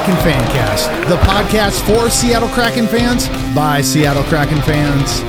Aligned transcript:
Kraken 0.00 0.32
Fancast, 0.32 1.08
the 1.10 1.16
podcast 1.16 1.82
for 1.82 2.08
Seattle 2.08 2.48
Kraken 2.48 2.86
fans 2.86 3.28
by 3.54 3.82
Seattle 3.82 4.22
Kraken 4.22 4.62
fans. 4.62 5.20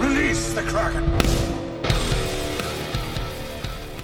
Release 0.00 0.54
the 0.54 0.62
Kraken! 0.62 1.02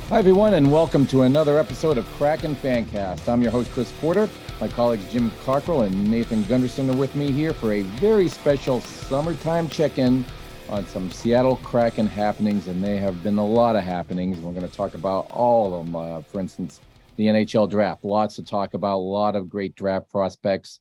Hi, 0.09 0.19
everyone, 0.19 0.55
and 0.55 0.73
welcome 0.73 1.07
to 1.07 1.23
another 1.23 1.57
episode 1.61 1.97
of 1.97 2.05
Kraken 2.15 2.57
Fancast. 2.57 3.29
I'm 3.29 3.41
your 3.41 3.53
host, 3.53 3.71
Chris 3.71 3.93
Porter. 4.01 4.29
My 4.61 4.67
colleagues 4.67 5.09
Jim 5.13 5.31
Cockrell 5.45 5.83
and 5.83 6.11
Nathan 6.11 6.43
Gunderson 6.45 6.91
are 6.91 6.97
with 6.97 7.15
me 7.15 7.31
here 7.31 7.53
for 7.53 7.75
a 7.75 7.83
very 7.83 8.27
special 8.27 8.81
summertime 8.81 9.69
check 9.69 9.99
in 9.99 10.25
on 10.69 10.85
some 10.89 11.09
Seattle 11.09 11.59
Kraken 11.59 12.09
happenings, 12.09 12.67
and 12.67 12.83
they 12.83 12.97
have 12.97 13.23
been 13.23 13.39
a 13.39 13.47
lot 13.47 13.77
of 13.77 13.85
happenings. 13.85 14.41
We're 14.41 14.55
going 14.55 14.69
to 14.69 14.77
talk 14.77 14.95
about 14.95 15.31
all 15.31 15.79
of 15.79 15.87
them. 15.87 15.95
Uh, 15.95 16.21
for 16.23 16.41
instance, 16.41 16.81
the 17.17 17.27
NHL 17.27 17.71
draft. 17.71 18.05
Lots 18.05 18.37
to 18.37 18.45
talk 18.45 18.75
about. 18.75 18.97
A 18.97 18.99
lot 18.99 19.37
of 19.37 19.49
great 19.49 19.75
draft 19.75 20.11
prospects 20.11 20.81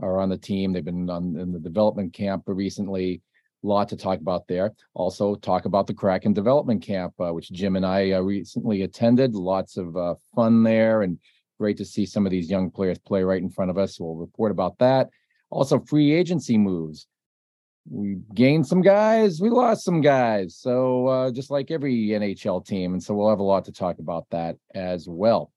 are 0.00 0.18
on 0.18 0.28
the 0.28 0.38
team. 0.38 0.72
They've 0.72 0.84
been 0.84 1.08
on 1.10 1.36
in 1.38 1.52
the 1.52 1.58
development 1.58 2.12
camp 2.12 2.44
recently. 2.46 3.22
A 3.64 3.66
lot 3.66 3.88
to 3.90 3.96
talk 3.96 4.18
about 4.18 4.48
there. 4.48 4.72
Also, 4.94 5.36
talk 5.36 5.66
about 5.66 5.86
the 5.86 5.94
Kraken 5.94 6.32
development 6.32 6.82
camp, 6.82 7.14
uh, 7.20 7.32
which 7.32 7.52
Jim 7.52 7.76
and 7.76 7.86
I 7.86 8.12
uh, 8.12 8.20
recently 8.20 8.82
attended. 8.82 9.34
Lots 9.34 9.76
of 9.76 9.96
uh, 9.96 10.14
fun 10.34 10.62
there, 10.62 11.02
and 11.02 11.18
great 11.58 11.76
to 11.76 11.84
see 11.84 12.04
some 12.04 12.26
of 12.26 12.32
these 12.32 12.50
young 12.50 12.70
players 12.70 12.98
play 12.98 13.22
right 13.22 13.40
in 13.40 13.50
front 13.50 13.70
of 13.70 13.78
us. 13.78 14.00
We'll 14.00 14.16
report 14.16 14.50
about 14.50 14.78
that. 14.78 15.10
Also, 15.50 15.78
free 15.78 16.12
agency 16.12 16.58
moves 16.58 17.06
we 17.90 18.18
gained 18.34 18.66
some 18.66 18.80
guys, 18.80 19.40
we 19.40 19.50
lost 19.50 19.84
some 19.84 20.00
guys. 20.00 20.56
So 20.56 21.06
uh, 21.08 21.30
just 21.30 21.50
like 21.50 21.70
every 21.70 22.08
NHL 22.08 22.64
team, 22.64 22.92
and 22.92 23.02
so 23.02 23.14
we'll 23.14 23.30
have 23.30 23.40
a 23.40 23.44
lot 23.44 23.64
to 23.66 23.72
talk 23.72 23.98
about 23.98 24.26
that 24.30 24.56
as 24.74 25.08
well. 25.08 25.52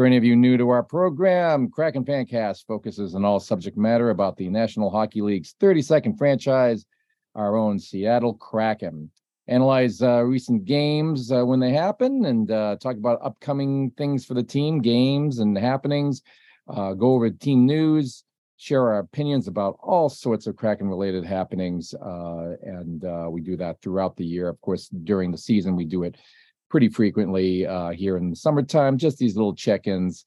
For 0.00 0.06
any 0.06 0.16
of 0.16 0.24
you 0.24 0.34
new 0.34 0.56
to 0.56 0.70
our 0.70 0.82
program, 0.82 1.68
Kraken 1.68 2.06
Fancast 2.06 2.64
focuses 2.66 3.14
on 3.14 3.22
all 3.26 3.38
subject 3.38 3.76
matter 3.76 4.08
about 4.08 4.34
the 4.34 4.48
National 4.48 4.88
Hockey 4.88 5.20
League's 5.20 5.54
32nd 5.60 6.16
franchise, 6.16 6.86
our 7.34 7.54
own 7.54 7.78
Seattle 7.78 8.32
Kraken. 8.32 9.10
Analyze 9.46 10.00
uh, 10.00 10.22
recent 10.22 10.64
games 10.64 11.30
uh, 11.30 11.44
when 11.44 11.60
they 11.60 11.72
happen 11.72 12.24
and 12.24 12.50
uh, 12.50 12.76
talk 12.80 12.96
about 12.96 13.20
upcoming 13.22 13.90
things 13.98 14.24
for 14.24 14.32
the 14.32 14.42
team, 14.42 14.80
games 14.80 15.38
and 15.38 15.58
happenings. 15.58 16.22
Uh, 16.66 16.94
go 16.94 17.12
over 17.12 17.28
team 17.28 17.66
news, 17.66 18.24
share 18.56 18.88
our 18.88 19.00
opinions 19.00 19.48
about 19.48 19.76
all 19.82 20.08
sorts 20.08 20.46
of 20.46 20.56
Kraken 20.56 20.88
related 20.88 21.26
happenings. 21.26 21.92
Uh, 21.92 22.54
and 22.62 23.04
uh, 23.04 23.26
we 23.30 23.42
do 23.42 23.54
that 23.58 23.82
throughout 23.82 24.16
the 24.16 24.24
year. 24.24 24.48
Of 24.48 24.62
course, 24.62 24.88
during 24.88 25.30
the 25.30 25.36
season, 25.36 25.76
we 25.76 25.84
do 25.84 26.04
it 26.04 26.16
pretty 26.70 26.88
frequently 26.88 27.66
uh, 27.66 27.90
here 27.90 28.16
in 28.16 28.30
the 28.30 28.36
summertime, 28.36 28.96
just 28.96 29.18
these 29.18 29.36
little 29.36 29.54
check 29.54 29.86
ins. 29.86 30.24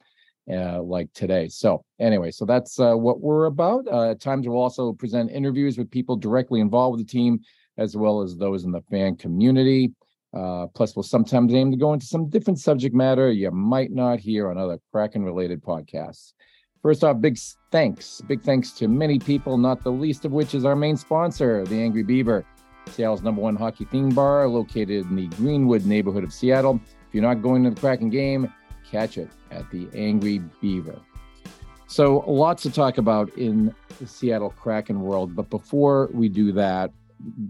Uh, 0.51 0.81
like 0.83 1.07
today. 1.13 1.47
So, 1.47 1.85
anyway, 2.01 2.29
so 2.29 2.43
that's 2.43 2.77
uh, 2.77 2.95
what 2.95 3.21
we're 3.21 3.45
about. 3.45 3.87
Uh, 3.87 4.09
at 4.09 4.19
times, 4.19 4.45
we'll 4.45 4.57
also 4.57 4.91
present 4.91 5.31
interviews 5.31 5.77
with 5.77 5.89
people 5.89 6.17
directly 6.17 6.59
involved 6.59 6.97
with 6.97 7.07
the 7.07 7.09
team, 7.09 7.39
as 7.77 7.95
well 7.95 8.21
as 8.21 8.35
those 8.35 8.65
in 8.65 8.73
the 8.73 8.81
fan 8.91 9.15
community. 9.15 9.93
plus, 10.33 10.97
we'll 10.97 11.03
sometimes 11.03 11.53
aim 11.53 11.71
to 11.71 11.77
go 11.77 11.93
into 11.93 12.05
some 12.05 12.27
different 12.27 12.59
subject 12.59 12.93
matter 12.93 13.31
you 13.31 13.51
might 13.51 13.93
not 13.93 14.19
hear 14.19 14.49
on 14.49 14.57
other 14.57 14.79
Kraken 14.91 15.23
related 15.23 15.63
podcasts. 15.63 16.33
First 16.81 17.05
off, 17.05 17.21
big 17.21 17.39
thanks. 17.71 18.21
Big 18.27 18.41
thanks 18.41 18.71
to 18.71 18.89
many 18.89 19.17
people, 19.17 19.57
not 19.57 19.81
the 19.81 19.91
least 19.91 20.25
of 20.25 20.33
which 20.33 20.53
is 20.53 20.65
our 20.65 20.75
main 20.75 20.97
sponsor, 20.97 21.63
the 21.65 21.81
Angry 21.81 22.03
Beaver, 22.03 22.45
Seattle's 22.89 23.21
number 23.21 23.41
one 23.41 23.55
hockey 23.55 23.85
theme 23.85 24.09
bar, 24.09 24.47
located 24.47 25.09
in 25.09 25.15
the 25.15 25.27
Greenwood 25.27 25.85
neighborhood 25.85 26.23
of 26.23 26.33
Seattle. 26.33 26.79
If 27.07 27.13
you're 27.13 27.23
not 27.23 27.41
going 27.41 27.63
to 27.63 27.69
the 27.69 27.79
Kraken 27.79 28.09
game, 28.09 28.51
catch 28.89 29.17
it 29.17 29.29
at 29.51 29.69
the 29.71 29.87
Angry 29.93 30.39
Beaver. 30.61 30.99
So, 31.87 32.23
lots 32.27 32.63
to 32.63 32.71
talk 32.71 32.97
about 32.97 33.35
in 33.37 33.73
the 33.99 34.07
Seattle 34.07 34.49
Kraken 34.49 35.01
world. 35.01 35.35
But 35.35 35.49
before 35.49 36.09
we 36.13 36.29
do 36.29 36.51
that, 36.53 36.91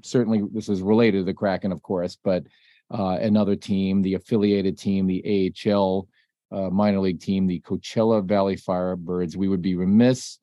certainly 0.01 0.43
this 0.51 0.69
is 0.69 0.81
related 0.81 1.19
to 1.19 1.23
the 1.23 1.33
Kraken, 1.33 1.71
of 1.71 1.81
course, 1.81 2.17
but 2.21 2.43
uh, 2.91 3.17
another 3.21 3.55
team, 3.55 4.01
the 4.01 4.15
affiliated 4.15 4.77
team, 4.77 5.07
the 5.07 5.51
AHL 5.65 6.07
uh, 6.51 6.69
minor 6.69 6.99
league 6.99 7.19
team, 7.19 7.47
the 7.47 7.59
Coachella 7.61 8.23
Valley 8.23 8.55
Firebirds. 8.55 9.35
We 9.35 9.47
would 9.47 9.61
be 9.61 9.75
remiss 9.75 10.39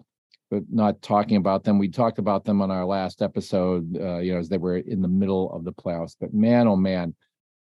but 0.50 0.64
not 0.68 1.00
talking 1.00 1.36
about 1.36 1.62
them. 1.62 1.78
We 1.78 1.88
talked 1.88 2.18
about 2.18 2.44
them 2.44 2.60
on 2.60 2.70
our 2.70 2.84
last 2.84 3.22
episode, 3.22 3.96
uh, 3.96 4.18
you 4.18 4.32
know, 4.32 4.40
as 4.40 4.48
they 4.48 4.58
were 4.58 4.78
in 4.78 5.00
the 5.00 5.08
middle 5.08 5.52
of 5.52 5.64
the 5.64 5.72
playoffs. 5.72 6.16
But 6.20 6.34
man, 6.34 6.66
oh 6.66 6.76
man, 6.76 7.14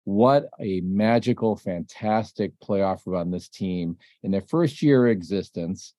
what 0.04 0.46
a 0.58 0.80
magical, 0.80 1.54
fantastic 1.54 2.52
playoff 2.60 3.02
run 3.04 3.30
this 3.30 3.48
team 3.48 3.98
in 4.22 4.30
their 4.30 4.40
first 4.40 4.80
year 4.80 5.08
existence, 5.08 5.92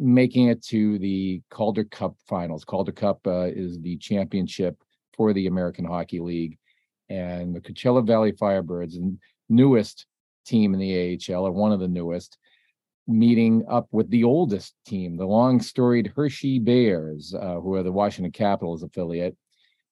making 0.00 0.48
it 0.48 0.64
to 0.68 0.98
the 0.98 1.42
Calder 1.50 1.84
Cup 1.84 2.16
finals. 2.26 2.64
Calder 2.64 2.92
Cup 2.92 3.20
uh, 3.26 3.48
is 3.48 3.78
the 3.80 3.98
championship 3.98 4.82
for 5.14 5.34
the 5.34 5.48
American 5.48 5.84
Hockey 5.84 6.20
League. 6.20 6.56
And 7.10 7.54
the 7.54 7.60
Coachella 7.60 8.06
Valley 8.06 8.32
Firebirds, 8.32 8.96
and 8.96 9.18
newest 9.48 10.06
team 10.46 10.72
in 10.72 10.80
the 10.80 11.18
AHL, 11.30 11.46
or 11.46 11.52
one 11.52 11.72
of 11.72 11.80
the 11.80 11.88
newest, 11.88 12.38
meeting 13.08 13.64
up 13.68 13.88
with 13.90 14.08
the 14.10 14.22
oldest 14.22 14.74
team, 14.86 15.16
the 15.16 15.26
long 15.26 15.60
storied 15.60 16.12
Hershey 16.14 16.58
Bears, 16.58 17.34
uh, 17.34 17.54
who 17.54 17.74
are 17.74 17.82
the 17.82 17.90
Washington 17.90 18.30
Capitals 18.30 18.82
affiliate. 18.82 19.36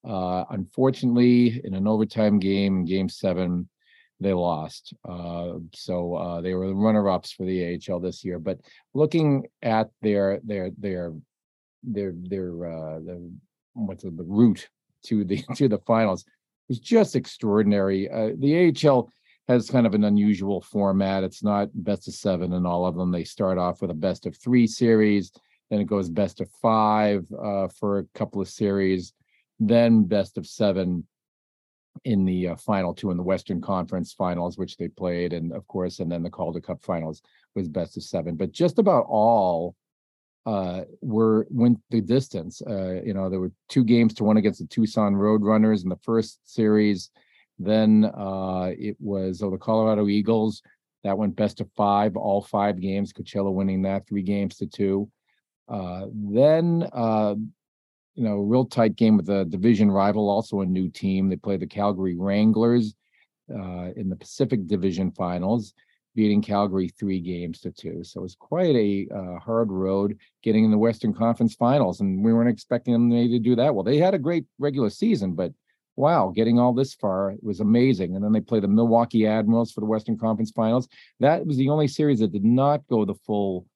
Uh, 0.06 0.44
unfortunately, 0.50 1.60
in 1.64 1.74
an 1.74 1.88
overtime 1.88 2.38
game, 2.38 2.84
game 2.84 3.08
seven, 3.08 3.68
they 4.20 4.32
lost. 4.32 4.94
Uh, 5.06 5.54
so 5.74 6.14
uh, 6.14 6.40
they 6.40 6.54
were 6.54 6.68
the 6.68 6.74
runner-ups 6.74 7.32
for 7.32 7.44
the 7.44 7.80
AHL 7.88 8.00
this 8.00 8.24
year. 8.24 8.38
But 8.38 8.60
looking 8.94 9.46
at 9.62 9.90
their 10.02 10.40
their 10.44 10.70
their 10.78 11.12
their 11.82 12.12
their 12.14 12.66
uh, 12.66 12.98
the 13.00 13.32
what's 13.72 14.04
the, 14.04 14.10
the 14.10 14.24
route 14.24 14.68
to 15.06 15.24
the 15.24 15.42
to 15.56 15.68
the 15.68 15.78
finals 15.86 16.24
was 16.68 16.78
just 16.78 17.16
extraordinary. 17.16 18.08
Uh, 18.08 18.30
the 18.38 18.74
AHL 18.84 19.10
has 19.48 19.70
kind 19.70 19.86
of 19.86 19.94
an 19.94 20.04
unusual 20.04 20.60
format. 20.60 21.24
It's 21.24 21.42
not 21.42 21.68
best 21.72 22.08
of 22.08 22.14
seven 22.14 22.52
in 22.52 22.66
all 22.66 22.84
of 22.86 22.96
them. 22.96 23.12
They 23.12 23.24
start 23.24 23.58
off 23.58 23.80
with 23.80 23.90
a 23.90 23.94
best 23.94 24.26
of 24.26 24.36
three 24.36 24.66
series, 24.66 25.32
then 25.70 25.80
it 25.80 25.86
goes 25.86 26.08
best 26.08 26.40
of 26.40 26.50
five 26.62 27.24
uh, 27.32 27.68
for 27.68 27.98
a 27.98 28.04
couple 28.14 28.40
of 28.40 28.48
series, 28.48 29.12
then 29.60 30.04
best 30.04 30.36
of 30.38 30.46
seven 30.46 31.06
in 32.04 32.24
the 32.24 32.48
uh, 32.48 32.56
final 32.56 32.92
two 32.94 33.10
in 33.10 33.16
the 33.16 33.22
Western 33.22 33.60
Conference 33.60 34.12
finals, 34.12 34.58
which 34.58 34.76
they 34.76 34.88
played, 34.88 35.32
and 35.32 35.52
of 35.52 35.66
course, 35.66 36.00
and 36.00 36.10
then 36.10 36.22
the 36.22 36.30
Calder 36.30 36.60
Cup 36.60 36.82
finals 36.84 37.22
was 37.54 37.68
best 37.68 37.96
of 37.96 38.02
seven. 38.02 38.36
But 38.36 38.52
just 38.52 38.78
about 38.78 39.06
all 39.08 39.74
uh, 40.44 40.82
were 41.00 41.46
went 41.50 41.80
the 41.90 42.00
distance. 42.00 42.62
Uh, 42.62 43.00
you 43.04 43.14
know, 43.14 43.28
there 43.28 43.40
were 43.40 43.52
two 43.68 43.82
games 43.82 44.14
to 44.14 44.24
one 44.24 44.36
against 44.36 44.60
the 44.60 44.66
Tucson 44.66 45.14
Roadrunners 45.14 45.82
in 45.82 45.88
the 45.88 45.98
first 46.02 46.38
series 46.44 47.10
then 47.58 48.04
uh, 48.04 48.70
it 48.78 48.96
was 49.00 49.42
oh, 49.42 49.50
the 49.50 49.58
Colorado 49.58 50.08
Eagles. 50.08 50.62
That 51.04 51.18
went 51.18 51.36
best 51.36 51.60
of 51.60 51.70
five, 51.76 52.16
all 52.16 52.42
five 52.42 52.80
games. 52.80 53.12
Coachella 53.12 53.52
winning 53.52 53.82
that 53.82 54.06
three 54.08 54.22
games 54.22 54.56
to 54.56 54.66
two. 54.66 55.08
Uh, 55.68 56.06
then, 56.12 56.88
uh, 56.92 57.34
you 58.14 58.24
know, 58.24 58.36
real 58.36 58.64
tight 58.64 58.96
game 58.96 59.16
with 59.16 59.28
a 59.28 59.44
division 59.44 59.90
rival, 59.90 60.28
also 60.28 60.60
a 60.60 60.66
new 60.66 60.88
team. 60.88 61.28
They 61.28 61.36
played 61.36 61.60
the 61.60 61.66
Calgary 61.66 62.16
Wranglers 62.16 62.94
uh, 63.50 63.90
in 63.96 64.08
the 64.08 64.16
Pacific 64.16 64.66
Division 64.66 65.12
Finals, 65.12 65.74
beating 66.14 66.42
Calgary 66.42 66.88
three 66.88 67.20
games 67.20 67.60
to 67.60 67.70
two. 67.70 68.02
So 68.02 68.20
it 68.20 68.22
was 68.22 68.34
quite 68.34 68.74
a 68.74 69.06
uh, 69.14 69.38
hard 69.38 69.70
road 69.70 70.18
getting 70.42 70.64
in 70.64 70.70
the 70.70 70.78
Western 70.78 71.12
Conference 71.12 71.54
Finals, 71.54 72.00
and 72.00 72.24
we 72.24 72.32
weren't 72.32 72.48
expecting 72.48 72.92
them 72.92 73.10
to 73.10 73.38
do 73.38 73.54
that 73.56 73.74
well. 73.74 73.84
They 73.84 73.98
had 73.98 74.14
a 74.14 74.18
great 74.18 74.46
regular 74.58 74.90
season, 74.90 75.34
but 75.34 75.52
wow, 75.96 76.32
getting 76.34 76.58
all 76.58 76.72
this 76.72 76.94
far 76.94 77.34
was 77.42 77.60
amazing. 77.60 78.14
And 78.14 78.24
then 78.24 78.32
they 78.32 78.40
play 78.40 78.60
the 78.60 78.68
Milwaukee 78.68 79.26
Admirals 79.26 79.72
for 79.72 79.80
the 79.80 79.86
Western 79.86 80.18
Conference 80.18 80.50
Finals. 80.50 80.88
That 81.20 81.46
was 81.46 81.56
the 81.56 81.70
only 81.70 81.88
series 81.88 82.20
that 82.20 82.32
did 82.32 82.44
not 82.44 82.86
go 82.86 83.04
the 83.04 83.14
full 83.14 83.66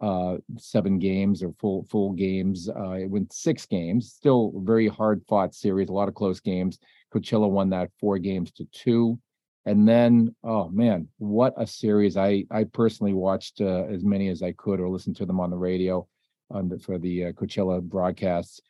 uh, 0.00 0.36
seven 0.58 0.98
games 0.98 1.42
or 1.42 1.52
full 1.58 1.84
full 1.84 2.12
games. 2.12 2.68
Uh, 2.68 2.92
it 2.92 3.10
went 3.10 3.32
six 3.32 3.66
games. 3.66 4.12
Still 4.12 4.52
very 4.56 4.88
hard 4.88 5.22
fought 5.28 5.54
series. 5.54 5.88
A 5.88 5.92
lot 5.92 6.08
of 6.08 6.14
close 6.14 6.40
games. 6.40 6.78
Coachella 7.14 7.48
won 7.48 7.70
that 7.70 7.90
four 8.00 8.18
games 8.18 8.50
to 8.52 8.64
two. 8.72 9.18
And 9.64 9.88
then, 9.88 10.34
oh 10.44 10.68
man, 10.68 11.08
what 11.18 11.54
a 11.56 11.66
series! 11.66 12.16
I 12.16 12.44
I 12.50 12.64
personally 12.64 13.14
watched 13.14 13.60
uh, 13.60 13.84
as 13.84 14.04
many 14.04 14.28
as 14.28 14.42
I 14.42 14.52
could 14.52 14.80
or 14.80 14.88
listened 14.88 15.16
to 15.16 15.26
them 15.26 15.40
on 15.40 15.50
the 15.50 15.56
radio 15.56 16.06
on 16.50 16.68
the, 16.68 16.78
for 16.78 16.98
the 16.98 17.26
uh, 17.26 17.32
Coachella 17.32 17.82
broadcasts 17.82 18.60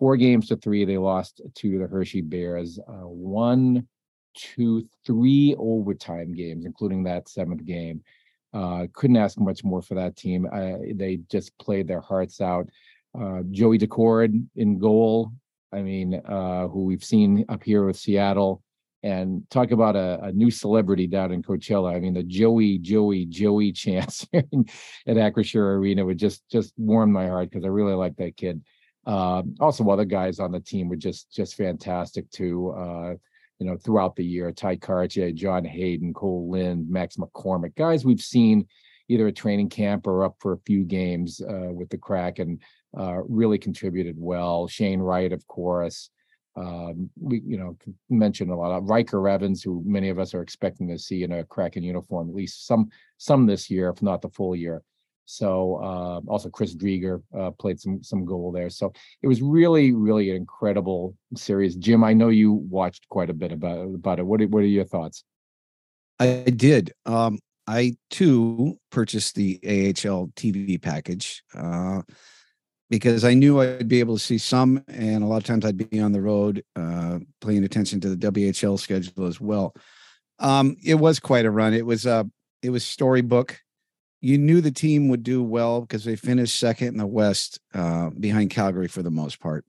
four 0.00 0.16
games 0.16 0.48
to 0.48 0.56
three. 0.56 0.84
They 0.84 0.98
lost 0.98 1.40
to 1.54 1.78
the 1.78 1.86
Hershey 1.86 2.22
Bears. 2.22 2.80
Uh, 2.88 3.06
one, 3.06 3.86
two, 4.34 4.88
three 5.06 5.54
overtime 5.58 6.32
games, 6.32 6.64
including 6.64 7.04
that 7.04 7.28
seventh 7.28 7.64
game. 7.64 8.02
Uh, 8.52 8.86
couldn't 8.92 9.16
ask 9.16 9.38
much 9.38 9.62
more 9.62 9.82
for 9.82 9.94
that 9.94 10.16
team. 10.16 10.48
they 10.94 11.20
just 11.30 11.56
played 11.58 11.86
their 11.86 12.00
hearts 12.00 12.40
out. 12.40 12.68
Uh, 13.16 13.42
Joey 13.50 13.78
Daccord 13.78 14.44
in 14.56 14.78
goal. 14.78 15.32
I 15.72 15.82
mean, 15.82 16.14
uh, 16.14 16.66
who 16.66 16.84
we've 16.84 17.04
seen 17.04 17.44
up 17.48 17.62
here 17.62 17.84
with 17.84 17.96
Seattle 17.96 18.62
and 19.02 19.48
talk 19.50 19.70
about 19.70 19.96
a, 19.96 20.18
a, 20.24 20.32
new 20.32 20.50
celebrity 20.50 21.06
down 21.06 21.32
in 21.32 21.42
Coachella. 21.42 21.94
I 21.94 22.00
mean, 22.00 22.12
the 22.12 22.22
Joey, 22.22 22.78
Joey, 22.78 23.24
Joey 23.24 23.72
chants 23.82 24.26
at 24.32 25.16
Acrisure 25.16 25.76
Arena 25.76 26.04
would 26.04 26.18
just 26.18 26.42
just 26.50 26.74
warm 26.76 27.12
my 27.12 27.26
heart 27.28 27.50
because 27.50 27.64
I 27.64 27.68
really 27.68 27.94
like 27.94 28.16
that 28.16 28.36
kid. 28.36 28.62
Uh, 29.06 29.42
also, 29.60 29.88
other 29.88 30.04
guys 30.04 30.38
on 30.38 30.52
the 30.52 30.60
team 30.60 30.88
were 30.88 30.96
just 30.96 31.32
just 31.32 31.54
fantastic 31.54 32.30
too. 32.30 32.70
Uh, 32.70 33.14
you 33.58 33.66
know, 33.66 33.76
throughout 33.76 34.16
the 34.16 34.24
year, 34.24 34.52
Tye 34.52 34.76
Kartye, 34.76 35.34
John 35.34 35.64
Hayden, 35.64 36.14
Kole 36.14 36.50
Lind, 36.50 36.88
Max 36.88 37.16
McCormick, 37.16 37.74
guys 37.76 38.04
we've 38.04 38.20
seen 38.20 38.66
either 39.08 39.26
at 39.26 39.36
training 39.36 39.68
camp 39.68 40.06
or 40.06 40.24
up 40.24 40.36
for 40.38 40.52
a 40.52 40.60
few 40.64 40.84
games 40.84 41.40
uh, 41.40 41.72
with 41.72 41.90
the 41.90 41.98
Kraken, 41.98 42.60
uh, 42.96 43.18
really 43.28 43.58
contributed 43.58 44.14
well. 44.16 44.68
Shane 44.68 45.00
Wright, 45.00 45.32
of 45.32 45.46
course. 45.48 46.10
Um, 46.56 47.10
we, 47.20 47.42
you 47.44 47.58
know, 47.58 47.76
mentioned 48.08 48.50
a 48.50 48.56
lot 48.56 48.70
of 48.72 48.88
Ryker 48.88 49.28
Evans, 49.28 49.62
who 49.62 49.82
many 49.84 50.10
of 50.10 50.18
us 50.18 50.32
are 50.34 50.42
expecting 50.42 50.88
to 50.88 50.98
see 50.98 51.22
in 51.22 51.32
a 51.32 51.44
Kraken 51.44 51.82
uniform, 51.82 52.28
at 52.28 52.34
least 52.34 52.66
some 52.66 52.88
some 53.18 53.46
this 53.46 53.70
year, 53.70 53.88
if 53.90 54.02
not 54.02 54.22
the 54.22 54.30
full 54.30 54.54
year. 54.54 54.82
So 55.30 55.76
uh, 55.76 56.20
also 56.28 56.50
Chris 56.50 56.74
Driedger 56.74 57.22
uh, 57.38 57.52
played 57.52 57.78
some 57.78 58.02
some 58.02 58.24
goal 58.24 58.50
there. 58.50 58.68
So 58.68 58.92
it 59.22 59.28
was 59.28 59.40
really 59.40 59.92
really 59.92 60.30
an 60.30 60.36
incredible 60.36 61.14
series. 61.36 61.76
Jim, 61.76 62.02
I 62.02 62.14
know 62.14 62.30
you 62.30 62.52
watched 62.52 63.08
quite 63.08 63.30
a 63.30 63.34
bit 63.34 63.52
about 63.52 63.78
about 63.94 64.18
it. 64.18 64.26
What 64.26 64.40
are, 64.40 64.48
what 64.48 64.64
are 64.64 64.66
your 64.66 64.84
thoughts? 64.84 65.22
I 66.18 66.52
did. 66.54 66.92
Um, 67.06 67.38
I 67.68 67.96
too 68.10 68.76
purchased 68.90 69.36
the 69.36 69.60
AHL 69.64 70.32
TV 70.34 70.82
package. 70.82 71.44
Uh, 71.54 72.02
because 72.90 73.24
I 73.24 73.34
knew 73.34 73.60
I'd 73.60 73.86
be 73.86 74.00
able 74.00 74.16
to 74.16 74.24
see 74.24 74.38
some, 74.38 74.82
and 74.88 75.22
a 75.22 75.26
lot 75.28 75.36
of 75.36 75.44
times 75.44 75.64
I'd 75.64 75.90
be 75.90 76.00
on 76.00 76.10
the 76.10 76.20
road, 76.20 76.64
uh, 76.74 77.20
paying 77.40 77.62
attention 77.62 78.00
to 78.00 78.16
the 78.16 78.32
WHL 78.32 78.80
schedule 78.80 79.26
as 79.26 79.40
well. 79.40 79.76
Um, 80.40 80.76
it 80.84 80.96
was 80.96 81.20
quite 81.20 81.44
a 81.44 81.52
run. 81.52 81.72
It 81.72 81.86
was 81.86 82.04
uh, 82.04 82.24
it 82.62 82.70
was 82.70 82.84
storybook. 82.84 83.60
You 84.20 84.36
knew 84.38 84.60
the 84.60 84.70
team 84.70 85.08
would 85.08 85.22
do 85.22 85.42
well 85.42 85.80
because 85.80 86.04
they 86.04 86.16
finished 86.16 86.58
second 86.58 86.88
in 86.88 86.96
the 86.98 87.06
West 87.06 87.58
uh, 87.74 88.10
behind 88.10 88.50
Calgary 88.50 88.88
for 88.88 89.02
the 89.02 89.10
most 89.10 89.40
part. 89.40 89.64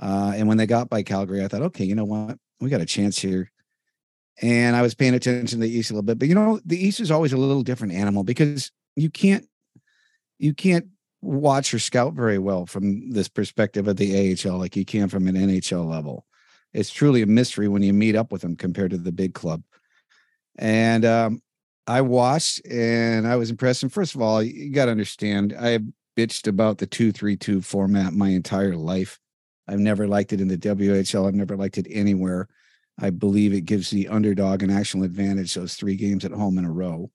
Uh, 0.00 0.32
and 0.34 0.48
when 0.48 0.56
they 0.56 0.66
got 0.66 0.88
by 0.88 1.02
Calgary, 1.02 1.44
I 1.44 1.48
thought, 1.48 1.62
okay, 1.62 1.84
you 1.84 1.94
know 1.94 2.04
what, 2.04 2.38
we 2.60 2.70
got 2.70 2.80
a 2.80 2.86
chance 2.86 3.18
here. 3.18 3.50
And 4.40 4.76
I 4.76 4.82
was 4.82 4.94
paying 4.94 5.14
attention 5.14 5.60
to 5.60 5.66
the 5.66 5.70
East 5.70 5.90
a 5.90 5.94
little 5.94 6.04
bit, 6.04 6.18
but 6.18 6.28
you 6.28 6.34
know, 6.34 6.60
the 6.64 6.78
East 6.78 7.00
is 7.00 7.10
always 7.10 7.32
a 7.32 7.36
little 7.36 7.62
different 7.62 7.94
animal 7.94 8.22
because 8.22 8.70
you 8.94 9.10
can't 9.10 9.44
you 10.38 10.54
can't 10.54 10.86
watch 11.20 11.74
or 11.74 11.78
scout 11.78 12.14
very 12.14 12.38
well 12.38 12.64
from 12.64 13.10
this 13.10 13.28
perspective 13.28 13.88
of 13.88 13.96
the 13.96 14.36
AHL 14.46 14.58
like 14.58 14.76
you 14.76 14.84
can 14.84 15.08
from 15.08 15.26
an 15.26 15.34
NHL 15.34 15.84
level. 15.84 16.24
It's 16.72 16.90
truly 16.90 17.22
a 17.22 17.26
mystery 17.26 17.66
when 17.66 17.82
you 17.82 17.92
meet 17.92 18.14
up 18.14 18.30
with 18.30 18.42
them 18.42 18.54
compared 18.54 18.92
to 18.92 18.98
the 18.98 19.12
big 19.12 19.34
club. 19.34 19.62
And 20.58 21.04
um, 21.04 21.42
I 21.88 22.02
watched 22.02 22.64
and 22.66 23.26
I 23.26 23.36
was 23.36 23.50
impressed. 23.50 23.82
And 23.82 23.92
first 23.92 24.14
of 24.14 24.20
all, 24.20 24.42
you 24.42 24.70
got 24.70 24.84
to 24.84 24.90
understand, 24.90 25.56
I 25.58 25.78
bitched 26.16 26.46
about 26.46 26.78
the 26.78 26.86
232 26.86 27.62
format 27.62 28.12
my 28.12 28.28
entire 28.28 28.76
life. 28.76 29.18
I've 29.66 29.78
never 29.78 30.06
liked 30.06 30.34
it 30.34 30.40
in 30.40 30.48
the 30.48 30.58
WHL, 30.58 31.26
I've 31.26 31.34
never 31.34 31.56
liked 31.56 31.78
it 31.78 31.86
anywhere. 31.90 32.48
I 33.00 33.10
believe 33.10 33.54
it 33.54 33.62
gives 33.62 33.90
the 33.90 34.08
underdog 34.08 34.62
an 34.62 34.70
actual 34.70 35.02
advantage, 35.02 35.54
those 35.54 35.74
three 35.74 35.96
games 35.96 36.24
at 36.24 36.32
home 36.32 36.58
in 36.58 36.64
a 36.64 36.70
row. 36.70 37.10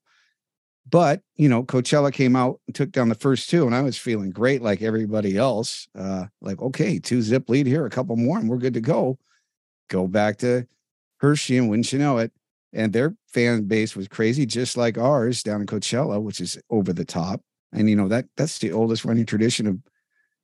But 0.90 1.22
you 1.36 1.48
know, 1.48 1.62
Coachella 1.62 2.12
came 2.12 2.34
out 2.34 2.60
and 2.66 2.74
took 2.74 2.90
down 2.90 3.08
the 3.08 3.14
first 3.14 3.50
two, 3.50 3.66
and 3.66 3.74
I 3.74 3.82
was 3.82 3.96
feeling 3.96 4.30
great, 4.30 4.60
like 4.60 4.82
everybody 4.82 5.36
else. 5.36 5.88
Uh, 5.96 6.26
like, 6.40 6.60
okay, 6.60 6.98
two 6.98 7.22
zip 7.22 7.48
lead 7.48 7.66
here, 7.66 7.86
a 7.86 7.90
couple 7.90 8.16
more, 8.16 8.38
and 8.38 8.48
we're 8.48 8.58
good 8.58 8.74
to 8.74 8.80
go. 8.80 9.18
Go 9.88 10.06
back 10.06 10.38
to 10.38 10.66
Hershey, 11.18 11.58
and 11.58 11.70
wouldn't 11.70 11.92
you 11.92 11.98
know 11.98 12.18
it? 12.18 12.32
And 12.74 12.92
their 12.92 13.14
fan 13.28 13.64
base 13.64 13.94
was 13.94 14.08
crazy, 14.08 14.46
just 14.46 14.76
like 14.76 14.98
ours 14.98 15.42
down 15.42 15.60
in 15.60 15.66
Coachella, 15.66 16.20
which 16.20 16.40
is 16.40 16.58
over 16.70 16.92
the 16.92 17.04
top. 17.04 17.40
And 17.72 17.88
you 17.88 17.96
know 17.96 18.08
that 18.08 18.26
that's 18.36 18.58
the 18.58 18.72
oldest 18.72 19.04
running 19.04 19.26
tradition 19.26 19.66
of 19.66 19.78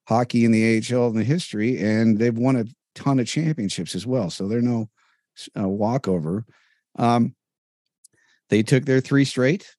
hockey 0.08 0.44
in 0.44 0.52
the 0.52 0.78
AHL 0.78 1.08
in 1.08 1.16
the 1.16 1.24
history, 1.24 1.78
and 1.78 2.18
they've 2.18 2.36
won 2.36 2.56
a 2.56 2.64
ton 2.94 3.20
of 3.20 3.26
championships 3.26 3.94
as 3.94 4.06
well. 4.06 4.30
So 4.30 4.48
they're 4.48 4.60
no 4.60 4.88
uh, 5.58 5.68
walkover. 5.68 6.44
Um, 6.98 7.34
they 8.50 8.62
took 8.62 8.84
their 8.84 9.00
three 9.00 9.24
straight 9.24 9.74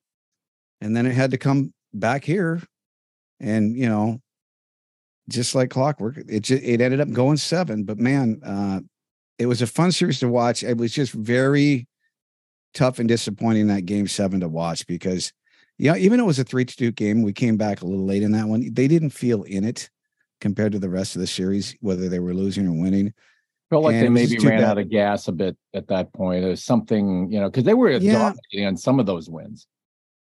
and 0.79 0.95
then 0.95 1.05
it 1.05 1.13
had 1.13 1.31
to 1.31 1.37
come 1.37 1.73
back 1.93 2.23
here 2.23 2.61
and 3.39 3.75
you 3.77 3.87
know 3.87 4.19
just 5.29 5.53
like 5.53 5.69
clockwork 5.69 6.17
it 6.27 6.41
just, 6.41 6.63
it 6.63 6.81
ended 6.81 6.99
up 6.99 7.11
going 7.11 7.37
seven 7.37 7.83
but 7.83 7.97
man 7.97 8.41
uh 8.43 8.79
it 9.37 9.45
was 9.45 9.61
a 9.61 9.67
fun 9.67 9.91
series 9.91 10.19
to 10.19 10.27
watch 10.27 10.63
it 10.63 10.77
was 10.77 10.93
just 10.93 11.11
very 11.13 11.87
tough 12.73 12.99
and 12.99 13.07
disappointing 13.07 13.67
that 13.67 13.85
game 13.85 14.07
seven 14.07 14.39
to 14.39 14.47
watch 14.47 14.85
because 14.87 15.33
yeah 15.77 15.95
even 15.95 16.17
though 16.17 16.25
it 16.25 16.27
was 16.27 16.39
a 16.39 16.43
three 16.43 16.65
to 16.65 16.75
two 16.75 16.91
game 16.91 17.21
we 17.21 17.33
came 17.33 17.57
back 17.57 17.81
a 17.81 17.85
little 17.85 18.05
late 18.05 18.23
in 18.23 18.31
that 18.31 18.47
one 18.47 18.67
they 18.73 18.87
didn't 18.87 19.09
feel 19.09 19.43
in 19.43 19.63
it 19.63 19.89
compared 20.39 20.71
to 20.71 20.79
the 20.79 20.89
rest 20.89 21.15
of 21.15 21.21
the 21.21 21.27
series 21.27 21.75
whether 21.81 22.09
they 22.09 22.19
were 22.19 22.33
losing 22.33 22.67
or 22.67 22.81
winning 22.81 23.13
felt 23.71 23.85
like 23.85 23.95
and 23.95 24.05
they 24.05 24.09
maybe 24.09 24.37
ran 24.37 24.59
bad. 24.59 24.69
out 24.69 24.77
of 24.77 24.89
gas 24.89 25.27
a 25.27 25.31
bit 25.31 25.57
at 25.73 25.87
that 25.87 26.13
point. 26.13 26.43
There's 26.43 26.63
something, 26.63 27.31
you 27.31 27.39
know, 27.39 27.49
because 27.49 27.63
they 27.63 27.73
were 27.73 27.89
yeah. 27.91 28.11
dominating 28.11 28.67
on 28.67 28.77
some 28.77 28.99
of 28.99 29.07
those 29.07 29.29
wins. 29.29 29.65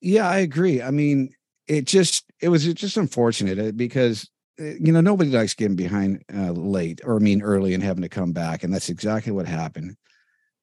Yeah, 0.00 0.28
I 0.28 0.38
agree. 0.38 0.80
I 0.80 0.90
mean, 0.90 1.34
it 1.66 1.84
just 1.84 2.24
it 2.40 2.48
was 2.48 2.72
just 2.72 2.96
unfortunate 2.96 3.58
uh, 3.58 3.72
because 3.72 4.30
uh, 4.60 4.64
you 4.64 4.92
know 4.92 5.00
nobody 5.00 5.30
likes 5.30 5.54
getting 5.54 5.76
behind 5.76 6.24
uh, 6.32 6.52
late 6.52 7.00
or 7.04 7.16
I 7.16 7.18
mean 7.18 7.42
early 7.42 7.74
and 7.74 7.82
having 7.82 8.02
to 8.02 8.08
come 8.08 8.32
back, 8.32 8.62
and 8.62 8.72
that's 8.72 8.88
exactly 8.88 9.32
what 9.32 9.46
happened. 9.46 9.96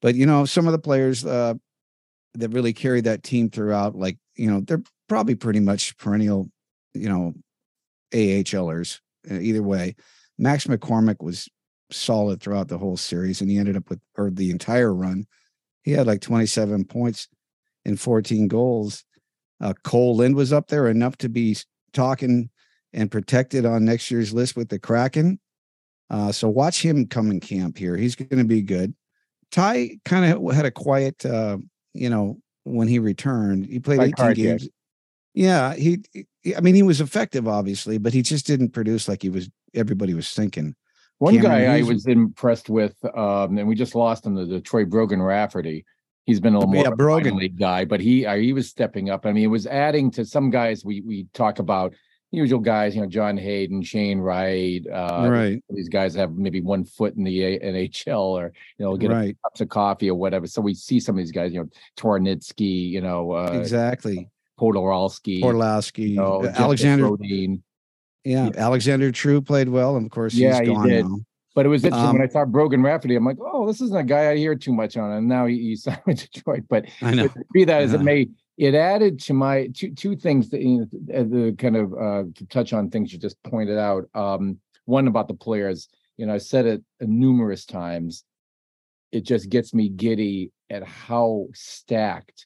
But 0.02 0.16
you 0.16 0.26
know, 0.26 0.46
some 0.46 0.66
of 0.66 0.72
the 0.72 0.80
players 0.80 1.26
uh, 1.26 1.56
that 2.36 2.50
really 2.50 2.74
carried 2.74 3.06
that 3.06 3.24
team 3.24 3.50
throughout, 3.50 3.96
like 3.96 4.18
you 4.36 4.50
know, 4.50 4.62
they're 4.62 4.84
probably 5.08 5.36
pretty 5.36 5.60
much 5.60 5.98
perennial, 5.98 6.50
you 6.94 7.10
know, 7.10 7.34
AHLers. 8.14 9.00
Uh, 9.30 9.36
either 9.36 9.64
way, 9.64 9.96
Max 10.38 10.66
McCormick 10.66 11.24
was 11.24 11.50
solid 11.92 12.42
throughout 12.42 12.68
the 12.68 12.78
whole 12.78 12.98
series, 12.98 13.42
and 13.42 13.50
he 13.50 13.58
ended 13.58 13.76
up 13.76 13.90
with 13.90 14.00
or 14.18 14.30
the 14.30 14.52
entire 14.52 14.94
run. 14.94 15.26
He 15.84 15.92
had 15.92 16.08
like 16.08 16.22
27 16.22 16.86
points 16.86 17.28
and 17.86 18.00
14 18.00 18.48
goals 18.48 19.06
uh, 19.62 19.74
Kole 19.84 20.16
Lind 20.16 20.36
was 20.36 20.54
up 20.54 20.68
there 20.68 20.88
enough 20.88 21.18
to 21.18 21.30
be 21.30 21.58
talking 21.94 22.50
and 22.94 23.12
protected 23.12 23.66
on 23.66 23.86
next 23.86 24.09
year's 24.09 24.33
list 24.33 24.56
with 24.56 24.69
the 24.69 24.80
Kraken. 24.80 25.40
Uh, 26.09 26.31
so 26.31 26.50
watch 26.50 26.81
him 26.81 27.06
come 27.06 27.30
in 27.30 27.40
camp 27.40 27.78
here. 27.78 27.95
He's 27.95 28.16
going 28.16 28.38
to 28.38 28.44
be 28.44 28.62
good. 28.62 28.95
Ty 29.52 29.98
kind 30.06 30.31
of 30.31 30.54
had 30.54 30.66
a 30.66 30.71
quiet, 30.71 31.26
uh, 31.26 31.57
you 31.94 32.10
know, 32.10 32.40
when 32.64 32.88
he 32.88 33.00
returned. 33.00 33.66
He 33.66 33.80
played 33.80 34.02
18 34.19 34.34
games. 34.34 34.69
Yeah, 35.34 35.74
he, 35.76 36.00
he, 36.42 36.56
I 36.56 36.62
mean, 36.62 36.76
he 36.76 36.84
was 36.84 37.02
effective, 37.02 37.48
obviously, 37.48 37.98
but 37.98 38.14
he 38.14 38.22
just 38.22 38.48
didn't 38.48 38.69
produce 38.69 39.08
like 39.08 39.22
he 39.22 39.30
was. 39.30 39.50
Everybody 39.74 40.14
was 40.14 40.34
thinking. 40.34 40.76
One 41.19 41.36
Cameron 41.36 41.66
guy 41.66 41.78
I 41.78 41.81
was 41.84 42.08
impressed 42.08 42.69
with, 42.69 42.96
um, 43.16 43.58
and 43.58 43.68
we 43.68 43.76
just 43.76 43.94
lost 43.94 44.26
him, 44.26 44.36
the 44.36 44.46
Detroit 44.46 44.90
Brogan 44.90 45.22
Rafferty. 45.22 45.86
He's 46.26 46.40
been 46.40 46.54
a 46.54 46.60
little 46.60 46.74
more 46.74 46.84
yeah, 46.84 46.92
Brogan. 46.92 47.38
league 47.38 47.60
guy, 47.60 47.86
but 47.86 48.00
he 48.00 48.26
uh, 48.26 48.36
he 48.36 48.54
was 48.54 48.69
stepping 48.69 49.10
up. 49.10 49.26
I 49.26 49.34
mean, 49.34 49.44
it 49.44 49.48
was 49.48 49.68
adding 49.68 50.12
to 50.12 50.26
some 50.26 50.50
guys 50.50 50.86
we 50.86 51.02
we 51.02 51.28
talk 51.34 51.60
about 51.60 51.94
usual 52.31 52.59
guys, 52.59 52.95
you 52.95 53.02
know, 53.02 53.07
John 53.07 53.38
Hayden, 53.38 53.81
Shane 53.81 54.19
Wright, 54.19 54.86
uh, 54.88 55.28
right. 55.30 55.64
These 55.69 55.90
guys 55.90 56.14
have 56.16 56.33
maybe 56.33 56.62
one 56.62 56.86
foot 56.86 57.16
in 57.16 57.24
the 57.24 57.59
NHL 57.59 58.19
or 58.19 58.54
you 58.78 58.86
know 58.86 58.98
get 58.98 59.12
right. 59.12 59.38
cups 59.44 59.62
of 59.62 59.69
coffee 59.69 60.09
or 60.09 60.16
whatever. 60.16 60.48
So 60.48 60.62
we 60.62 60.74
see 60.74 61.00
some 61.00 61.16
of 61.16 61.18
these 61.18 61.31
guys, 61.31 61.54
you 61.54 61.62
know, 61.62 61.69
Twarynski, 61.98 62.90
you 62.90 63.02
know, 63.02 63.31
uh, 63.31 63.52
exactly, 63.54 64.30
Podolski, 64.59 65.42
Podolski, 65.42 66.09
you 66.09 66.16
know, 66.16 66.45
Alexander. 66.45 67.09
Rodin. 67.09 67.64
Yeah, 68.26 68.45
yeah, 68.45 68.52
Alexander 68.57 69.12
True 69.12 69.42
played 69.42 69.69
well, 69.69 69.95
and 69.95 70.06
of 70.06 70.12
course, 70.12 70.33
yeah, 70.33 70.62
he 70.62 70.76
did. 70.83 71.06
Now. 71.06 71.19
But 71.56 71.66
it 71.66 71.69
was 71.69 71.83
interesting 71.83 72.09
um, 72.09 72.18
when 72.19 72.28
I 72.28 72.31
saw 72.31 72.45
Brogan 72.45 72.83
Rafferty. 72.83 73.16
I'm 73.16 73.26
like, 73.26 73.38
oh, 73.42 73.66
this 73.66 73.81
isn't 73.81 73.98
a 73.98 74.04
guy 74.04 74.31
I 74.31 74.38
hear 74.38 74.56
too 74.56 74.74
much 74.74 74.95
on. 74.98 75.12
And 75.12 75.28
now 75.28 75.45
he, 75.45 75.76
signed 75.76 76.02
with 76.06 76.19
Detroit. 76.31 76.64
But 76.69 76.86
I 77.02 77.14
know. 77.14 77.28
be 77.54 77.66
that 77.66 77.81
as 77.81 77.94
it 77.94 78.02
may, 78.02 78.30
it 78.59 78.75
added 78.75 79.19
to 79.21 79.33
my 79.33 79.68
two 79.73 79.94
two 79.95 80.16
things 80.16 80.49
that 80.49 80.61
you 80.61 80.80
know, 80.80 81.23
the 81.23 81.56
kind 81.57 81.75
of 81.75 81.94
uh, 81.94 82.23
to 82.35 82.45
touch 82.49 82.73
on 82.73 82.89
things 82.89 83.11
you 83.11 83.19
just 83.19 83.42
pointed 83.44 83.78
out. 83.78 84.06
Um, 84.13 84.59
one 84.85 85.07
about 85.07 85.28
the 85.28 85.33
players. 85.33 85.87
You 86.18 86.25
know, 86.25 86.33
I 86.33 86.37
said 86.37 86.66
it 86.66 86.83
numerous 86.99 87.66
times. 87.66 88.23
It 89.11 89.21
just 89.21 89.49
gets 89.49 89.73
me 89.73 89.89
giddy 89.89 90.51
at 90.69 90.83
how 90.83 91.47
stacked 91.54 92.45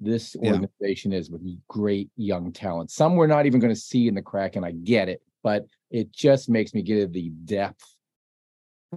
this 0.00 0.36
organization 0.36 1.12
yeah. 1.12 1.18
is 1.18 1.30
with 1.30 1.42
great 1.68 2.10
young 2.16 2.52
talent. 2.52 2.90
Some 2.90 3.14
we're 3.14 3.26
not 3.26 3.46
even 3.46 3.60
going 3.60 3.72
to 3.72 3.80
see 3.80 4.08
in 4.08 4.14
the 4.14 4.22
crack, 4.22 4.56
and 4.56 4.66
I 4.66 4.72
get 4.72 5.08
it, 5.08 5.22
but 5.42 5.64
it 5.90 6.12
just 6.12 6.50
makes 6.50 6.74
me 6.74 6.82
get 6.82 7.12
the 7.12 7.30
depth 7.44 7.84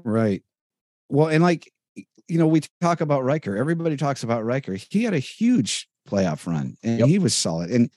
Right. 0.04 0.44
Well, 1.10 1.28
and 1.28 1.44
like 1.44 1.72
you 2.28 2.40
know, 2.40 2.48
we 2.48 2.62
talk 2.82 3.02
about 3.02 3.24
Ryker. 3.24 3.56
Everybody 3.56 3.98
talks 3.98 4.24
about 4.24 4.44
Ryker. 4.44 4.74
He 4.74 5.04
had 5.04 5.14
a 5.14 5.20
huge 5.20 5.88
playoff 6.10 6.48
run, 6.48 6.78
and 6.84 7.00
yep. 7.00 7.08
he 7.08 7.20
was 7.20 7.34
solid. 7.34 7.70
And 7.70 7.90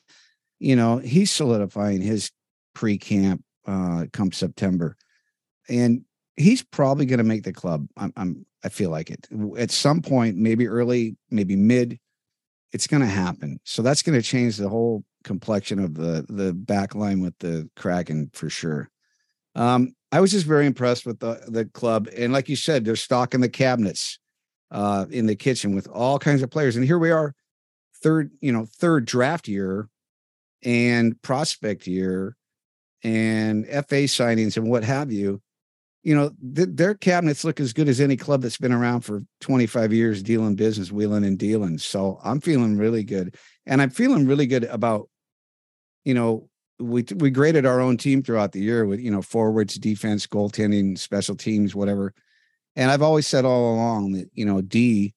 you 0.59 0.75
know, 0.75 0.99
he's 0.99 1.31
solidifying 1.31 2.01
his 2.01 2.31
pre-camp 2.75 3.43
uh, 3.67 4.07
come 4.13 4.33
September, 4.33 4.97
and 5.69 6.05
he's 6.37 6.63
probably 6.63 7.07
going 7.07 7.19
to 7.19 7.25
make 7.25 7.45
the 7.45 7.53
club. 7.53 7.87
I'm, 7.97 8.13
I'm 8.17 8.47
I 8.65 8.69
feel 8.69 8.91
like 8.91 9.11
it. 9.11 9.29
At 9.57 9.71
some 9.71 10.03
point, 10.03 10.37
maybe 10.37 10.67
early, 10.67 11.17
maybe 11.31 11.55
mid, 11.55 11.99
it's 12.73 12.87
going 12.87 13.03
to 13.03 13.07
happen. 13.09 13.61
So 13.65 13.83
that's 13.83 14.03
going 14.03 14.19
to 14.19 14.23
change 14.23 14.57
the 14.57 14.69
whole 14.69 15.05
complexion 15.25 15.79
of 15.79 15.95
the 15.95 16.25
the 16.29 16.53
back 16.53 16.95
line 16.95 17.21
with 17.21 17.39
the 17.39 17.69
Kraken 17.77 18.31
for 18.33 18.51
sure. 18.51 18.91
Um, 19.55 19.95
I 20.11 20.21
was 20.21 20.31
just 20.31 20.47
very 20.47 20.67
impressed 20.67 21.07
with 21.07 21.21
the 21.21 21.41
the 21.49 21.67
club, 21.67 22.09
and 22.17 22.33
like 22.33 22.49
you 22.49 22.57
said, 22.57 22.85
they're 22.85 22.97
stocking 22.97 23.41
the 23.41 23.49
cabinets 23.49 24.19
uh, 24.71 25.07
in 25.11 25.27
the 25.27 25.37
kitchen 25.37 25.75
with 25.75 25.89
all 25.89 26.19
kinds 26.19 26.43
of 26.43 26.51
players. 26.51 26.77
And 26.77 26.85
here 26.85 26.99
we 26.99 27.11
are, 27.11 27.35
third, 28.03 28.31
you 28.41 28.53
know, 28.53 28.65
third 28.65 29.05
draft 29.05 29.49
year 29.49 29.89
and 30.63 31.21
prospect 31.23 31.87
year 31.87 32.37
and 33.03 33.67
FA 33.67 34.05
signings 34.07 34.57
and 34.57 34.69
what 34.69 34.85
have 34.85 35.13
you. 35.13 35.41
You 36.03 36.15
know, 36.15 36.31
th- 36.55 36.71
their 36.73 36.95
cabinets 36.95 37.45
look 37.45 37.61
as 37.61 37.73
good 37.73 37.89
as 37.89 38.01
any 38.01 38.17
club 38.17 38.43
that's 38.43 38.57
been 38.57 38.73
around 38.73 39.03
for 39.03 39.23
25 39.41 39.93
years 39.93 40.23
dealing 40.23 40.55
business, 40.55 40.93
wheeling 40.93 41.25
and 41.25 41.39
dealing. 41.39 41.79
So 41.79 42.19
I'm 42.25 42.41
feeling 42.41 42.79
really 42.79 43.05
good. 43.05 43.37
And 43.67 43.83
I'm 43.83 43.91
feeling 43.91 44.27
really 44.27 44.47
good 44.47 44.65
about, 44.65 45.09
you 46.05 46.15
know, 46.15 46.49
we 46.81 47.05
we 47.17 47.31
graded 47.31 47.67
our 47.67 47.81
own 47.81 47.97
team 47.97 48.23
throughout 48.23 48.53
the 48.53 48.61
year 48.61 48.87
with, 48.87 49.01
you 49.01 49.11
know, 49.11 49.21
forwards, 49.21 49.75
defense, 49.75 50.27
goaltending, 50.27 50.97
special 50.97 51.35
teams, 51.35 51.75
whatever. 51.75 52.15
And 52.77 52.91
I've 52.91 53.03
always 53.03 53.27
said 53.27 53.45
all 53.45 53.75
along 53.75 54.13
that, 54.13 54.31
you 54.33 54.45
know, 54.45 54.61
D 54.61 55.15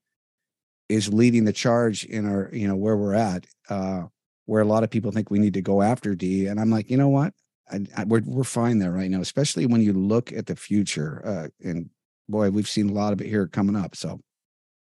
is 0.91 1.13
leading 1.13 1.45
the 1.45 1.53
charge 1.53 2.03
in 2.03 2.25
our, 2.25 2.49
you 2.51 2.67
know, 2.67 2.75
where 2.75 2.97
we're 2.97 3.13
at, 3.13 3.47
uh, 3.69 4.03
where 4.45 4.61
a 4.61 4.65
lot 4.65 4.83
of 4.83 4.89
people 4.89 5.11
think 5.11 5.31
we 5.31 5.39
need 5.39 5.53
to 5.53 5.61
go 5.61 5.81
after 5.81 6.15
D. 6.15 6.47
And 6.47 6.59
I'm 6.59 6.69
like, 6.69 6.89
you 6.89 6.97
know 6.97 7.09
what? 7.09 7.33
I, 7.71 7.79
I, 7.95 8.03
we're, 8.03 8.21
we're 8.25 8.43
fine 8.43 8.79
there 8.79 8.91
right 8.91 9.09
now, 9.09 9.21
especially 9.21 9.65
when 9.65 9.81
you 9.81 9.93
look 9.93 10.33
at 10.33 10.45
the 10.45 10.55
future. 10.55 11.21
Uh, 11.25 11.67
and 11.67 11.89
boy, 12.27 12.49
we've 12.49 12.67
seen 12.67 12.89
a 12.89 12.93
lot 12.93 13.13
of 13.13 13.21
it 13.21 13.27
here 13.27 13.47
coming 13.47 13.75
up. 13.75 13.95
So, 13.95 14.19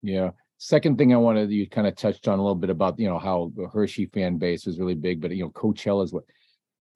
yeah. 0.02 0.32
Second 0.58 0.98
thing 0.98 1.14
I 1.14 1.18
wanted, 1.18 1.52
you 1.52 1.68
kind 1.68 1.88
of 1.88 1.96
touched 1.96 2.28
on 2.28 2.40
a 2.40 2.42
little 2.42 2.56
bit 2.56 2.70
about, 2.70 3.00
you 3.00 3.10
know, 3.10 3.20
how 3.20 3.52
the 3.56 3.68
Hershey 3.68 4.06
fan 4.06 4.38
base 4.38 4.66
was 4.66 4.80
really 4.80 4.96
big, 4.96 5.20
but, 5.20 5.32
you 5.32 5.44
know, 5.44 5.50
Coachella 5.50 6.06
is 6.06 6.14
what 6.14 6.24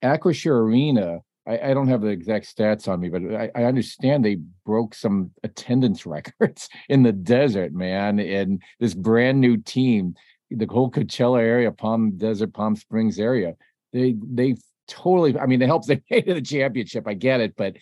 Acrisure 0.04 0.62
Arena 0.62 1.20
I, 1.48 1.72
I, 1.72 1.74
don't 1.74 1.88
have 1.88 2.02
the 2.02 2.08
exact 2.08 2.54
stats 2.54 2.88
on 2.88 3.00
me, 3.00 3.10
but 3.10 3.22
I, 3.34 3.52
I, 3.56 3.64
understand 3.66 4.24
they 4.26 4.38
broke 4.66 4.96
some 4.96 5.32
attendance 5.44 6.06
records 6.06 6.70
in 6.90 7.04
the 7.04 7.12
desert, 7.12 7.74
man. 7.74 8.20
And 8.20 8.62
this 8.80 8.94
brand 8.94 9.40
new 9.40 9.58
team, 9.58 10.16
the 10.50 10.66
whole 10.66 10.92
Coachella 10.92 11.40
area, 11.40 11.72
Palm 11.72 12.18
Desert, 12.18 12.54
Palm 12.54 12.76
Springs 12.76 13.20
area, 13.20 13.56
they 13.94 14.16
they 14.22 14.56
totally. 14.88 15.38
I 15.38 15.46
mean, 15.46 15.62
it 15.62 15.68
helps 15.68 15.88
they 15.88 16.02
made 16.10 16.28
it 16.28 16.34
the 16.34 16.42
championship. 16.42 17.08
I 17.08 17.14
get 17.14 17.42
it, 17.42 17.56
but 17.56 17.76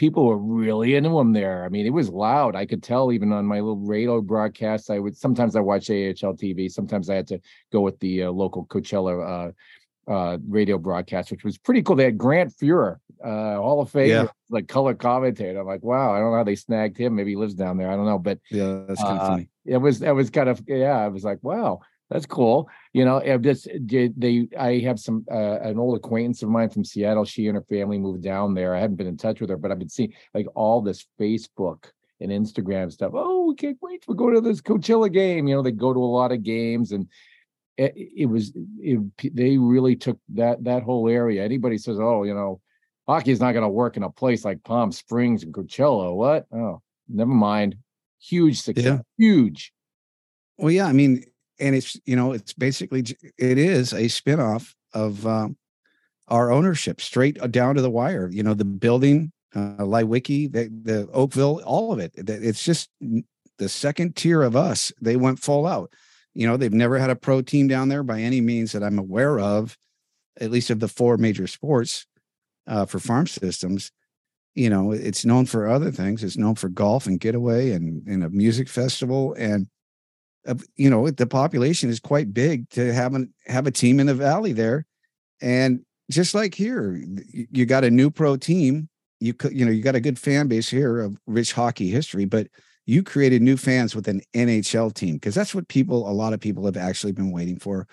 people 0.00 0.24
were 0.24 0.38
really 0.38 0.94
into 0.94 1.10
them 1.10 1.34
there. 1.34 1.62
I 1.62 1.68
mean, 1.68 1.84
it 1.84 1.92
was 1.92 2.08
loud. 2.08 2.56
I 2.56 2.64
could 2.64 2.82
tell 2.82 3.12
even 3.12 3.32
on 3.32 3.44
my 3.44 3.56
little 3.56 3.76
radio 3.76 4.22
broadcast. 4.22 4.90
I 4.90 4.98
would 4.98 5.14
sometimes 5.14 5.54
I 5.56 5.60
watch 5.60 5.90
AHL 5.90 6.36
TV. 6.36 6.70
Sometimes 6.70 7.10
I 7.10 7.16
had 7.16 7.26
to 7.26 7.40
go 7.70 7.82
with 7.82 7.98
the 8.00 8.24
uh, 8.24 8.30
local 8.30 8.64
Coachella 8.64 9.48
uh, 9.48 9.52
uh, 10.10 10.38
radio 10.48 10.76
broadcast, 10.76 11.30
which 11.30 11.44
was 11.44 11.56
pretty 11.56 11.82
cool. 11.82 11.96
They 11.96 12.04
had 12.04 12.18
Grant 12.18 12.52
Fuhr, 12.52 12.96
uh, 13.24 13.54
Hall 13.54 13.80
of 13.80 13.90
Fame, 13.90 14.08
yeah. 14.08 14.26
like 14.50 14.66
color 14.66 14.94
commentator. 14.94 15.60
I'm 15.60 15.66
like, 15.66 15.84
wow, 15.84 16.12
I 16.12 16.18
don't 16.18 16.32
know 16.32 16.36
how 16.36 16.44
they 16.44 16.56
snagged 16.56 16.98
him. 16.98 17.14
Maybe 17.14 17.30
he 17.30 17.36
lives 17.36 17.54
down 17.54 17.78
there. 17.78 17.90
I 17.90 17.96
don't 17.96 18.06
know, 18.06 18.18
but 18.18 18.40
yeah, 18.50 18.82
that's 18.88 19.02
kind 19.02 19.18
of 19.18 19.22
uh, 19.22 19.28
funny. 19.28 19.48
It 19.64 19.76
was, 19.76 20.02
it 20.02 20.14
was 20.14 20.28
kind 20.28 20.48
of, 20.48 20.60
yeah, 20.66 20.98
I 20.98 21.08
was 21.08 21.22
like, 21.22 21.38
wow, 21.42 21.80
that's 22.10 22.26
cool. 22.26 22.68
You 22.92 23.04
know, 23.04 23.20
I 23.20 23.36
just 23.36 23.68
they, 23.86 24.48
I 24.58 24.78
have 24.80 24.98
some 24.98 25.24
uh, 25.30 25.60
an 25.60 25.78
old 25.78 25.96
acquaintance 25.96 26.42
of 26.42 26.48
mine 26.48 26.70
from 26.70 26.84
Seattle. 26.84 27.24
She 27.24 27.46
and 27.46 27.54
her 27.54 27.62
family 27.62 27.98
moved 27.98 28.24
down 28.24 28.54
there. 28.54 28.74
I 28.74 28.80
haven't 28.80 28.96
been 28.96 29.06
in 29.06 29.16
touch 29.16 29.40
with 29.40 29.48
her, 29.50 29.56
but 29.56 29.70
I've 29.70 29.78
been 29.78 29.88
seeing 29.88 30.12
like 30.34 30.48
all 30.56 30.80
this 30.80 31.06
Facebook 31.20 31.84
and 32.20 32.32
Instagram 32.32 32.90
stuff. 32.90 33.12
Oh, 33.14 33.46
we 33.46 33.54
can't 33.54 33.78
wait 33.80 34.02
to 34.02 34.14
go 34.14 34.28
to 34.28 34.40
this 34.40 34.60
Coachella 34.60 35.12
game. 35.12 35.46
You 35.46 35.54
know, 35.54 35.62
they 35.62 35.70
go 35.70 35.94
to 35.94 36.00
a 36.00 36.04
lot 36.04 36.32
of 36.32 36.42
games 36.42 36.90
and 36.90 37.06
it, 37.80 37.94
it 37.96 38.26
was 38.26 38.52
it, 38.78 39.00
they 39.34 39.56
really 39.56 39.96
took 39.96 40.18
that 40.34 40.62
that 40.64 40.82
whole 40.82 41.08
area. 41.08 41.42
Anybody 41.42 41.78
says, 41.78 41.98
"Oh, 41.98 42.24
you 42.24 42.34
know, 42.34 42.60
hockey 43.08 43.30
is 43.30 43.40
not 43.40 43.52
going 43.52 43.62
to 43.62 43.70
work 43.70 43.96
in 43.96 44.02
a 44.02 44.10
place 44.10 44.44
like 44.44 44.62
Palm 44.64 44.92
Springs 44.92 45.42
and 45.42 45.54
Coachella." 45.54 46.14
What? 46.14 46.46
Oh, 46.52 46.82
never 47.08 47.30
mind. 47.30 47.76
Huge 48.20 48.60
success. 48.60 48.84
Yeah. 48.84 48.98
Huge. 49.16 49.72
Well, 50.58 50.70
yeah. 50.70 50.86
I 50.86 50.92
mean, 50.92 51.24
and 51.58 51.74
it's 51.74 51.98
you 52.04 52.16
know, 52.16 52.32
it's 52.32 52.52
basically 52.52 53.02
it 53.38 53.58
is 53.58 53.94
a 53.94 54.04
spinoff 54.04 54.74
of 54.92 55.26
um, 55.26 55.56
our 56.28 56.52
ownership, 56.52 57.00
straight 57.00 57.38
down 57.50 57.76
to 57.76 57.82
the 57.82 57.90
wire. 57.90 58.28
You 58.30 58.42
know, 58.42 58.52
the 58.52 58.66
building, 58.66 59.32
uh, 59.54 59.78
Leiweke, 59.78 60.52
the, 60.52 60.70
the 60.82 61.08
Oak 61.12 61.32
View, 61.32 61.62
all 61.62 61.94
of 61.94 61.98
it. 61.98 62.12
It's 62.14 62.62
just 62.62 62.90
the 63.56 63.68
second 63.70 64.16
tier 64.16 64.42
of 64.42 64.54
us. 64.54 64.92
They 65.00 65.16
went 65.16 65.38
full 65.38 65.66
out. 65.66 65.94
You 66.34 66.46
know, 66.46 66.56
they've 66.56 66.72
never 66.72 66.98
had 66.98 67.10
a 67.10 67.16
pro 67.16 67.42
team 67.42 67.68
down 67.68 67.88
there 67.88 68.02
by 68.02 68.20
any 68.20 68.40
means 68.40 68.72
that 68.72 68.82
I'm 68.82 68.98
aware 68.98 69.38
of, 69.38 69.76
at 70.40 70.50
least 70.50 70.70
of 70.70 70.80
the 70.80 70.88
four 70.88 71.16
major 71.16 71.46
sports 71.46 72.06
uh, 72.66 72.86
for 72.86 72.98
farm 72.98 73.26
systems. 73.26 73.90
You 74.54 74.70
know, 74.70 74.92
it's 74.92 75.24
known 75.24 75.46
for 75.46 75.68
other 75.68 75.90
things. 75.90 76.22
It's 76.22 76.36
known 76.36 76.54
for 76.54 76.68
golf 76.68 77.06
and 77.06 77.20
getaway 77.20 77.72
and, 77.72 78.06
and 78.06 78.24
a 78.24 78.30
music 78.30 78.68
festival. 78.68 79.34
And, 79.38 79.68
uh, 80.46 80.54
you 80.76 80.90
know, 80.90 81.10
the 81.10 81.26
population 81.26 81.90
is 81.90 82.00
quite 82.00 82.34
big 82.34 82.68
to 82.70 82.92
have, 82.92 83.14
an, 83.14 83.32
have 83.46 83.66
a 83.66 83.70
team 83.72 84.00
in 84.00 84.06
the 84.06 84.14
valley 84.14 84.52
there. 84.52 84.86
And 85.40 85.80
just 86.10 86.34
like 86.34 86.54
here, 86.54 87.00
you 87.32 87.66
got 87.66 87.84
a 87.84 87.90
new 87.90 88.10
pro 88.10 88.36
team. 88.36 88.88
You 89.20 89.34
could, 89.34 89.52
you 89.52 89.64
know, 89.64 89.70
you 89.70 89.82
got 89.82 89.94
a 89.94 90.00
good 90.00 90.18
fan 90.18 90.48
base 90.48 90.68
here 90.68 91.00
of 91.00 91.20
rich 91.26 91.52
hockey 91.52 91.90
history, 91.90 92.24
but 92.24 92.48
you 92.90 93.04
created 93.04 93.40
new 93.40 93.56
fans 93.56 93.94
with 93.94 94.08
an 94.08 94.20
NHL 94.34 94.92
team 94.92 95.14
because 95.14 95.32
that's 95.32 95.54
what 95.54 95.68
people, 95.68 96.10
a 96.10 96.12
lot 96.12 96.32
of 96.32 96.40
people 96.40 96.64
have 96.64 96.76
actually 96.76 97.12
been 97.12 97.30
waiting 97.30 97.56
for. 97.56 97.86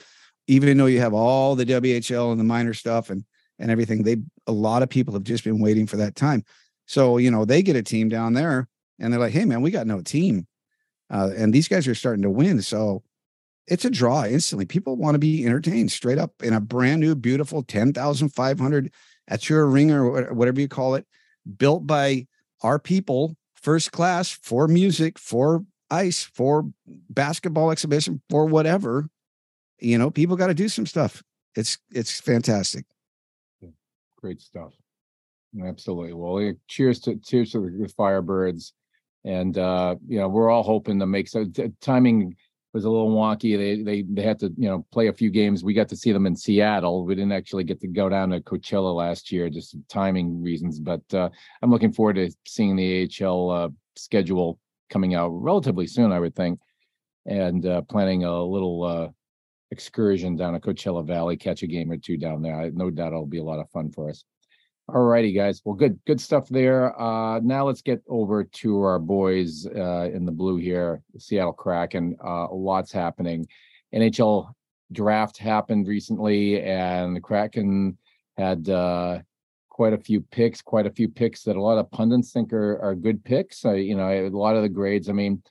Even 0.48 0.76
though 0.76 0.88
you 0.88 1.00
have 1.00 1.14
all 1.14 1.56
the 1.56 1.66
WHL 1.66 2.32
and 2.32 2.40
the 2.40 2.44
minor 2.44 2.74
stuff 2.74 3.12
and 3.12 3.24
and 3.60 3.70
everything, 3.70 4.02
they 4.02 4.18
a 4.48 4.52
lot 4.52 4.82
of 4.82 4.90
people 4.90 5.14
have 5.14 5.24
just 5.24 5.44
been 5.44 5.60
waiting 5.60 5.86
for 5.86 5.98
that 5.98 6.16
time. 6.16 6.44
So 6.88 7.18
you 7.18 7.30
know 7.30 7.46
they 7.46 7.62
get 7.62 7.76
a 7.76 7.84
team 7.84 8.10
down 8.10 8.34
there 8.34 8.68
and 8.98 9.14
they're 9.14 9.20
like, 9.20 9.34
"Hey 9.34 9.46
man, 9.46 9.62
we 9.62 9.70
got 9.70 9.86
no 9.86 10.02
team," 10.02 10.48
uh, 11.12 11.32
and 11.36 11.54
these 11.54 11.68
guys 11.68 11.88
are 11.88 11.96
starting 11.96 12.24
to 12.24 12.30
win. 12.30 12.62
So 12.62 13.04
it's 13.68 13.86
a 13.86 13.90
draw 13.92 14.24
instantly. 14.24 14.66
People 14.66 14.96
want 14.96 15.16
to 15.16 15.20
be 15.20 15.46
entertained 15.46 15.92
straight 15.92 16.18
up 16.18 16.32
in 16.42 16.54
a 16.54 16.62
brand 16.62 17.02
new, 17.02 17.14
beautiful 17.14 17.62
ten 17.62 17.94
thousand 17.94 18.30
five 18.30 18.60
hundred 18.60 18.92
at 19.28 19.50
your 19.50 19.68
ring 19.68 19.92
or 19.92 20.34
whatever 20.34 20.62
you 20.62 20.68
call 20.68 20.96
it, 20.96 21.06
built 21.58 21.86
by 21.86 22.26
our 22.62 22.80
people 22.80 23.36
first 23.62 23.92
class 23.92 24.30
for 24.30 24.68
music, 24.68 25.20
for 25.20 25.66
ice, 25.90 26.24
for 26.24 26.70
basketball 27.10 27.72
exhibition, 27.72 28.22
for 28.30 28.46
whatever. 28.46 29.10
You 29.80 29.98
know, 29.98 30.10
people 30.10 30.36
got 30.36 30.48
to 30.48 30.54
do 30.54 30.70
some 30.70 30.86
stuff. 30.86 31.24
It's 31.56 31.78
it's 31.92 32.20
fantastic. 32.20 32.86
Great 34.18 34.42
stuff. 34.42 34.74
Absolutely. 35.64 36.14
Well, 36.14 36.54
cheers 36.68 37.00
to 37.02 37.16
cheers 37.18 37.52
to 37.52 37.60
the 37.60 37.92
Firebirds, 37.98 38.74
and 39.24 39.58
uh, 39.58 39.96
you 40.08 40.20
know 40.20 40.28
we're 40.28 40.50
all 40.50 40.64
hoping 40.64 41.00
to 41.00 41.06
make 41.06 41.28
so 41.28 41.46
t- 41.46 41.72
timing 41.82 42.36
was 42.74 42.86
a 42.86 42.90
little 42.90 43.12
wonky. 43.12 43.58
They 43.58 43.82
they 43.82 44.02
they 44.04 44.22
had 44.22 44.40
to 44.40 44.54
you 44.58 44.70
know 44.70 44.86
play 44.92 45.08
a 45.08 45.14
few 45.14 45.30
games. 45.30 45.64
We 45.64 45.74
got 45.74 45.88
to 45.90 45.96
see 45.96 46.12
them 46.12 46.26
in 46.26 46.36
Seattle. 46.36 47.06
We 47.06 47.16
didn't 47.16 47.32
actually 47.32 47.64
get 47.64 47.80
to 47.82 47.88
go 47.88 48.10
down 48.10 48.30
to 48.32 48.42
Coachella 48.42 48.96
last 48.96 49.32
year, 49.32 49.50
just 49.50 49.76
timing 49.90 50.42
reasons. 50.42 50.80
But 50.80 51.02
uh, 51.14 51.30
I'm 51.62 51.72
looking 51.72 51.94
forward 51.94 52.16
to 52.16 52.32
seeing 52.46 52.76
the 52.76 53.10
AHL 53.22 53.50
uh, 53.50 53.70
schedule 53.96 54.60
coming 54.90 55.16
out 55.16 55.30
relatively 55.30 55.88
soon, 55.88 56.12
I 56.12 56.20
would 56.20 56.36
think, 56.36 56.60
and 57.26 57.66
uh, 57.66 57.82
planning 57.84 58.24
a 58.24 58.44
little 58.44 58.84
uh, 58.84 59.08
excursion 59.72 60.36
down 60.36 60.54
to 60.54 60.60
Coachella 60.60 61.06
Valley, 61.06 61.38
catch 61.38 61.64
a 61.64 61.68
game 61.68 61.92
or 61.92 61.98
two 61.98 62.18
down 62.18 62.42
there. 62.42 62.60
I 62.60 62.70
no 62.70 62.90
doubt 62.90 63.14
it'll 63.14 63.26
be 63.26 63.40
a 63.40 63.44
lot 63.44 63.60
of 63.60 63.70
fun 63.70 63.92
for 63.92 64.10
us. 64.10 64.24
All 64.90 65.04
righty, 65.04 65.34
guys. 65.34 65.62
Well, 65.66 65.76
good, 65.76 66.00
good 66.08 66.22
stuff 66.22 66.48
there. 66.48 66.98
Uh, 67.00 67.42
now 67.42 67.68
let's 67.68 67.82
get 67.82 68.02
over 68.08 68.46
to 68.46 68.82
our 68.84 69.00
boys 69.00 69.68
uh, 69.68 70.10
in 70.14 70.26
the 70.26 70.32
blue 70.32 70.56
here, 70.56 71.02
Seattle 71.18 71.52
Kraken. 71.52 72.16
Uh, 72.24 72.48
lots 72.54 72.94
happening. 72.94 73.46
NHL 73.94 74.50
draft 74.94 75.38
happened 75.38 75.88
recently, 75.88 76.62
and 76.62 77.14
the 77.14 77.20
Kraken 77.20 77.98
had 78.38 78.70
uh, 78.70 79.20
quite 79.68 79.92
a 79.92 79.98
few 79.98 80.22
picks, 80.22 80.62
quite 80.62 80.86
a 80.86 80.92
few 80.92 81.10
picks 81.10 81.44
that 81.44 81.58
a 81.58 81.62
lot 81.62 81.78
of 81.78 81.92
pundits 81.92 82.32
think 82.32 82.54
are, 82.54 82.80
are 82.82 82.96
good 82.96 83.22
picks. 83.26 83.66
Uh, 83.66 83.74
you 83.74 83.96
know, 83.96 84.08
a 84.10 84.30
lot 84.30 84.56
of 84.56 84.62
the 84.62 84.70
grades. 84.70 85.10
I 85.10 85.14
mean, 85.14 85.44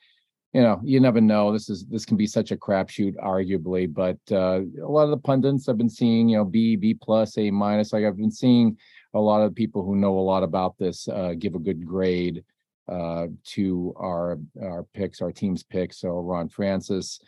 you 0.55 0.63
know, 0.63 0.81
you 0.83 0.99
never 0.99 1.21
know. 1.21 1.53
This 1.53 1.69
is 1.69 1.85
this 1.85 2.07
can 2.07 2.17
be 2.17 2.27
such 2.27 2.53
a 2.53 2.57
crapshoot, 2.57 3.15
arguably, 3.17 3.93
but 3.93 4.17
uh, 4.33 4.61
a 4.83 4.89
lot 4.89 5.05
of 5.05 5.11
the 5.11 5.19
pundits 5.19 5.69
I've 5.69 5.77
been 5.77 5.91
seeing, 5.91 6.31
you 6.31 6.39
know, 6.39 6.45
B, 6.47 6.77
B 6.77 6.95
plus, 6.95 7.37
A 7.37 7.51
minus. 7.51 7.93
Like 7.93 8.07
I've 8.07 8.17
been 8.17 8.31
seeing 8.31 8.79
a 9.15 9.21
lot 9.21 9.43
of 9.43 9.55
people 9.55 9.85
who 9.85 9.97
know 9.97 10.19
a 10.19 10.21
lot 10.21 10.43
about 10.43 10.77
this 10.79 11.09
uh, 11.09 11.35
give 11.39 11.55
a 11.55 11.61
good 11.61 11.87
grade 11.87 12.45
uh, 12.89 13.27
to 13.45 13.95
our 13.97 14.39
our 14.63 14.85
picks, 14.95 15.21
our 15.21 15.33
team's 15.33 15.63
picks. 15.63 16.01
So 16.01 16.21
Ron 16.21 16.49
Francis 16.49 17.19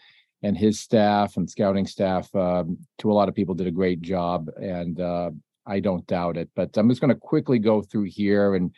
and 0.42 0.56
his 0.56 0.78
staff 0.78 1.36
and 1.36 1.50
scouting 1.50 1.86
staff, 1.86 2.32
um, 2.34 2.78
to 2.98 3.10
a 3.10 3.14
lot 3.14 3.28
of 3.28 3.34
people, 3.34 3.54
did 3.54 3.66
a 3.66 3.72
great 3.72 4.00
job, 4.00 4.48
and 4.60 5.00
uh, 5.00 5.30
I 5.66 5.80
don't 5.80 6.06
doubt 6.06 6.36
it. 6.36 6.48
But 6.54 6.76
I'm 6.76 6.88
just 6.88 7.00
going 7.00 7.12
to 7.12 7.20
quickly 7.20 7.58
go 7.58 7.82
through 7.82 8.04
here 8.04 8.54
and 8.54 8.72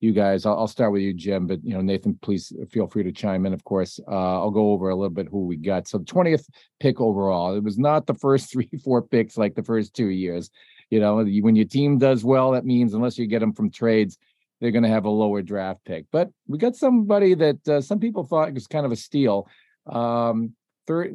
you 0.00 0.12
guys. 0.12 0.44
I'll, 0.44 0.58
I'll 0.58 0.68
start 0.68 0.92
with 0.92 1.02
you, 1.02 1.14
Jim, 1.14 1.46
but 1.46 1.64
you 1.64 1.74
know, 1.74 1.80
Nathan, 1.80 2.18
please 2.20 2.52
feel 2.70 2.86
free 2.86 3.02
to 3.02 3.12
chime 3.12 3.46
in. 3.46 3.54
Of 3.54 3.64
course, 3.64 3.98
uh, 4.06 4.40
I'll 4.40 4.50
go 4.50 4.72
over 4.72 4.90
a 4.90 4.94
little 4.94 5.10
bit 5.10 5.28
who 5.30 5.46
we 5.46 5.56
got. 5.56 5.88
So, 5.88 5.98
twentieth 5.98 6.46
pick 6.80 7.00
overall. 7.00 7.56
It 7.56 7.64
was 7.64 7.78
not 7.78 8.06
the 8.06 8.14
first 8.14 8.50
three, 8.52 8.70
four 8.84 9.02
picks 9.02 9.38
like 9.38 9.54
the 9.54 9.62
first 9.62 9.94
two 9.94 10.08
years. 10.08 10.50
You 10.90 11.00
know, 11.00 11.16
when 11.16 11.56
your 11.56 11.66
team 11.66 11.98
does 11.98 12.24
well, 12.24 12.52
that 12.52 12.64
means 12.64 12.94
unless 12.94 13.18
you 13.18 13.26
get 13.26 13.40
them 13.40 13.52
from 13.52 13.70
trades, 13.70 14.18
they're 14.60 14.70
going 14.70 14.84
to 14.84 14.88
have 14.88 15.04
a 15.04 15.10
lower 15.10 15.42
draft 15.42 15.84
pick. 15.84 16.06
But 16.10 16.30
we 16.46 16.58
got 16.58 16.76
somebody 16.76 17.34
that 17.34 17.68
uh, 17.68 17.80
some 17.80 17.98
people 17.98 18.24
thought 18.24 18.54
was 18.54 18.66
kind 18.66 18.86
of 18.86 18.92
a 18.92 18.96
steal. 18.96 19.48
Um, 19.86 20.54
third, 20.86 21.14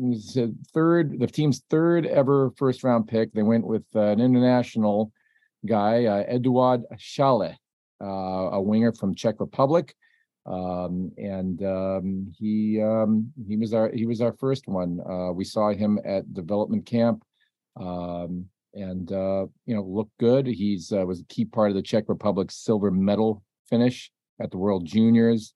third, 0.73 1.19
the 1.19 1.27
team's 1.27 1.63
third 1.69 2.05
ever 2.05 2.51
first 2.57 2.83
round 2.83 3.07
pick. 3.07 3.33
They 3.33 3.43
went 3.43 3.65
with 3.65 3.85
uh, 3.95 4.01
an 4.01 4.19
international 4.19 5.11
guy, 5.65 6.05
uh, 6.05 6.23
Eduard 6.27 6.83
Šalé, 6.95 7.55
uh, 8.01 8.05
a 8.05 8.61
winger 8.61 8.91
from 8.93 9.15
Czech 9.15 9.39
Republic. 9.39 9.95
Um, 10.45 11.11
and 11.17 11.63
um, 11.63 12.33
he 12.37 12.81
um, 12.81 13.31
he 13.47 13.57
was 13.57 13.73
our 13.73 13.91
he 13.91 14.07
was 14.07 14.21
our 14.21 14.33
first 14.33 14.67
one. 14.67 14.99
Uh, 14.99 15.31
we 15.31 15.43
saw 15.43 15.71
him 15.71 15.99
at 16.03 16.33
development 16.33 16.85
camp. 16.85 17.23
Um, 17.79 18.47
and 18.73 19.11
uh, 19.11 19.45
you 19.65 19.75
know 19.75 19.83
looked 19.83 20.17
good. 20.19 20.47
He's 20.47 20.91
uh, 20.91 21.05
was 21.05 21.21
a 21.21 21.25
key 21.25 21.45
part 21.45 21.69
of 21.69 21.75
the 21.75 21.81
Czech 21.81 22.05
Republic's 22.07 22.55
silver 22.55 22.91
medal 22.91 23.43
finish 23.69 24.11
at 24.41 24.51
the 24.51 24.57
World 24.57 24.85
Juniors, 24.85 25.53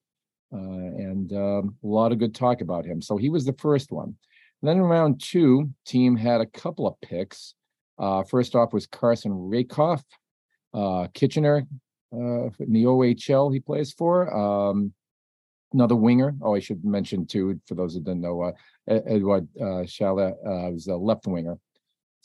uh, 0.53 0.57
and 0.57 1.31
um, 1.34 1.75
a 1.84 1.88
lot 1.88 2.12
of 2.12 2.19
good 2.19 2.36
talk 2.36 2.62
about 2.62 2.86
him. 2.86 3.01
So 3.01 3.17
he 3.17 3.29
was 3.29 3.45
the 3.45 3.55
first 3.60 3.91
one. 3.91 4.15
And 4.62 4.69
then 4.69 4.77
in 4.77 4.84
round 4.84 5.22
two, 5.22 5.69
team 5.86 6.15
had 6.15 6.41
a 6.41 6.45
couple 6.45 6.88
of 6.88 7.00
picks. 7.01 7.53
Uh, 7.98 8.24
first 8.24 8.55
off 8.55 8.74
was 8.74 8.88
Carson 8.88 9.31
Rehkopf, 9.31 10.03
uh, 10.74 11.07
Kitchener 11.13 11.65
uh, 12.13 12.50
in 12.60 12.74
the 12.74 12.84
OHL 12.86 13.53
he 13.53 13.60
plays 13.60 13.93
for. 13.93 14.34
Um, 14.34 14.93
another 15.74 15.95
winger. 15.95 16.34
Oh, 16.41 16.55
I 16.55 16.60
should 16.60 16.84
mention 16.84 17.25
too, 17.25 17.60
for 17.67 17.75
those 17.75 17.93
that 17.93 18.05
didn't 18.05 18.22
know, 18.22 18.53
Edward 18.88 19.48
uh, 19.60 19.84
Šalé 19.84 20.34
was 20.72 20.88
a 20.88 20.95
left 20.95 21.27
winger 21.27 21.57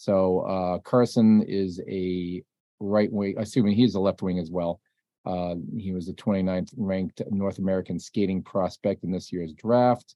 so 0.01 0.41
uh, 0.41 0.79
Carson 0.79 1.43
is 1.43 1.79
a 1.87 2.43
right 2.79 3.13
wing, 3.13 3.35
assuming 3.37 3.75
he's 3.75 3.97
a 3.97 4.01
left 4.01 4.23
wing 4.23 4.39
as 4.39 4.51
well. 4.51 4.81
Uh, 5.27 5.57
he 5.77 5.93
was 5.93 6.07
the 6.07 6.15
29th 6.15 6.73
ranked 6.79 7.21
North 7.31 7.59
American 7.59 8.01
skating 8.01 8.43
prospect 8.43 9.05
in 9.05 9.11
this 9.13 9.31
year's 9.31 9.53
draft, 9.53 10.15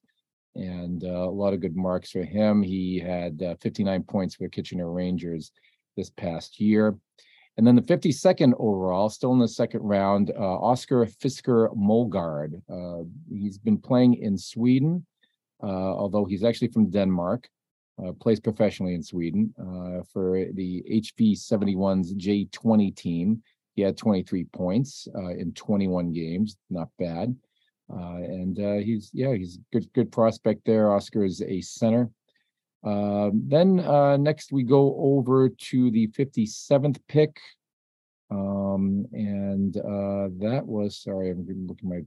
and 0.55 1.03
uh, 1.03 1.29
a 1.29 1.29
lot 1.29 1.53
of 1.53 1.59
good 1.59 1.75
marks 1.75 2.09
for 2.09 2.23
him. 2.23 2.63
He 2.63 2.97
had 2.97 3.43
uh, 3.43 3.53
59 3.61 4.01
points 4.05 4.33
for 4.33 4.49
Kitchener 4.49 4.91
Rangers 4.91 5.51
this 5.95 6.09
past 6.09 6.59
year. 6.59 6.97
And 7.57 7.67
then 7.67 7.75
the 7.75 7.83
52nd 7.83 8.53
overall, 8.57 9.09
still 9.09 9.33
in 9.33 9.39
the 9.39 9.47
second 9.47 9.81
round, 9.81 10.31
uh, 10.31 10.57
Oscar 10.61 11.05
Fisker 11.05 11.71
Molgaard. 11.77 12.59
Uh, 12.67 13.05
he's 13.29 13.59
been 13.59 13.77
playing 13.77 14.15
in 14.15 14.35
Sweden, 14.35 15.05
although 15.61 16.25
he's 16.25 16.43
actually 16.43 16.69
from 16.69 16.89
Denmark 16.89 17.47
uh, 18.03 18.11
plays 18.13 18.39
professionally 18.39 18.93
in 18.93 19.03
Sweden 19.03 19.53
uh, 19.59 20.03
for 20.11 20.45
the 20.53 20.83
HV71's 20.89 22.13
J20 22.15 22.95
team. 22.95 23.41
He 23.75 23.81
had 23.81 23.97
23 23.97 24.45
points 24.45 25.07
uh, 25.15 25.29
in 25.29 25.53
21 25.53 26.11
games, 26.13 26.57
not 26.69 26.89
bad. 26.99 27.35
Uh, 27.91 28.15
and 28.15 28.59
uh, 28.59 28.73
he's 28.83 29.11
yeah, 29.13 29.33
he's 29.33 29.59
good 29.71 29.91
good 29.93 30.11
prospect 30.11 30.61
there. 30.65 30.91
Oscar 30.91 31.23
is 31.23 31.41
a 31.41 31.61
center. 31.61 32.09
Um, 32.83 33.43
then 33.47 33.79
uh, 33.79 34.17
next 34.17 34.51
we 34.51 34.63
go 34.63 34.95
over 34.97 35.49
to 35.49 35.91
the 35.91 36.07
57th 36.07 36.99
pick. 37.07 37.39
Um, 38.31 39.05
and 39.13 39.75
that 39.75 40.63
was 40.65 40.97
sorry, 40.97 41.29
I'm 41.29 41.45
looking 41.67 41.69
at 41.69 41.87
my 41.87 42.01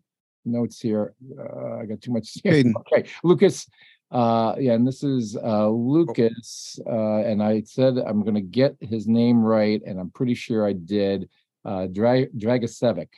notes 0.45 0.81
here. 0.81 1.15
I 1.39 1.85
got 1.87 2.01
too 2.01 2.13
much. 2.13 2.39
okay, 2.47 3.05
Lucas 3.23 3.69
uh, 4.11 4.55
yeah, 4.59 4.73
and 4.73 4.87
this 4.87 5.05
is 5.05 5.37
uh, 5.37 5.67
oh. 5.67 5.75
Lucas, 5.75 6.79
uh, 6.87 7.19
and 7.19 7.43
I 7.43 7.63
said 7.63 7.99
I'm 7.99 8.23
going 8.23 8.35
to 8.35 8.41
get 8.41 8.77
his 8.81 9.07
name 9.07 9.43
right, 9.43 9.83
and 9.85 10.01
I'm 10.01 10.11
pretty 10.11 10.35
sure 10.35 10.67
I 10.67 10.73
did. 10.73 11.29
Uh, 11.65 11.87
Dra- 11.87 12.29
Dragicevic. 12.29 13.09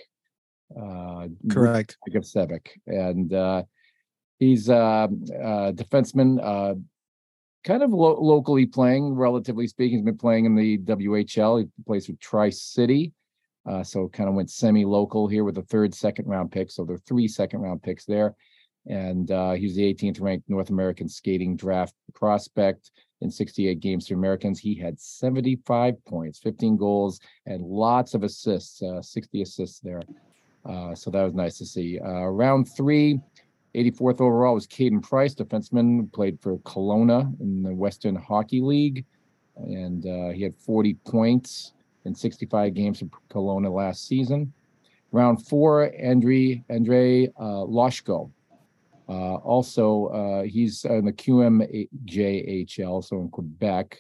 Uh, 0.77 1.29
Correct. 1.51 1.97
Dragicevic, 2.09 2.69
and 2.87 3.33
uh, 3.33 3.63
he's 4.41 4.69
a 4.69 4.77
uh, 4.77 5.09
uh, 5.43 5.73
defenseman, 5.73 6.41
uh, 6.43 6.75
kind 7.65 7.85
of 7.85 7.93
lo- 7.93 8.21
locally 8.21 8.67
playing, 8.67 9.15
relatively 9.15 9.69
speaking. 9.69 9.99
He's 9.99 10.05
been 10.05 10.19
playing 10.19 10.47
in 10.47 10.57
the 10.57 10.79
WHL. 10.79 11.61
He 11.61 11.69
plays 11.87 12.09
with 12.09 12.19
Tri 12.19 12.51
City. 12.51 13.13
Uh, 13.69 13.85
so 13.85 14.09
kind 14.09 14.29
of 14.29 14.35
went 14.35 14.51
semi-local 14.51 15.29
here 15.29 15.45
with 15.45 15.59
a 15.59 15.63
third 15.63 15.95
second 15.95 16.27
round 16.27 16.51
pick. 16.51 16.71
So 16.71 16.85
there 16.85 16.97
are 16.97 17.01
three 17.07 17.29
second 17.29 17.61
round 17.61 17.83
picks 17.83 18.07
there 18.07 18.35
and 18.87 19.31
uh, 19.31 19.55
was 19.61 19.75
the 19.75 19.95
18th 19.95 20.21
ranked 20.21 20.49
North 20.49 20.71
American 20.71 21.09
skating 21.09 21.57
draft 21.57 21.95
prospect 22.15 22.91
in 23.21 23.31
68 23.31 23.81
games 23.81 24.09
for 24.09 24.15
Americans. 24.15 24.59
He 24.59 24.75
had 24.75 24.99
75 24.99 26.03
points, 26.05 26.39
15 26.39 26.77
goals, 26.77 27.21
and 27.47 27.63
lots 27.63 28.15
of 28.15 28.23
assists, 28.23 28.83
uh, 28.83 29.03
60 29.03 29.43
assists 29.43 29.81
there. 29.81 30.03
Uh, 30.65 30.95
so 30.95 31.11
that 31.11 31.23
was 31.23 31.35
nice 31.35 31.59
to 31.59 31.67
see. 31.67 31.99
Uh, 32.01 32.27
round 32.27 32.69
three, 32.69 33.21
84th 33.75 34.21
overall 34.21 34.55
was 34.55 34.67
Caden 34.67 35.03
Price, 35.03 35.35
defenseman, 35.35 36.13
played 36.13 36.41
for 36.41 36.59
Kelowna 36.59 37.39
in 37.41 37.63
the 37.63 37.75
Western 37.75 38.17
Hockey 38.17 38.61
League, 38.61 39.05
and 39.57 40.07
uh, 40.07 40.31
he 40.31 40.43
had 40.43 40.57
40 40.57 40.95
points 41.07 41.73
in 42.05 42.15
65 42.15 42.75
games 42.75 43.01
for 43.01 43.09
Kelowna 43.31 43.73
last 43.73 44.07
season. 44.07 44.53
Round 45.13 45.45
four, 45.47 45.93
Andre 46.03 46.63
Andre 46.71 47.27
uh, 47.39 47.65
Loshko, 47.67 48.31
uh, 49.11 49.35
also, 49.37 50.07
uh, 50.07 50.43
he's 50.45 50.85
in 50.85 51.05
the 51.05 51.13
QMJHL, 51.13 53.05
so 53.05 53.21
in 53.21 53.29
Quebec, 53.29 53.99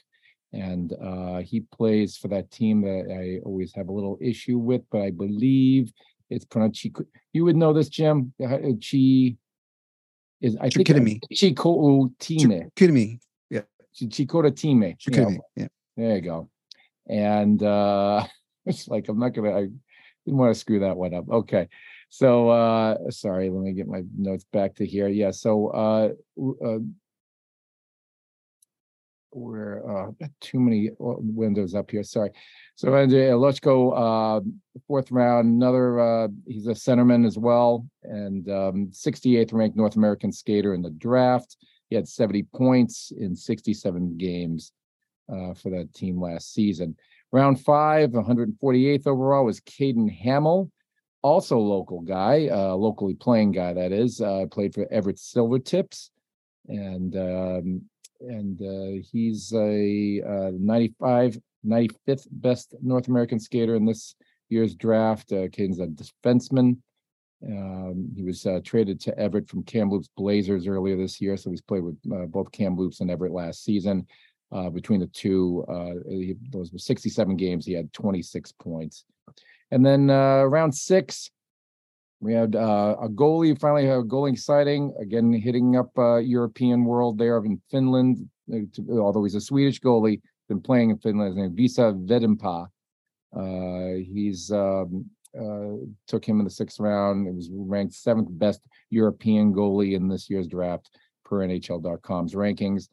and 0.52 0.92
uh, 1.02 1.38
he 1.38 1.60
plays 1.60 2.16
for 2.16 2.28
that 2.28 2.50
team 2.52 2.82
that 2.82 3.08
I 3.10 3.40
always 3.44 3.74
have 3.74 3.88
a 3.88 3.92
little 3.92 4.18
issue 4.20 4.58
with, 4.58 4.82
but 4.92 5.02
I 5.02 5.10
believe 5.10 5.92
it's 6.30 6.44
pronounced 6.44 6.84
Chi. 6.84 6.90
You 7.32 7.44
would 7.44 7.56
know 7.56 7.72
this, 7.72 7.88
Jim. 7.88 8.32
Uh, 8.40 8.58
Chi 8.80 9.36
is 10.40 10.56
I 10.60 10.70
think 10.70 10.86
Chico 11.32 12.08
Time. 12.18 12.70
Chicoutimi. 12.76 13.18
Yeah. 13.50 13.62
Chikota 13.94 14.54
Time. 14.54 14.94
Chicoutimi. 14.96 15.38
Yeah. 15.56 15.68
There 15.96 16.16
you 16.16 16.22
go. 16.22 16.50
And 17.08 17.62
uh 17.62 18.24
it's 18.66 18.88
like 18.88 19.08
I'm 19.08 19.18
not 19.18 19.34
gonna 19.34 19.56
I 19.56 19.68
didn't 20.24 20.38
want 20.38 20.54
to 20.54 20.60
screw 20.60 20.80
that 20.80 20.96
one 20.96 21.14
up. 21.14 21.28
Okay. 21.28 21.68
So 22.10 22.48
uh 22.50 23.10
sorry, 23.10 23.48
let 23.50 23.62
me 23.62 23.72
get 23.72 23.86
my 23.86 24.02
notes 24.18 24.44
back 24.52 24.74
to 24.74 24.86
here. 24.86 25.08
Yeah, 25.08 25.30
so 25.30 25.68
uh, 25.68 26.08
uh 26.64 26.78
we're 29.32 30.08
uh 30.08 30.10
too 30.40 30.58
many 30.58 30.90
uh, 30.90 30.94
windows 30.98 31.76
up 31.76 31.88
here. 31.92 32.02
Sorry. 32.02 32.30
So 32.74 32.96
Andrei 32.96 33.28
Loshko, 33.28 33.92
uh 33.96 34.40
fourth 34.88 35.12
round, 35.12 35.46
another 35.46 36.00
uh 36.00 36.28
he's 36.48 36.66
a 36.66 36.72
centerman 36.72 37.24
as 37.24 37.38
well, 37.38 37.86
and 38.02 38.48
um 38.50 38.90
68th 38.90 39.52
ranked 39.52 39.76
North 39.76 39.94
American 39.94 40.32
skater 40.32 40.74
in 40.74 40.82
the 40.82 40.90
draft. 40.90 41.56
He 41.90 41.96
had 41.96 42.08
70 42.08 42.42
points 42.54 43.12
in 43.16 43.36
67 43.36 44.16
games 44.18 44.72
uh 45.32 45.54
for 45.54 45.70
that 45.70 45.94
team 45.94 46.20
last 46.20 46.52
season. 46.52 46.96
Round 47.30 47.60
five, 47.60 48.10
148th 48.10 49.06
overall 49.06 49.44
was 49.44 49.60
Kaden 49.60 50.10
Hammell 50.24 50.72
also 51.22 51.58
local 51.58 52.00
guy, 52.00 52.48
uh, 52.50 52.74
locally 52.74 53.14
playing 53.14 53.52
guy 53.52 53.72
that 53.72 53.92
is. 53.92 54.20
Uh, 54.20 54.46
played 54.50 54.74
for 54.74 54.86
Everett 54.90 55.16
Silvertips, 55.16 56.10
and 56.68 57.16
um, 57.16 57.82
and 58.20 58.60
uh, 58.60 59.02
he's 59.10 59.52
a 59.54 60.22
uh, 60.26 60.50
95, 60.58 61.38
95th 61.66 62.26
best 62.30 62.74
North 62.82 63.08
American 63.08 63.40
skater 63.40 63.74
in 63.74 63.84
this 63.84 64.14
year's 64.48 64.74
draft. 64.74 65.32
Uh, 65.32 65.48
Kaden's 65.48 65.80
a 65.80 65.86
defenseman. 65.86 66.78
Um, 67.46 68.12
he 68.14 68.22
was 68.22 68.44
uh, 68.44 68.60
traded 68.62 69.00
to 69.00 69.18
Everett 69.18 69.48
from 69.48 69.62
Kamloops 69.62 70.10
Blazers 70.16 70.66
earlier 70.66 70.96
this 70.96 71.20
year, 71.20 71.36
so 71.36 71.50
he's 71.50 71.62
played 71.62 71.84
with 71.84 71.96
uh, 72.12 72.26
both 72.26 72.52
Kamloops 72.52 73.00
and 73.00 73.10
Everett 73.10 73.32
last 73.32 73.64
season. 73.64 74.06
Uh, 74.52 74.68
between 74.68 75.00
the 75.00 75.06
two, 75.06 75.64
uh, 75.68 76.08
he, 76.08 76.34
those 76.50 76.72
were 76.72 76.78
67 76.78 77.36
games. 77.36 77.64
He 77.64 77.72
had 77.72 77.92
26 77.92 78.52
points. 78.52 79.04
And 79.70 79.84
then 79.84 80.10
uh, 80.10 80.44
round 80.44 80.74
six, 80.74 81.30
we 82.20 82.34
had 82.34 82.54
uh, 82.54 82.96
a 83.00 83.08
goalie, 83.08 83.58
finally 83.58 83.86
a 83.86 84.02
goalie 84.02 84.38
sighting, 84.38 84.94
again 85.00 85.32
hitting 85.32 85.76
up 85.76 85.90
uh, 85.96 86.16
European 86.16 86.84
world 86.84 87.18
there 87.18 87.38
in 87.38 87.60
Finland, 87.70 88.28
uh, 88.52 88.98
although 88.98 89.24
he's 89.24 89.34
a 89.34 89.40
Swedish 89.40 89.80
goalie, 89.80 90.20
been 90.48 90.60
playing 90.60 90.90
in 90.90 90.98
Finland, 90.98 91.28
his 91.28 91.36
name 91.36 91.54
Visa 91.54 91.94
Vedenpää. 91.96 92.66
Uh, 93.32 93.94
he's 94.12 94.50
um, 94.50 95.06
uh, 95.38 95.76
took 96.08 96.24
him 96.24 96.40
in 96.40 96.44
the 96.44 96.50
sixth 96.50 96.80
round. 96.80 97.28
It 97.28 97.34
was 97.34 97.48
ranked 97.52 97.94
seventh 97.94 98.28
best 98.30 98.60
European 98.90 99.54
goalie 99.54 99.94
in 99.94 100.08
this 100.08 100.28
year's 100.28 100.48
draft 100.48 100.90
per 101.24 101.38
NHL.com's 101.38 102.34
rankings. 102.34 102.88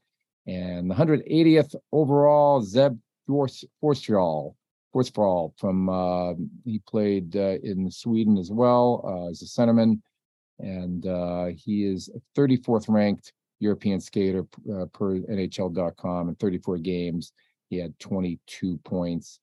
And 0.46 0.90
the 0.90 0.96
180th 0.96 1.76
overall, 1.92 2.62
Zeb 2.62 2.98
Forsfelt 3.28 4.54
Forsfelt 4.94 5.58
from 5.58 5.90
uh, 5.90 6.34
he 6.64 6.80
played 6.88 7.36
uh, 7.36 7.58
in 7.64 7.92
Sweden 7.92 8.38
as 8.38 8.52
well 8.52 9.04
uh, 9.06 9.30
as 9.30 9.42
a 9.42 9.46
centerman, 9.46 10.02
and 10.60 11.06
uh, 11.06 11.48
he 11.56 11.86
is 11.86 12.10
34th 12.36 12.86
ranked 12.88 13.34
European 13.60 14.00
skater 14.00 14.46
uh, 14.72 14.86
per 14.94 15.16
NHL.com 15.16 16.30
in 16.30 16.36
34 16.36 16.78
games. 16.78 17.34
He 17.70 17.78
had 17.78 17.98
22 18.00 18.78
points. 18.84 19.40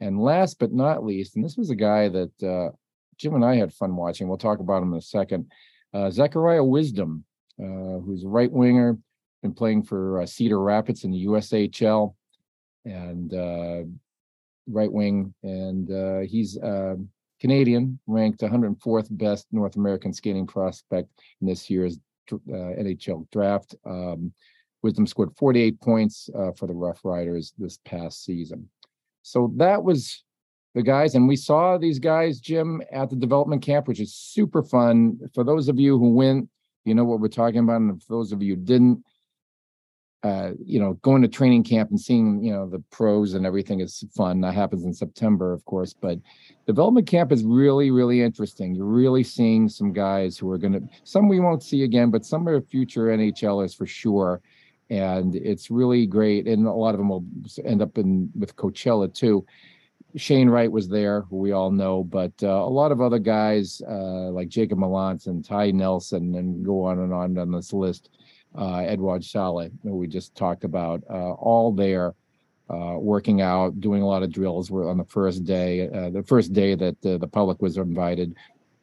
And 0.00 0.20
last 0.20 0.58
but 0.58 0.72
not 0.72 1.04
least, 1.04 1.36
and 1.36 1.44
this 1.44 1.56
was 1.56 1.70
a 1.70 1.74
guy 1.74 2.08
that 2.08 2.42
uh, 2.42 2.74
Jim 3.16 3.34
and 3.34 3.44
I 3.44 3.56
had 3.56 3.72
fun 3.72 3.96
watching. 3.96 4.28
We'll 4.28 4.38
talk 4.38 4.58
about 4.58 4.82
him 4.82 4.92
in 4.92 4.98
a 4.98 5.02
second. 5.02 5.50
Uh, 5.92 6.10
Zachariah 6.10 6.64
Wisdom, 6.64 7.24
uh, 7.60 8.00
who's 8.00 8.24
a 8.24 8.28
right 8.28 8.50
winger, 8.50 8.98
been 9.42 9.54
playing 9.54 9.84
for 9.84 10.24
Cedar 10.26 10.60
Rapids 10.60 11.04
in 11.04 11.10
the 11.10 11.26
USHL 11.26 12.14
and 12.84 13.32
uh, 13.32 13.82
right 14.68 14.90
wing. 14.90 15.34
And 15.42 15.90
uh, 15.90 16.20
he's 16.20 16.58
uh, 16.58 16.96
Canadian, 17.40 17.98
ranked 18.06 18.40
104th 18.40 19.08
best 19.10 19.46
North 19.52 19.76
American 19.76 20.12
skating 20.12 20.46
prospect 20.46 21.10
in 21.40 21.46
this 21.46 21.68
year's 21.68 21.98
uh, 22.32 22.36
NHL 22.52 23.30
draft. 23.30 23.74
Um, 23.84 24.32
Wisdom 24.82 25.06
scored 25.06 25.30
48 25.38 25.80
points 25.80 26.28
uh, 26.38 26.52
for 26.52 26.66
the 26.66 26.74
Rough 26.74 27.00
Riders 27.04 27.54
this 27.58 27.78
past 27.84 28.24
season. 28.24 28.68
So 29.22 29.52
that 29.56 29.82
was 29.82 30.22
the 30.74 30.82
guys, 30.82 31.14
and 31.14 31.26
we 31.26 31.36
saw 31.36 31.78
these 31.78 31.98
guys, 31.98 32.40
Jim, 32.40 32.82
at 32.92 33.08
the 33.08 33.16
development 33.16 33.62
camp, 33.62 33.88
which 33.88 34.00
is 34.00 34.14
super 34.14 34.62
fun. 34.62 35.18
For 35.32 35.44
those 35.44 35.68
of 35.68 35.78
you 35.78 35.98
who 35.98 36.10
went, 36.10 36.48
you 36.84 36.94
know 36.94 37.04
what 37.04 37.20
we're 37.20 37.28
talking 37.28 37.60
about, 37.60 37.80
and 37.80 38.02
for 38.02 38.12
those 38.16 38.32
of 38.32 38.42
you 38.42 38.56
didn't, 38.56 39.02
uh, 40.24 40.52
you 40.64 40.80
know, 40.80 40.94
going 41.02 41.20
to 41.20 41.28
training 41.28 41.62
camp 41.62 41.90
and 41.90 42.00
seeing, 42.00 42.42
you 42.42 42.50
know, 42.50 42.66
the 42.66 42.78
pros 42.90 43.34
and 43.34 43.44
everything 43.44 43.80
is 43.80 44.02
fun. 44.16 44.40
That 44.40 44.54
happens 44.54 44.84
in 44.84 44.94
September, 44.94 45.52
of 45.52 45.62
course, 45.66 45.92
but 45.92 46.18
development 46.66 47.06
camp 47.06 47.30
is 47.30 47.44
really, 47.44 47.90
really 47.90 48.22
interesting. 48.22 48.74
You're 48.74 48.86
really 48.86 49.22
seeing 49.22 49.68
some 49.68 49.92
guys 49.92 50.38
who 50.38 50.50
are 50.50 50.56
going 50.56 50.72
to, 50.72 50.82
some 51.04 51.28
we 51.28 51.40
won't 51.40 51.62
see 51.62 51.82
again, 51.82 52.10
but 52.10 52.24
some 52.24 52.48
are 52.48 52.58
future 52.62 53.08
NHLers 53.08 53.76
for 53.76 53.84
sure. 53.84 54.40
And 54.88 55.36
it's 55.36 55.70
really 55.70 56.06
great. 56.06 56.48
And 56.48 56.66
a 56.66 56.72
lot 56.72 56.94
of 56.94 56.98
them 56.98 57.10
will 57.10 57.26
end 57.62 57.82
up 57.82 57.98
in 57.98 58.30
with 58.34 58.56
Coachella 58.56 59.12
too. 59.12 59.44
Shane 60.16 60.48
Wright 60.48 60.72
was 60.72 60.88
there, 60.88 61.22
who 61.22 61.36
we 61.36 61.52
all 61.52 61.70
know, 61.70 62.02
but 62.02 62.32
uh, 62.42 62.46
a 62.46 62.70
lot 62.70 62.92
of 62.92 63.00
other 63.02 63.18
guys 63.18 63.82
uh, 63.86 64.30
like 64.30 64.48
Jacob 64.48 64.78
Melanson 64.78 65.26
and 65.26 65.44
Ty 65.44 65.72
Nelson, 65.72 66.36
and 66.36 66.64
go 66.64 66.84
on 66.84 67.00
and 67.00 67.12
on 67.12 67.36
on 67.36 67.50
this 67.50 67.72
list 67.72 68.10
Edward 68.56 69.22
Šalé, 69.22 69.70
who 69.82 69.96
we 69.96 70.06
just 70.06 70.34
talked 70.34 70.64
about, 70.64 71.02
uh, 71.10 71.32
all 71.32 71.72
there 71.72 72.14
uh, 72.70 72.96
working 72.98 73.42
out, 73.42 73.78
doing 73.80 74.02
a 74.02 74.06
lot 74.06 74.22
of 74.22 74.32
drills. 74.32 74.70
We're 74.70 74.88
on 74.88 74.96
the 74.96 75.04
first 75.04 75.44
day, 75.44 75.88
uh, 75.88 76.10
the 76.10 76.22
first 76.22 76.52
day 76.52 76.74
that 76.74 77.00
the 77.02 77.28
public 77.28 77.60
was 77.60 77.76
invited, 77.76 78.34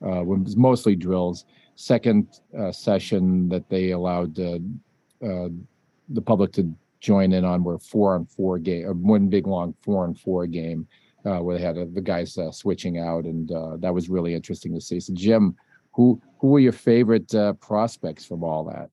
uh, 0.05 0.23
was 0.23 0.55
mostly 0.55 0.95
drills. 0.95 1.45
Second 1.75 2.27
uh, 2.57 2.71
session 2.71 3.49
that 3.49 3.67
they 3.69 3.91
allowed 3.91 4.35
the 4.35 6.21
public 6.25 6.51
to 6.51 6.71
join 6.99 7.31
in 7.31 7.43
on 7.43 7.63
were 7.63 7.79
four 7.79 8.13
on 8.13 8.25
four 8.25 8.59
game, 8.59 8.85
one 9.01 9.29
big 9.29 9.47
long 9.47 9.73
four 9.81 10.03
on 10.03 10.13
four 10.13 10.45
game. 10.45 10.87
where 11.23 11.57
they 11.57 11.63
had 11.63 11.75
the 11.95 12.01
guys 12.01 12.37
switching 12.51 12.99
out, 12.99 13.23
and 13.23 13.49
that 13.81 13.93
was 13.93 14.09
really 14.09 14.35
interesting 14.35 14.73
to 14.75 14.81
see. 14.81 14.99
So, 14.99 15.13
Jim, 15.13 15.55
who 15.93 16.21
who 16.39 16.49
were 16.49 16.59
your 16.59 16.71
favorite 16.71 17.33
prospects 17.59 18.25
from 18.25 18.43
all 18.43 18.63
that? 18.65 18.89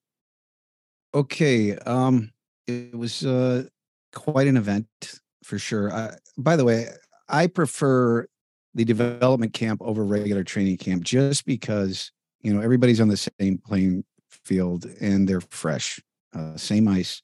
Okay. 1.13 1.75
Um, 1.75 2.31
it 2.67 2.95
was 2.95 3.25
uh, 3.25 3.63
quite 4.13 4.47
an 4.47 4.57
event 4.57 4.87
for 5.43 5.57
sure. 5.57 5.91
Uh, 5.91 6.15
by 6.37 6.55
the 6.55 6.65
way, 6.65 6.87
I 7.27 7.47
prefer 7.47 8.27
the 8.75 8.85
development 8.85 9.53
camp 9.53 9.81
over 9.81 10.05
regular 10.05 10.43
training 10.43 10.77
camp 10.77 11.03
just 11.03 11.45
because 11.45 12.11
you 12.41 12.53
know 12.53 12.61
everybody's 12.61 13.01
on 13.01 13.07
the 13.07 13.17
same 13.17 13.57
playing 13.57 14.03
field 14.29 14.85
and 15.01 15.27
they're 15.27 15.41
fresh, 15.41 15.99
uh, 16.33 16.55
same 16.55 16.87
ice. 16.87 17.21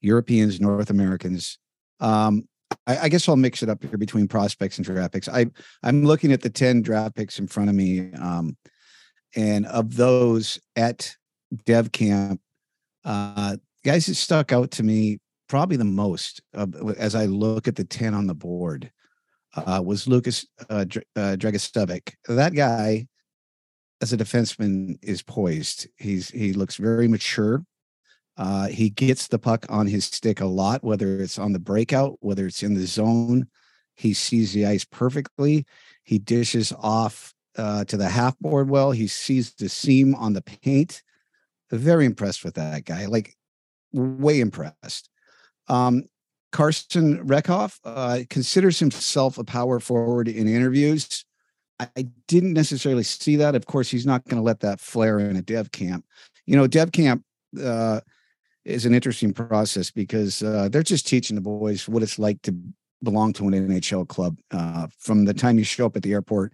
Europeans, 0.00 0.60
North 0.60 0.90
Americans. 0.90 1.58
Um, 2.00 2.48
I, 2.86 2.98
I, 3.02 3.08
guess 3.08 3.28
I'll 3.28 3.36
mix 3.36 3.62
it 3.62 3.68
up 3.68 3.82
here 3.84 3.96
between 3.96 4.26
prospects 4.26 4.76
and 4.76 4.84
draft 4.84 5.12
picks. 5.12 5.28
I 5.28 5.46
I'm 5.82 6.04
looking 6.04 6.32
at 6.32 6.42
the 6.42 6.50
ten 6.50 6.82
draft 6.82 7.14
picks 7.14 7.38
in 7.38 7.46
front 7.46 7.70
of 7.70 7.76
me, 7.76 8.12
um, 8.14 8.56
and 9.36 9.64
of 9.66 9.96
those 9.96 10.58
at 10.74 11.14
Dev 11.64 11.92
Camp, 11.92 12.40
uh, 13.04 13.56
guys 13.84 14.06
that 14.06 14.14
stuck 14.14 14.52
out 14.52 14.70
to 14.72 14.82
me 14.82 15.18
probably 15.48 15.76
the 15.76 15.84
most 15.84 16.40
uh, 16.54 16.66
as 16.96 17.14
I 17.14 17.26
look 17.26 17.68
at 17.68 17.76
the 17.76 17.84
10 17.84 18.14
on 18.14 18.26
the 18.26 18.34
board 18.34 18.90
uh, 19.54 19.82
was 19.84 20.08
Lucas 20.08 20.46
uh, 20.70 20.84
uh, 21.16 21.36
That 21.36 22.52
guy, 22.54 23.06
as 24.00 24.12
a 24.12 24.16
defenseman, 24.16 24.98
is 25.02 25.22
poised. 25.22 25.88
He's 25.96 26.30
he 26.30 26.52
looks 26.52 26.76
very 26.76 27.08
mature. 27.08 27.64
Uh, 28.36 28.68
he 28.68 28.88
gets 28.88 29.28
the 29.28 29.38
puck 29.38 29.66
on 29.68 29.86
his 29.86 30.06
stick 30.06 30.40
a 30.40 30.46
lot, 30.46 30.82
whether 30.82 31.20
it's 31.20 31.38
on 31.38 31.52
the 31.52 31.58
breakout, 31.58 32.16
whether 32.20 32.46
it's 32.46 32.62
in 32.62 32.74
the 32.74 32.86
zone. 32.86 33.46
He 33.94 34.14
sees 34.14 34.54
the 34.54 34.64
ice 34.64 34.86
perfectly. 34.86 35.66
He 36.02 36.18
dishes 36.18 36.72
off 36.78 37.34
uh, 37.58 37.84
to 37.84 37.96
the 37.98 38.08
half 38.08 38.38
board 38.38 38.70
well. 38.70 38.90
He 38.90 39.06
sees 39.06 39.52
the 39.52 39.68
seam 39.68 40.14
on 40.14 40.32
the 40.32 40.42
paint 40.42 41.02
very 41.78 42.06
impressed 42.06 42.44
with 42.44 42.54
that 42.54 42.84
guy. 42.84 43.06
Like 43.06 43.36
way 43.92 44.40
impressed. 44.40 45.08
Um, 45.68 46.04
Carson 46.50 47.26
Rehkopf 47.26 47.78
uh, 47.84 48.20
considers 48.28 48.78
himself 48.78 49.38
a 49.38 49.44
power 49.44 49.80
forward 49.80 50.28
in 50.28 50.48
interviews. 50.48 51.24
I, 51.80 51.88
I 51.96 52.06
didn't 52.28 52.52
necessarily 52.52 53.04
see 53.04 53.36
that. 53.36 53.54
Of 53.54 53.66
course, 53.66 53.90
he's 53.90 54.06
not 54.06 54.24
going 54.24 54.40
to 54.40 54.44
let 54.44 54.60
that 54.60 54.80
flare 54.80 55.18
in 55.18 55.36
a 55.36 55.42
dev 55.42 55.72
camp. 55.72 56.04
You 56.46 56.56
know, 56.56 56.66
dev 56.66 56.92
camp 56.92 57.24
uh, 57.62 58.00
is 58.64 58.84
an 58.84 58.94
interesting 58.94 59.32
process 59.32 59.90
because 59.90 60.42
uh, 60.42 60.68
they're 60.70 60.82
just 60.82 61.06
teaching 61.06 61.34
the 61.34 61.40
boys 61.40 61.88
what 61.88 62.02
it's 62.02 62.18
like 62.18 62.42
to 62.42 62.54
belong 63.02 63.32
to 63.34 63.48
an 63.48 63.54
NHL 63.54 64.06
club. 64.06 64.38
Uh, 64.50 64.88
from 64.98 65.24
the 65.24 65.34
time 65.34 65.58
you 65.58 65.64
show 65.64 65.86
up 65.86 65.96
at 65.96 66.02
the 66.02 66.12
airport 66.12 66.52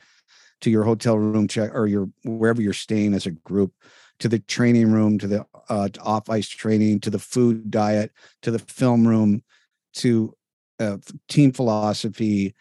to 0.61 0.70
your 0.70 0.85
hotel 0.85 1.18
room 1.18 1.48
check 1.48 1.74
or 1.74 1.87
your 1.87 2.09
wherever 2.24 2.62
you're 2.62 2.72
staying 2.72 3.14
as 3.14 3.26
a 3.26 3.33
group, 3.33 3.72
to 4.18 4.28
the 4.28 4.38
training 4.40 4.90
room, 4.90 5.18
to 5.18 5.26
the 5.26 5.46
uh, 5.68 5.88
off 6.02 6.28
ice 6.28 6.48
training, 6.48 7.00
to 7.00 7.11
the 7.11 7.18
food 7.18 7.70
diet, 7.70 8.12
to 8.42 8.50
the 8.50 8.59
film 8.59 9.07
room, 9.07 9.42
to 9.94 10.35
uh, 10.81 10.98
team 11.28 11.52
philosophy, 11.52 12.54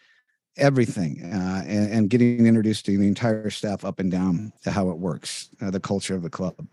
everything, 0.56 1.22
uh, 1.24 1.62
and, 1.66 1.92
and, 1.92 2.10
getting 2.10 2.46
introduced 2.46 2.84
to 2.84 2.98
the 2.98 3.06
entire 3.06 3.48
staff 3.48 3.84
up 3.84 4.00
and 4.00 4.10
down 4.10 4.52
to 4.62 4.70
how 4.72 4.90
it 4.90 4.98
works, 4.98 5.50
uh, 5.60 5.70
the 5.70 5.78
culture 5.78 6.16
of 6.16 6.22
the 6.22 6.30
club. 6.30 6.66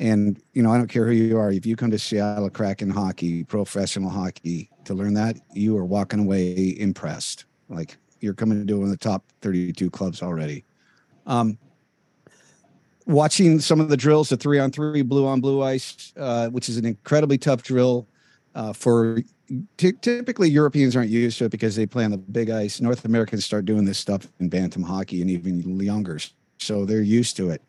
And 0.00 0.42
you 0.52 0.62
know, 0.62 0.72
I 0.72 0.78
don't 0.78 0.88
care 0.88 1.06
who 1.06 1.12
you 1.12 1.38
are. 1.38 1.52
If 1.52 1.64
you 1.64 1.76
come 1.76 1.92
to 1.92 1.98
Seattle 1.98 2.50
Kraken 2.50 2.90
hockey, 2.90 3.44
professional 3.44 4.10
hockey, 4.10 4.68
to 4.84 4.94
learn 4.94 5.14
that, 5.14 5.36
you 5.52 5.76
are 5.76 5.84
walking 5.84 6.20
away 6.20 6.76
impressed. 6.78 7.44
Like 7.68 7.96
you're 8.20 8.34
coming 8.34 8.66
to 8.66 8.74
one 8.74 8.84
of 8.84 8.90
the 8.90 8.96
top 8.96 9.24
32 9.42 9.90
clubs 9.90 10.22
already. 10.22 10.64
Um, 11.26 11.58
watching 13.06 13.60
some 13.60 13.80
of 13.80 13.88
the 13.88 13.96
drills, 13.96 14.28
the 14.28 14.36
three 14.36 14.58
on 14.58 14.70
three, 14.70 15.02
blue 15.02 15.26
on 15.26 15.40
blue 15.40 15.62
ice, 15.62 16.12
uh, 16.16 16.48
which 16.48 16.68
is 16.68 16.76
an 16.76 16.84
incredibly 16.84 17.38
tough 17.38 17.62
drill 17.62 18.06
uh, 18.54 18.72
for 18.72 19.22
t- 19.76 19.92
typically 19.92 20.48
Europeans 20.48 20.96
aren't 20.96 21.10
used 21.10 21.38
to 21.38 21.46
it 21.46 21.50
because 21.50 21.76
they 21.76 21.86
play 21.86 22.04
on 22.04 22.10
the 22.10 22.18
big 22.18 22.50
ice. 22.50 22.80
North 22.80 23.04
Americans 23.04 23.44
start 23.44 23.64
doing 23.64 23.84
this 23.84 23.98
stuff 23.98 24.28
in 24.40 24.48
bantam 24.48 24.82
hockey 24.82 25.20
and 25.20 25.30
even 25.30 25.60
younger, 25.80 26.18
so 26.58 26.84
they're 26.84 27.02
used 27.02 27.36
to 27.36 27.50
it, 27.50 27.62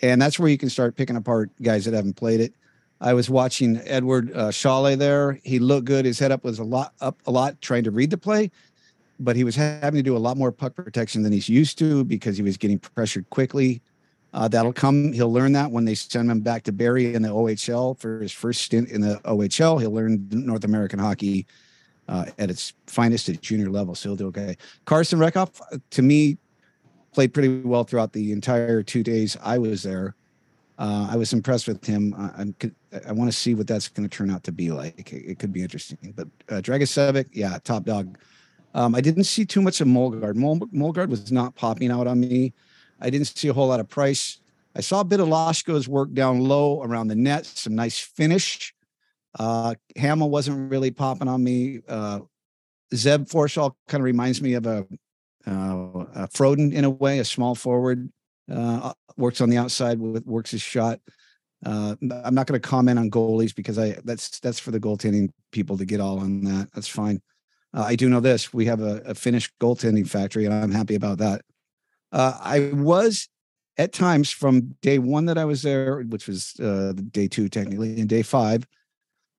and 0.00 0.20
that's 0.20 0.38
where 0.38 0.48
you 0.48 0.58
can 0.58 0.70
start 0.70 0.96
picking 0.96 1.16
apart 1.16 1.50
guys 1.62 1.84
that 1.84 1.94
haven't 1.94 2.14
played 2.14 2.40
it. 2.40 2.54
I 3.00 3.14
was 3.14 3.28
watching 3.28 3.80
Edward 3.84 4.30
uh, 4.32 4.48
Šalé 4.48 4.96
there. 4.96 5.40
He 5.42 5.58
looked 5.58 5.86
good. 5.86 6.04
His 6.04 6.20
head 6.20 6.30
up 6.30 6.44
was 6.44 6.60
a 6.60 6.64
lot 6.64 6.92
up 7.00 7.20
a 7.26 7.30
lot 7.30 7.60
trying 7.60 7.84
to 7.84 7.90
read 7.90 8.10
the 8.10 8.18
play, 8.18 8.50
but 9.18 9.36
he 9.36 9.44
was 9.44 9.56
having 9.56 9.98
to 9.98 10.02
do 10.02 10.16
a 10.16 10.18
lot 10.18 10.36
more 10.36 10.52
puck 10.52 10.74
protection 10.74 11.22
than 11.22 11.32
he's 11.32 11.48
used 11.48 11.78
to 11.78 12.04
because 12.04 12.36
he 12.36 12.42
was 12.42 12.56
getting 12.56 12.78
pressured 12.78 13.28
quickly. 13.30 13.82
Uh, 14.34 14.48
that'll 14.48 14.72
come. 14.72 15.12
He'll 15.12 15.32
learn 15.32 15.52
that 15.52 15.70
when 15.70 15.84
they 15.84 15.94
send 15.94 16.30
him 16.30 16.40
back 16.40 16.62
to 16.64 16.72
Barrie 16.72 17.14
in 17.14 17.22
the 17.22 17.28
OHL 17.28 17.98
for 17.98 18.20
his 18.20 18.32
first 18.32 18.62
stint 18.62 18.88
in 18.88 19.00
the 19.00 19.20
OHL. 19.24 19.80
He'll 19.80 19.92
learn 19.92 20.26
North 20.30 20.64
American 20.64 20.98
hockey 20.98 21.46
uh, 22.08 22.26
at 22.38 22.50
its 22.50 22.72
finest 22.86 23.28
at 23.28 23.40
junior 23.42 23.70
level. 23.70 23.94
So 23.94 24.10
he'll 24.10 24.16
do 24.16 24.26
okay. 24.28 24.56
Carson 24.86 25.18
Rehkopf, 25.18 25.60
to 25.90 26.02
me, 26.02 26.38
played 27.12 27.34
pretty 27.34 27.60
well 27.60 27.84
throughout 27.84 28.12
the 28.12 28.32
entire 28.32 28.82
two 28.82 29.02
days 29.02 29.36
I 29.42 29.58
was 29.58 29.82
there. 29.82 30.14
Uh, 30.78 31.08
I 31.10 31.16
was 31.16 31.32
impressed 31.32 31.68
with 31.68 31.84
him. 31.84 32.14
I, 32.16 32.46
I 33.06 33.12
want 33.12 33.30
to 33.30 33.36
see 33.36 33.54
what 33.54 33.66
that's 33.66 33.88
going 33.88 34.08
to 34.08 34.16
turn 34.16 34.30
out 34.30 34.42
to 34.44 34.52
be 34.52 34.70
like. 34.70 35.12
It, 35.12 35.30
it 35.32 35.38
could 35.38 35.52
be 35.52 35.62
interesting. 35.62 36.14
But 36.16 36.28
uh, 36.48 36.60
Dragicevic, 36.60 37.26
yeah, 37.32 37.58
top 37.62 37.84
dog. 37.84 38.18
Um, 38.74 38.94
I 38.94 39.02
didn't 39.02 39.24
see 39.24 39.44
too 39.44 39.60
much 39.60 39.82
of 39.82 39.86
Molgaard. 39.86 40.34
Mol- 40.34 40.58
Molgaard 40.74 41.08
was 41.08 41.30
not 41.30 41.54
popping 41.54 41.90
out 41.90 42.06
on 42.06 42.20
me. 42.20 42.54
I 43.02 43.10
didn't 43.10 43.26
see 43.26 43.48
a 43.48 43.52
whole 43.52 43.68
lot 43.68 43.80
of 43.80 43.88
Price. 43.88 44.40
I 44.74 44.80
saw 44.80 45.00
a 45.00 45.04
bit 45.04 45.20
of 45.20 45.28
Loshko's 45.28 45.88
work 45.88 46.14
down 46.14 46.40
low 46.40 46.82
around 46.82 47.08
the 47.08 47.14
net, 47.14 47.44
some 47.44 47.74
nice 47.74 47.98
finish. 47.98 48.72
Uh, 49.38 49.74
Hammell 49.98 50.30
wasn't 50.30 50.70
really 50.70 50.90
popping 50.90 51.28
on 51.28 51.42
me. 51.42 51.80
Uh, 51.88 52.20
Zeb 52.94 53.26
Forsfelt 53.26 53.72
kind 53.88 54.00
of 54.00 54.04
reminds 54.04 54.40
me 54.40 54.54
of 54.54 54.66
a, 54.66 54.86
uh, 55.46 56.04
a 56.14 56.28
Froden 56.28 56.72
in 56.72 56.84
a 56.84 56.90
way, 56.90 57.18
a 57.18 57.24
small 57.24 57.54
forward. 57.54 58.10
Uh, 58.50 58.92
works 59.16 59.40
on 59.40 59.50
the 59.50 59.56
outside 59.56 59.98
with 59.98 60.26
works 60.26 60.50
his 60.50 60.62
shot. 60.62 61.00
Uh, 61.64 61.94
I'm 62.24 62.34
not 62.34 62.46
going 62.46 62.60
to 62.60 62.68
comment 62.68 62.98
on 62.98 63.10
goalies 63.10 63.54
because 63.54 63.78
I 63.78 63.96
that's 64.04 64.40
that's 64.40 64.58
for 64.58 64.72
the 64.72 64.80
goaltending 64.80 65.30
people 65.52 65.76
to 65.78 65.84
get 65.84 66.00
all 66.00 66.18
on 66.18 66.42
that. 66.44 66.68
That's 66.74 66.88
fine. 66.88 67.22
Uh, 67.72 67.84
I 67.86 67.94
do 67.94 68.08
know 68.08 68.20
this: 68.20 68.52
we 68.52 68.66
have 68.66 68.80
a, 68.80 69.00
a 69.06 69.14
finished 69.14 69.52
goaltending 69.60 70.08
factory, 70.08 70.44
and 70.44 70.54
I'm 70.54 70.72
happy 70.72 70.96
about 70.96 71.18
that. 71.18 71.42
Uh, 72.12 72.36
I 72.40 72.70
was 72.74 73.28
at 73.78 73.92
times 73.92 74.30
from 74.30 74.76
day 74.82 74.98
one 74.98 75.26
that 75.26 75.38
I 75.38 75.44
was 75.44 75.62
there, 75.62 76.02
which 76.02 76.28
was 76.28 76.58
uh, 76.60 76.92
day 77.10 77.26
two 77.26 77.48
technically, 77.48 77.98
and 78.00 78.08
day 78.08 78.22
five. 78.22 78.66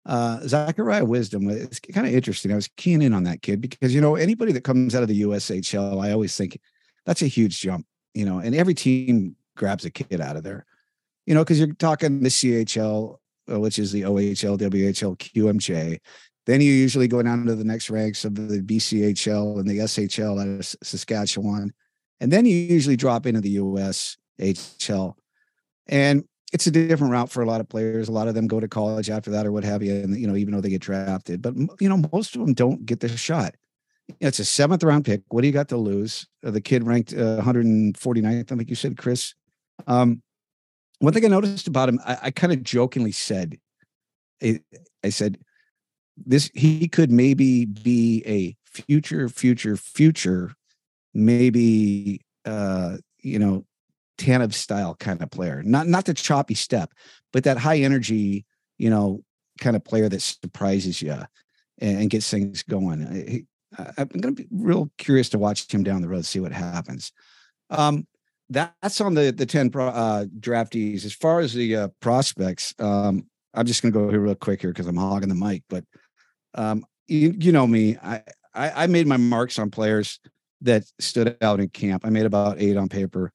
Uh, 0.05 0.39
Zachariah 0.45 1.05
Wisdom. 1.05 1.49
It's 1.49 1.79
kind 1.79 2.05
of 2.05 2.13
interesting. 2.13 2.51
I 2.51 2.55
was 2.55 2.67
keying 2.75 3.01
in 3.01 3.13
on 3.13 3.23
that 3.23 3.41
kid 3.41 3.61
because 3.61 3.95
you 3.95 4.01
know 4.01 4.15
anybody 4.15 4.51
that 4.51 4.63
comes 4.63 4.95
out 4.95 5.03
of 5.03 5.07
the 5.07 5.21
USHL, 5.21 6.03
I 6.03 6.11
always 6.11 6.35
think 6.35 6.59
that's 7.05 7.21
a 7.21 7.27
huge 7.27 7.59
jump. 7.59 7.85
You 8.13 8.25
know, 8.25 8.39
and 8.39 8.53
every 8.53 8.73
team 8.73 9.35
grabs 9.55 9.85
a 9.85 9.89
kid 9.89 10.19
out 10.19 10.35
of 10.35 10.43
there 10.43 10.65
you 11.25 11.33
know, 11.33 11.43
because 11.43 11.59
you're 11.59 11.73
talking 11.73 12.21
the 12.21 12.29
CHL, 12.29 13.17
uh, 13.51 13.59
which 13.59 13.79
is 13.79 13.91
the 13.91 14.01
OHL, 14.01 14.57
WHL, 14.57 15.17
QMJ. 15.17 15.99
Then 16.45 16.59
you 16.61 16.71
usually 16.71 17.07
go 17.07 17.21
down 17.21 17.45
to 17.45 17.55
the 17.55 17.63
next 17.63 17.89
ranks 17.89 18.25
of 18.25 18.35
the 18.35 18.61
BCHL 18.61 19.59
and 19.59 19.67
the 19.67 19.79
SHL 19.79 20.41
out 20.41 20.59
of 20.59 20.65
Saskatchewan. 20.83 21.73
And 22.23 22.31
then 22.31 22.45
you 22.45 22.55
usually 22.55 22.95
drop 22.95 23.25
into 23.25 23.41
the 23.41 23.49
US 23.49 24.15
HL. 24.39 25.15
And 25.87 26.23
it's 26.53 26.65
a 26.67 26.71
different 26.71 27.11
route 27.11 27.29
for 27.29 27.43
a 27.43 27.45
lot 27.45 27.59
of 27.59 27.67
players. 27.67 28.07
A 28.07 28.13
lot 28.13 28.29
of 28.29 28.33
them 28.33 28.47
go 28.47 28.61
to 28.61 28.67
college 28.69 29.09
after 29.09 29.29
that 29.31 29.45
or 29.45 29.51
what 29.51 29.65
have 29.65 29.83
you. 29.83 29.93
And, 29.93 30.17
you 30.17 30.25
know, 30.25 30.37
even 30.37 30.53
though 30.53 30.61
they 30.61 30.69
get 30.69 30.79
drafted, 30.79 31.41
but, 31.41 31.53
you 31.81 31.89
know, 31.89 32.01
most 32.13 32.33
of 32.33 32.39
them 32.39 32.53
don't 32.53 32.85
get 32.85 33.01
the 33.01 33.09
shot. 33.09 33.55
It's 34.21 34.39
a 34.39 34.45
seventh 34.45 34.83
round 34.83 35.03
pick. 35.03 35.21
What 35.31 35.41
do 35.41 35.47
you 35.47 35.53
got 35.53 35.67
to 35.67 35.77
lose? 35.77 36.25
Uh, 36.45 36.51
the 36.51 36.61
kid 36.61 36.87
ranked 36.87 37.11
uh, 37.11 37.41
149th, 37.41 38.51
I 38.53 38.55
think 38.55 38.69
you 38.69 38.75
said, 38.75 38.95
Chris. 38.95 39.33
Um, 39.85 40.21
one 40.99 41.11
thing 41.11 41.25
I 41.25 41.27
noticed 41.27 41.67
about 41.67 41.89
him, 41.89 41.99
I, 42.05 42.17
I 42.21 42.31
kind 42.31 42.53
of 42.53 42.63
jokingly 42.63 43.11
said, 43.11 43.59
I, 44.41 44.61
I 45.03 45.09
said, 45.09 45.39
this 46.15 46.49
he 46.53 46.87
could 46.87 47.11
maybe 47.11 47.65
be 47.65 48.23
a 48.25 48.55
future, 48.63 49.27
future, 49.27 49.75
future, 49.75 50.53
maybe 51.13 52.21
uh, 52.45 52.97
you 53.21 53.39
know, 53.39 53.65
Tanev 54.17 54.53
style 54.53 54.95
kind 54.95 55.21
of 55.21 55.31
player. 55.31 55.63
Not 55.63 55.87
not 55.87 56.05
the 56.05 56.13
choppy 56.13 56.55
step, 56.55 56.91
but 57.31 57.43
that 57.45 57.57
high 57.57 57.77
energy, 57.77 58.45
you 58.77 58.89
know, 58.89 59.23
kind 59.59 59.75
of 59.75 59.83
player 59.83 60.09
that 60.09 60.21
surprises 60.21 61.01
you 61.01 61.17
and, 61.79 62.01
and 62.01 62.09
gets 62.09 62.29
things 62.29 62.63
going. 62.63 63.45
I, 63.77 63.83
I'm 63.97 64.07
going 64.07 64.35
to 64.35 64.43
be 64.43 64.47
real 64.51 64.91
curious 64.97 65.29
to 65.29 65.39
watch 65.39 65.71
him 65.73 65.83
down 65.83 66.01
the 66.01 66.07
road, 66.07 66.25
see 66.25 66.39
what 66.39 66.51
happens. 66.51 67.11
Um, 67.69 68.05
that's 68.49 69.01
on 69.01 69.15
the 69.15 69.31
the 69.31 69.45
10 69.45 69.71
pro, 69.71 69.87
uh, 69.87 70.25
draftees 70.39 71.05
as 71.05 71.13
far 71.13 71.39
as 71.39 71.53
the 71.53 71.75
uh, 71.75 71.87
prospects 72.01 72.73
um, 72.77 73.25
i'm 73.53 73.65
just 73.65 73.81
going 73.81 73.91
to 73.91 73.97
go 73.97 74.09
here 74.09 74.19
real 74.19 74.35
quick 74.35 74.61
here 74.61 74.71
because 74.71 74.85
i'm 74.85 74.97
hogging 74.97 75.29
the 75.29 75.35
mic 75.35 75.63
but 75.69 75.83
um, 76.53 76.85
you, 77.07 77.33
you 77.37 77.51
know 77.51 77.65
me 77.65 77.97
I, 78.03 78.21
I, 78.53 78.83
I 78.83 78.87
made 78.87 79.07
my 79.07 79.17
marks 79.17 79.57
on 79.57 79.71
players 79.71 80.19
that 80.63 80.83
stood 80.99 81.37
out 81.41 81.59
in 81.59 81.69
camp. 81.69 82.05
I 82.05 82.09
made 82.09 82.25
about 82.25 82.59
eight 82.59 82.77
on 82.77 82.89
paper. 82.89 83.31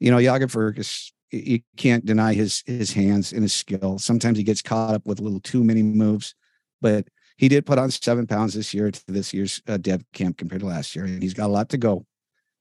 You 0.00 0.10
know 0.10 0.20
Jagger 0.20 0.46
Firkus 0.46 1.10
you 1.32 1.60
can't 1.76 2.06
deny 2.06 2.34
his 2.34 2.62
his 2.66 2.92
hands 2.92 3.32
and 3.32 3.42
his 3.42 3.52
skill. 3.52 3.98
Sometimes 3.98 4.38
he 4.38 4.44
gets 4.44 4.62
caught 4.62 4.94
up 4.94 5.06
with 5.06 5.18
a 5.18 5.22
little 5.22 5.40
too 5.40 5.64
many 5.64 5.82
moves 5.82 6.34
but 6.80 7.08
he 7.36 7.48
did 7.48 7.66
put 7.66 7.78
on 7.78 7.90
seven 7.90 8.26
pounds 8.26 8.54
this 8.54 8.72
year 8.72 8.90
to 8.90 9.02
this 9.08 9.34
year's 9.34 9.60
uh, 9.66 9.76
dev 9.76 10.04
camp 10.12 10.38
compared 10.38 10.60
to 10.60 10.66
last 10.66 10.96
year 10.96 11.04
and 11.04 11.22
he's 11.22 11.34
got 11.34 11.46
a 11.46 11.52
lot 11.52 11.68
to 11.70 11.78
go. 11.78 12.06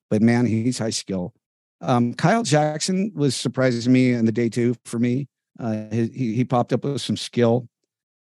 But 0.10 0.22
man 0.22 0.46
he's 0.46 0.80
high 0.80 0.90
skill. 0.90 1.34
Um, 1.82 2.14
Kyle 2.14 2.44
Jackson 2.44 3.12
was 3.16 3.36
surprising 3.36 3.92
me 3.92 4.14
in 4.14 4.26
the 4.26 4.32
day 4.32 4.50
two 4.50 4.76
for 4.86 5.00
me. 5.00 5.28
Uh, 5.60 5.86
he, 5.92 6.36
he 6.36 6.46
popped 6.46 6.74
up 6.74 6.84
with 6.84 7.02
some 7.02 7.18
skill. 7.18 7.68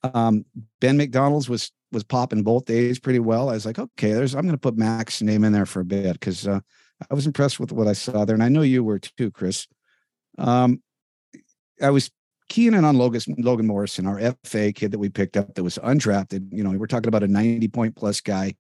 Um, 0.03 0.45
ben 0.81 0.97
MacDonald's 0.97 1.49
was 1.49 1.71
was 1.93 2.05
popping 2.05 2.43
both 2.43 2.65
days 2.67 2.99
pretty 2.99 3.19
well. 3.19 3.49
I 3.49 3.55
was 3.55 3.67
like, 3.67 3.79
okay, 3.79 4.13
there's 4.13 4.35
I'm 4.35 4.43
going 4.43 4.53
to 4.53 4.59
put 4.59 4.77
Mac's 4.77 5.23
name 5.23 5.45
in 5.45 5.53
there 5.53 5.67
for 5.67 5.81
a 5.81 5.85
bit 5.85 6.15
because 6.15 6.47
uh, 6.47 6.61
I 7.11 7.15
was 7.15 7.27
impressed 7.27 7.59
with 7.59 7.73
what 7.73 7.89
I 7.89 7.93
saw 7.93 8.25
there, 8.25 8.35
and 8.35 8.43
I 8.43 8.49
know 8.49 8.63
you 8.63 8.85
were 8.85 8.99
too, 8.99 9.31
Chris. 9.31 9.67
Um, 10.39 10.83
I 11.83 11.91
was 11.91 12.11
keying 12.49 12.75
in 12.75 12.85
on 12.85 12.97
Logan, 12.97 13.23
Logan 13.39 13.67
Morrison, 13.67 14.07
our 14.07 14.35
FA 14.45 14.73
kid 14.73 14.93
that 14.93 14.99
we 14.99 15.09
picked 15.09 15.37
up 15.37 15.55
that 15.55 15.63
was 15.63 15.79
undrafted. 15.79 16.49
You 16.53 16.65
know, 16.65 16.71
we're 16.71 16.87
talking 16.87 17.09
about 17.09 17.23
a 17.23 17.29
90 17.29 17.69
point 17.69 17.97
plus 17.97 18.21
guy 18.21 18.55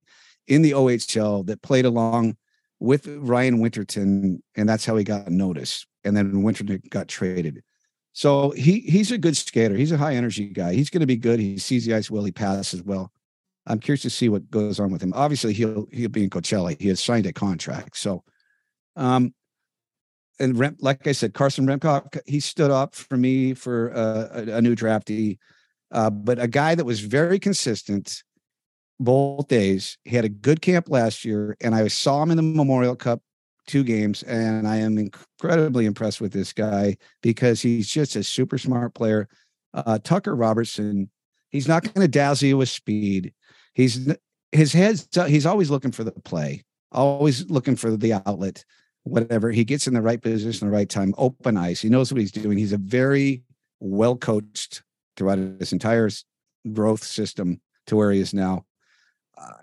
in 0.47 0.63
the 0.63 0.73
OHL 0.73 1.47
that 1.47 1.63
played 1.63 1.85
along 1.85 2.37
with 2.79 3.07
Ryan 3.07 3.61
Winterton, 3.61 4.43
and 4.57 4.69
that's 4.69 4.87
how 4.87 4.97
he 4.97 5.05
got 5.05 5.29
noticed. 5.29 5.87
And 6.05 6.17
then 6.17 6.43
Winterton 6.43 6.83
got 6.89 7.09
traded. 7.09 7.63
So 8.13 8.51
he 8.51 8.81
he's 8.81 9.13
a 9.13 9.19
good 9.19 9.37
skater. 9.37 9.77
He's 9.77 9.93
a 9.93 9.99
high 9.99 10.15
energy 10.15 10.49
guy. 10.49 10.75
He's 10.75 10.91
going 10.91 11.01
to 11.01 11.07
be 11.07 11.17
good. 11.17 11.39
He 11.39 11.59
sees 11.59 11.87
the 11.87 11.95
ice 11.95 12.11
well. 12.11 12.25
He 12.25 12.33
passes 12.33 12.83
well. 12.83 13.13
I'm 13.67 13.79
curious 13.79 14.03
to 14.03 14.11
see 14.11 14.29
what 14.29 14.51
goes 14.51 14.81
on 14.81 14.91
with 14.91 15.03
him. 15.03 15.13
Obviously, 15.15 15.53
he'll 15.53 15.87
he'll 15.93 16.09
be 16.09 16.25
in 16.25 16.31
Coachella. 16.31 16.81
He 16.81 16.89
has 16.89 17.03
signed 17.03 17.27
a 17.27 17.33
contract. 17.33 17.97
So, 17.97 18.25
um, 18.97 19.35
and 20.39 20.59
Rem, 20.59 20.77
like 20.81 21.07
I 21.07 21.13
said, 21.13 21.35
Carson 21.35 21.67
Rehkopf, 21.67 22.19
he 22.27 22.41
stood 22.41 22.71
up 22.71 22.95
for 22.95 23.17
me 23.17 23.55
for 23.55 23.93
uh, 23.95 24.29
a, 24.33 24.57
a, 24.57 24.63
new 24.63 24.75
draftee, 24.75 25.39
uh, 25.93 26.09
but 26.09 26.39
a 26.39 26.49
guy 26.49 26.75
that 26.75 26.87
was 26.87 27.01
very 27.01 27.39
consistent 27.39 28.23
both 28.99 29.49
days. 29.49 29.99
He 30.05 30.17
had 30.17 30.25
a 30.25 30.31
good 30.31 30.63
camp 30.63 30.89
last 30.89 31.25
year, 31.25 31.57
and 31.61 31.75
I 31.75 31.89
saw 31.89 32.23
him 32.23 32.31
in 32.31 32.37
the 32.39 32.43
Memorial 32.43 32.97
Cup 32.97 33.21
two 33.67 33.85
games, 33.85 34.23
and 34.25 34.67
I 34.67 34.77
am 34.77 34.99
incredibly 34.99 35.87
impressed 35.87 36.21
with 36.21 36.33
this 36.33 36.53
guy 36.53 36.97
because 37.23 37.63
he's 37.63 37.89
just 37.89 38.17
a 38.17 38.25
super 38.25 38.59
smart 38.59 38.95
player. 38.95 39.29
Uh, 39.73 39.99
Tucker 40.03 40.35
Robertson, 40.35 41.11
he's 41.51 41.69
not 41.69 41.83
going 41.83 42.05
to 42.05 42.09
dazzle 42.09 42.49
you 42.49 42.57
with 42.57 42.69
speed. 42.69 43.33
He's 43.73 44.13
his 44.53 44.73
head's 44.73 45.09
he's 45.27 45.47
always 45.47 45.71
looking 45.71 45.93
for 45.93 46.05
the 46.05 46.13
play, 46.13 46.65
always 46.93 47.49
looking 47.51 47.77
for 47.77 47.97
the 47.97 48.15
outlet, 48.15 48.65
whatever. 49.05 49.51
He 49.51 49.65
gets 49.65 49.87
in 49.87 49.95
the 49.95 50.03
right 50.03 50.21
position, 50.21 50.69
the 50.69 50.73
right 50.73 50.89
time, 50.89 51.15
open 51.19 51.57
ice. 51.57 51.81
He 51.81 51.89
knows 51.89 52.13
what 52.13 52.21
he's 52.21 52.33
doing. 52.33 52.59
He's 52.59 52.73
a 52.73 52.79
very 52.79 53.43
well 53.81 54.17
coached 54.17 54.83
throughout 55.17 55.39
his 55.39 55.73
entire 55.73 56.11
growth 56.73 57.03
system 57.03 57.61
to 57.87 57.97
where 57.97 58.13
he 58.13 58.21
is 58.21 58.35
now. 58.35 58.65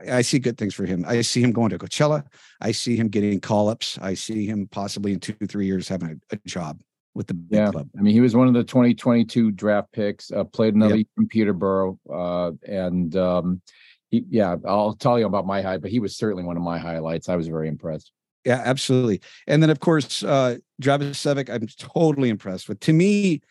I 0.10 0.22
see 0.24 0.40
good 0.40 0.58
things 0.58 0.74
for 0.74 0.86
him. 0.86 1.06
I 1.08 1.22
see 1.22 1.42
him 1.42 1.52
going 1.52 1.70
to 1.70 1.78
Coachella. 1.78 2.24
I 2.62 2.72
see 2.72 2.96
him 2.96 3.10
getting 3.10 3.40
call 3.40 3.70
ups. 3.70 4.00
I 4.02 4.16
see 4.16 4.48
him 4.48 4.68
possibly 4.72 5.14
in 5.14 5.20
two, 5.20 5.34
three 5.48 5.68
years 5.68 5.88
having 5.88 6.20
a, 6.32 6.36
a 6.36 6.40
job 6.48 6.82
with 7.14 7.28
the 7.28 7.38
yeah. 7.50 7.72
club. 7.72 7.88
I 7.98 8.02
mean, 8.02 8.14
he 8.14 8.22
was 8.22 8.36
one 8.36 8.48
of 8.48 8.54
the 8.54 8.64
2022 8.64 9.52
draft 9.52 9.92
picks. 9.92 10.32
Uh, 10.32 10.44
played 10.46 10.76
another 10.76 10.98
yep. 10.98 11.08
in 11.18 11.28
Peterborough, 11.28 12.00
uh, 12.12 12.52
and 12.68 13.16
um, 13.16 13.62
he, 14.10 14.24
yeah, 14.30 14.56
I'll 14.66 14.94
tell 14.94 15.20
you 15.20 15.26
about 15.26 15.46
my 15.46 15.62
high, 15.62 15.78
but 15.78 15.92
he 15.92 16.00
was 16.00 16.16
certainly 16.16 16.44
one 16.44 16.58
of 16.58 16.64
my 16.64 16.78
highlights. 16.78 17.30
I 17.30 17.36
was 17.36 17.48
very 17.48 17.68
impressed. 17.68 18.12
Yeah, 18.46 18.62
absolutely. 18.64 19.22
And 19.48 19.62
then 19.62 19.70
of 19.70 19.80
course, 19.80 20.24
uh, 20.24 20.58
Travis 20.82 21.22
Sevic, 21.22 21.50
I'm 21.50 21.68
totally 21.78 22.30
impressed 22.30 22.70
with. 22.70 22.80
To 22.82 22.94
me, 22.94 23.42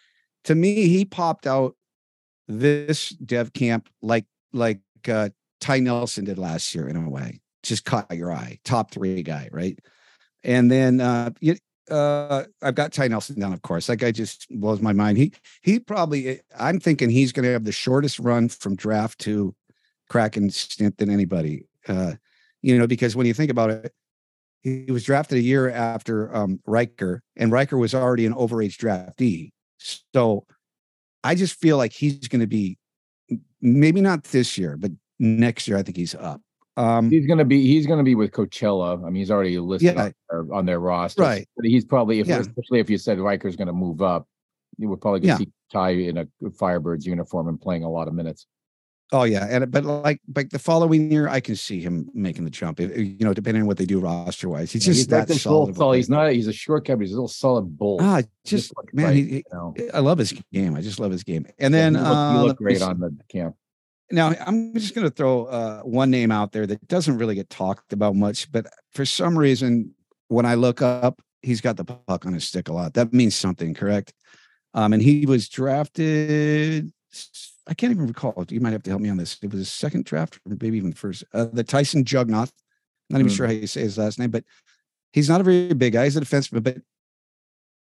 to 0.44 0.54
me, 0.54 0.88
he 0.88 1.04
popped 1.04 1.46
out 1.46 1.76
this 2.48 3.10
dev 3.10 3.52
camp 3.52 3.88
like 4.00 4.24
like 4.52 4.80
uh, 5.08 5.30
Ty 5.60 5.80
Nelson 5.80 6.24
did 6.24 6.38
last 6.38 6.74
year 6.74 6.88
in 6.88 6.96
a 6.96 7.10
way. 7.10 7.40
Just 7.62 7.84
caught 7.84 8.14
your 8.16 8.32
eye, 8.32 8.58
top 8.64 8.90
three 8.90 9.22
guy, 9.22 9.48
right? 9.52 9.78
And 10.44 10.70
then 10.70 11.00
uh, 11.00 11.30
uh, 11.90 12.44
I've 12.62 12.74
got 12.74 12.92
Ty 12.92 13.08
Nelson 13.08 13.38
down, 13.38 13.52
of 13.52 13.62
course. 13.62 13.88
That 13.88 13.96
guy 13.96 14.12
just 14.12 14.46
blows 14.48 14.80
my 14.80 14.92
mind. 14.92 15.18
He 15.18 15.32
he 15.62 15.78
probably 15.78 16.28
eh, 16.28 16.36
I'm 16.58 16.80
thinking 16.80 17.10
he's 17.10 17.32
going 17.32 17.44
to 17.44 17.52
have 17.52 17.64
the 17.64 17.72
shortest 17.72 18.18
run 18.18 18.48
from 18.48 18.76
draft 18.76 19.18
to 19.20 19.54
Kraken 20.08 20.50
stint 20.50 20.98
than 20.98 21.10
anybody. 21.10 21.66
Uh, 21.88 22.14
you 22.62 22.78
know, 22.78 22.86
because 22.86 23.14
when 23.14 23.26
you 23.26 23.34
think 23.34 23.50
about 23.50 23.70
it, 23.70 23.92
he 24.62 24.86
was 24.90 25.04
drafted 25.04 25.38
a 25.38 25.42
year 25.42 25.70
after 25.70 26.34
um, 26.34 26.60
Ryker, 26.66 27.22
and 27.36 27.52
Ryker 27.52 27.78
was 27.78 27.94
already 27.94 28.26
an 28.26 28.34
overage 28.34 28.76
draftee. 28.76 29.52
So 29.78 30.46
I 31.22 31.34
just 31.34 31.60
feel 31.60 31.76
like 31.76 31.92
he's 31.92 32.26
going 32.28 32.40
to 32.40 32.46
be 32.46 32.78
maybe 33.60 34.00
not 34.00 34.24
this 34.24 34.58
year, 34.58 34.76
but 34.76 34.90
next 35.18 35.68
year 35.68 35.76
I 35.76 35.82
think 35.82 35.96
he's 35.96 36.14
up. 36.14 36.40
Um, 36.78 37.10
he's 37.10 37.26
gonna 37.26 37.44
be 37.44 37.66
he's 37.66 37.86
gonna 37.86 38.02
be 38.02 38.14
with 38.14 38.32
Coachella. 38.32 38.98
I 39.02 39.06
mean, 39.06 39.14
he's 39.14 39.30
already 39.30 39.58
listed 39.58 39.94
yeah, 39.94 40.02
on, 40.02 40.14
their, 40.28 40.54
on, 40.54 40.66
their, 40.66 40.78
roster, 40.78 41.22
right? 41.22 41.48
But 41.56 41.64
he's 41.64 41.86
probably, 41.86 42.20
if, 42.20 42.26
yeah. 42.26 42.40
especially 42.40 42.80
if 42.80 42.90
you 42.90 42.98
said 42.98 43.18
Ryker's 43.18 43.56
gonna 43.56 43.72
move 43.72 44.02
up, 44.02 44.28
you 44.76 44.90
would 44.90 45.00
probably 45.00 45.26
yeah. 45.26 45.38
see 45.38 45.48
Ty 45.72 45.90
in 45.90 46.18
a 46.18 46.26
Firebirds 46.44 47.06
uniform 47.06 47.48
and 47.48 47.58
playing 47.58 47.84
a 47.84 47.90
lot 47.90 48.08
of 48.08 48.14
minutes. 48.14 48.46
Oh 49.12 49.22
yeah, 49.22 49.46
and 49.48 49.70
but 49.70 49.84
like 49.84 50.20
like 50.34 50.50
the 50.50 50.58
following 50.58 51.12
year, 51.12 51.28
I 51.28 51.38
can 51.38 51.54
see 51.54 51.80
him 51.80 52.10
making 52.12 52.44
the 52.44 52.50
jump. 52.50 52.80
you 52.80 53.16
know, 53.20 53.32
depending 53.32 53.62
on 53.62 53.68
what 53.68 53.76
they 53.76 53.86
do 53.86 54.00
roster 54.00 54.48
wise, 54.48 54.72
he's 54.72 54.84
yeah, 54.84 54.90
just 54.90 54.98
he's 54.98 55.06
that 55.08 55.30
solid. 55.30 55.76
solid. 55.76 55.96
He's 55.96 56.10
not. 56.10 56.32
He's 56.32 56.48
a 56.48 56.52
short 56.52 56.84
cap. 56.84 57.00
He's 57.00 57.12
a 57.12 57.14
little 57.14 57.28
solid 57.28 57.78
bull. 57.78 57.98
Ah, 58.00 58.22
just, 58.44 58.68
just 58.68 58.74
man, 58.92 59.14
he, 59.14 59.20
you 59.20 59.42
know. 59.52 59.74
I 59.94 60.00
love 60.00 60.18
his 60.18 60.32
game. 60.52 60.74
I 60.74 60.80
just 60.80 60.98
love 60.98 61.12
his 61.12 61.22
game. 61.22 61.46
And 61.60 61.72
then 61.72 61.94
you 61.94 62.00
look, 62.00 62.32
you 62.34 62.42
look 62.42 62.50
uh, 62.50 62.54
great 62.54 62.82
on 62.82 62.98
the 62.98 63.16
camp. 63.30 63.54
now 64.10 64.34
I'm 64.44 64.74
just 64.74 64.92
going 64.92 65.06
to 65.06 65.14
throw 65.14 65.44
uh, 65.44 65.82
one 65.82 66.10
name 66.10 66.32
out 66.32 66.50
there 66.50 66.66
that 66.66 66.88
doesn't 66.88 67.16
really 67.16 67.36
get 67.36 67.48
talked 67.48 67.92
about 67.92 68.16
much, 68.16 68.50
but 68.50 68.66
for 68.92 69.04
some 69.04 69.38
reason, 69.38 69.94
when 70.26 70.46
I 70.46 70.56
look 70.56 70.82
up, 70.82 71.22
he's 71.42 71.60
got 71.60 71.76
the 71.76 71.84
puck 71.84 72.26
on 72.26 72.32
his 72.32 72.48
stick 72.48 72.68
a 72.68 72.72
lot. 72.72 72.94
That 72.94 73.12
means 73.12 73.36
something, 73.36 73.72
correct? 73.72 74.12
Um, 74.74 74.92
and 74.92 75.00
he 75.00 75.26
was 75.26 75.48
drafted. 75.48 76.92
I 77.66 77.74
can't 77.74 77.90
even 77.92 78.06
recall. 78.06 78.44
You 78.48 78.60
might 78.60 78.72
have 78.72 78.82
to 78.84 78.90
help 78.90 79.02
me 79.02 79.08
on 79.08 79.16
this. 79.16 79.38
It 79.42 79.50
was 79.50 79.58
his 79.58 79.72
second 79.72 80.04
draft, 80.04 80.36
or 80.36 80.56
maybe 80.60 80.76
even 80.78 80.92
first. 80.92 81.24
Uh, 81.32 81.46
the 81.52 81.64
Tyson 81.64 82.04
Jugnauth. 82.04 82.52
Not 83.10 83.20
even 83.20 83.30
Mm. 83.30 83.36
sure 83.36 83.46
how 83.46 83.52
you 83.52 83.66
say 83.66 83.82
his 83.82 83.98
last 83.98 84.18
name, 84.18 84.30
but 84.30 84.44
he's 85.12 85.28
not 85.28 85.40
a 85.40 85.44
very 85.44 85.74
big 85.74 85.92
guy. 85.92 86.04
He's 86.04 86.16
a 86.16 86.20
defenseman, 86.20 86.62
but 86.62 86.78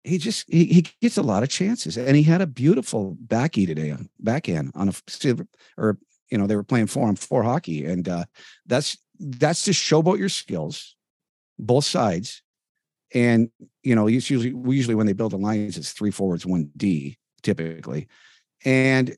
he 0.04 0.18
just 0.18 0.50
he, 0.50 0.64
he 0.64 0.86
gets 1.00 1.16
a 1.16 1.22
lot 1.22 1.42
of 1.42 1.48
chances, 1.48 1.96
and 1.96 2.16
he 2.16 2.24
had 2.24 2.40
a 2.40 2.46
beautiful 2.46 3.16
backy 3.20 3.66
today 3.66 3.90
on 3.90 4.08
backhand 4.18 4.72
on 4.74 4.88
a 4.88 4.92
silver 5.08 5.46
or 5.76 5.98
you 6.30 6.38
know 6.38 6.46
they 6.46 6.56
were 6.56 6.64
playing 6.64 6.88
four 6.88 7.06
on 7.06 7.14
four 7.16 7.42
hockey, 7.42 7.84
and 7.84 8.08
uh, 8.08 8.24
that's 8.66 8.98
that's 9.20 9.64
to 9.64 9.70
showboat 9.70 10.18
your 10.18 10.28
skills, 10.28 10.96
both 11.58 11.84
sides, 11.84 12.42
and 13.14 13.50
you 13.84 13.94
know 13.94 14.08
it's 14.08 14.28
usually 14.30 14.54
usually 14.74 14.96
when 14.96 15.06
they 15.06 15.12
build 15.12 15.34
it's 15.34 15.92
three 15.92 16.10
forwards 16.10 16.44
one 16.44 16.70
D 16.76 17.18
typically, 17.42 18.08
and 18.64 19.16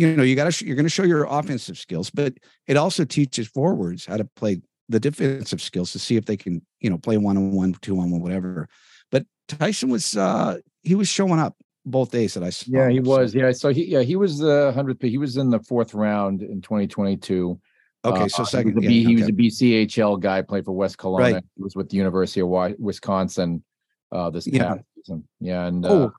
you 0.00 0.16
know 0.16 0.22
you 0.22 0.34
got 0.34 0.50
to 0.52 0.66
you're 0.66 0.76
going 0.76 0.86
to 0.86 0.90
show 0.90 1.02
your 1.02 1.24
offensive 1.28 1.76
skills, 1.78 2.10
but 2.10 2.32
it 2.66 2.76
also 2.76 3.04
teaches 3.04 3.46
forwards 3.48 4.06
how 4.06 4.16
to 4.16 4.24
play 4.36 4.60
the 4.88 4.98
defensive 4.98 5.60
skills 5.60 5.92
to 5.92 5.98
see 5.98 6.16
if 6.16 6.24
they 6.24 6.36
can 6.36 6.62
you 6.80 6.88
know 6.90 6.98
play 6.98 7.16
one 7.18 7.36
on 7.36 7.52
one, 7.52 7.74
two 7.82 7.98
on 8.00 8.10
one, 8.10 8.20
whatever. 8.22 8.68
But 9.10 9.26
Tyson 9.48 9.90
was 9.90 10.16
uh 10.16 10.58
he 10.82 10.94
was 10.94 11.08
showing 11.08 11.38
up 11.38 11.54
both 11.84 12.10
days 12.10 12.34
that 12.34 12.42
I 12.42 12.50
saw. 12.50 12.66
Yeah, 12.70 12.88
he 12.90 13.00
was. 13.00 13.34
Yeah, 13.34 13.52
so 13.52 13.68
he 13.68 13.84
yeah 13.86 14.02
he 14.02 14.16
was 14.16 14.38
the 14.38 14.72
hundredth 14.74 15.00
pick. 15.00 15.10
He 15.10 15.18
was 15.18 15.36
in 15.36 15.50
the 15.50 15.60
fourth 15.60 15.92
round 15.94 16.42
in 16.42 16.60
2022. 16.60 17.60
Okay, 18.02 18.22
Uh, 18.24 18.28
so 18.28 18.42
he 18.44 18.48
second. 18.48 18.74
was 18.76 18.84
a 18.86 18.92
yeah, 18.92 19.08
he 19.08 19.14
was 19.14 19.28
a 19.28 19.32
BCHL 19.32 20.18
guy, 20.20 20.40
played 20.42 20.64
for 20.64 20.72
West 20.72 20.96
Kelowna. 20.96 21.34
Right. 21.34 21.44
He 21.56 21.62
was 21.62 21.76
with 21.76 21.90
the 21.90 21.98
University 21.98 22.40
of 22.40 22.48
Wisconsin 22.78 23.62
uh, 24.10 24.30
this 24.30 24.46
Yeah. 24.46 24.76
season. 24.96 25.28
Yeah, 25.40 25.66
and 25.66 25.84
Oh, 25.84 26.04
uh, 26.06 26.10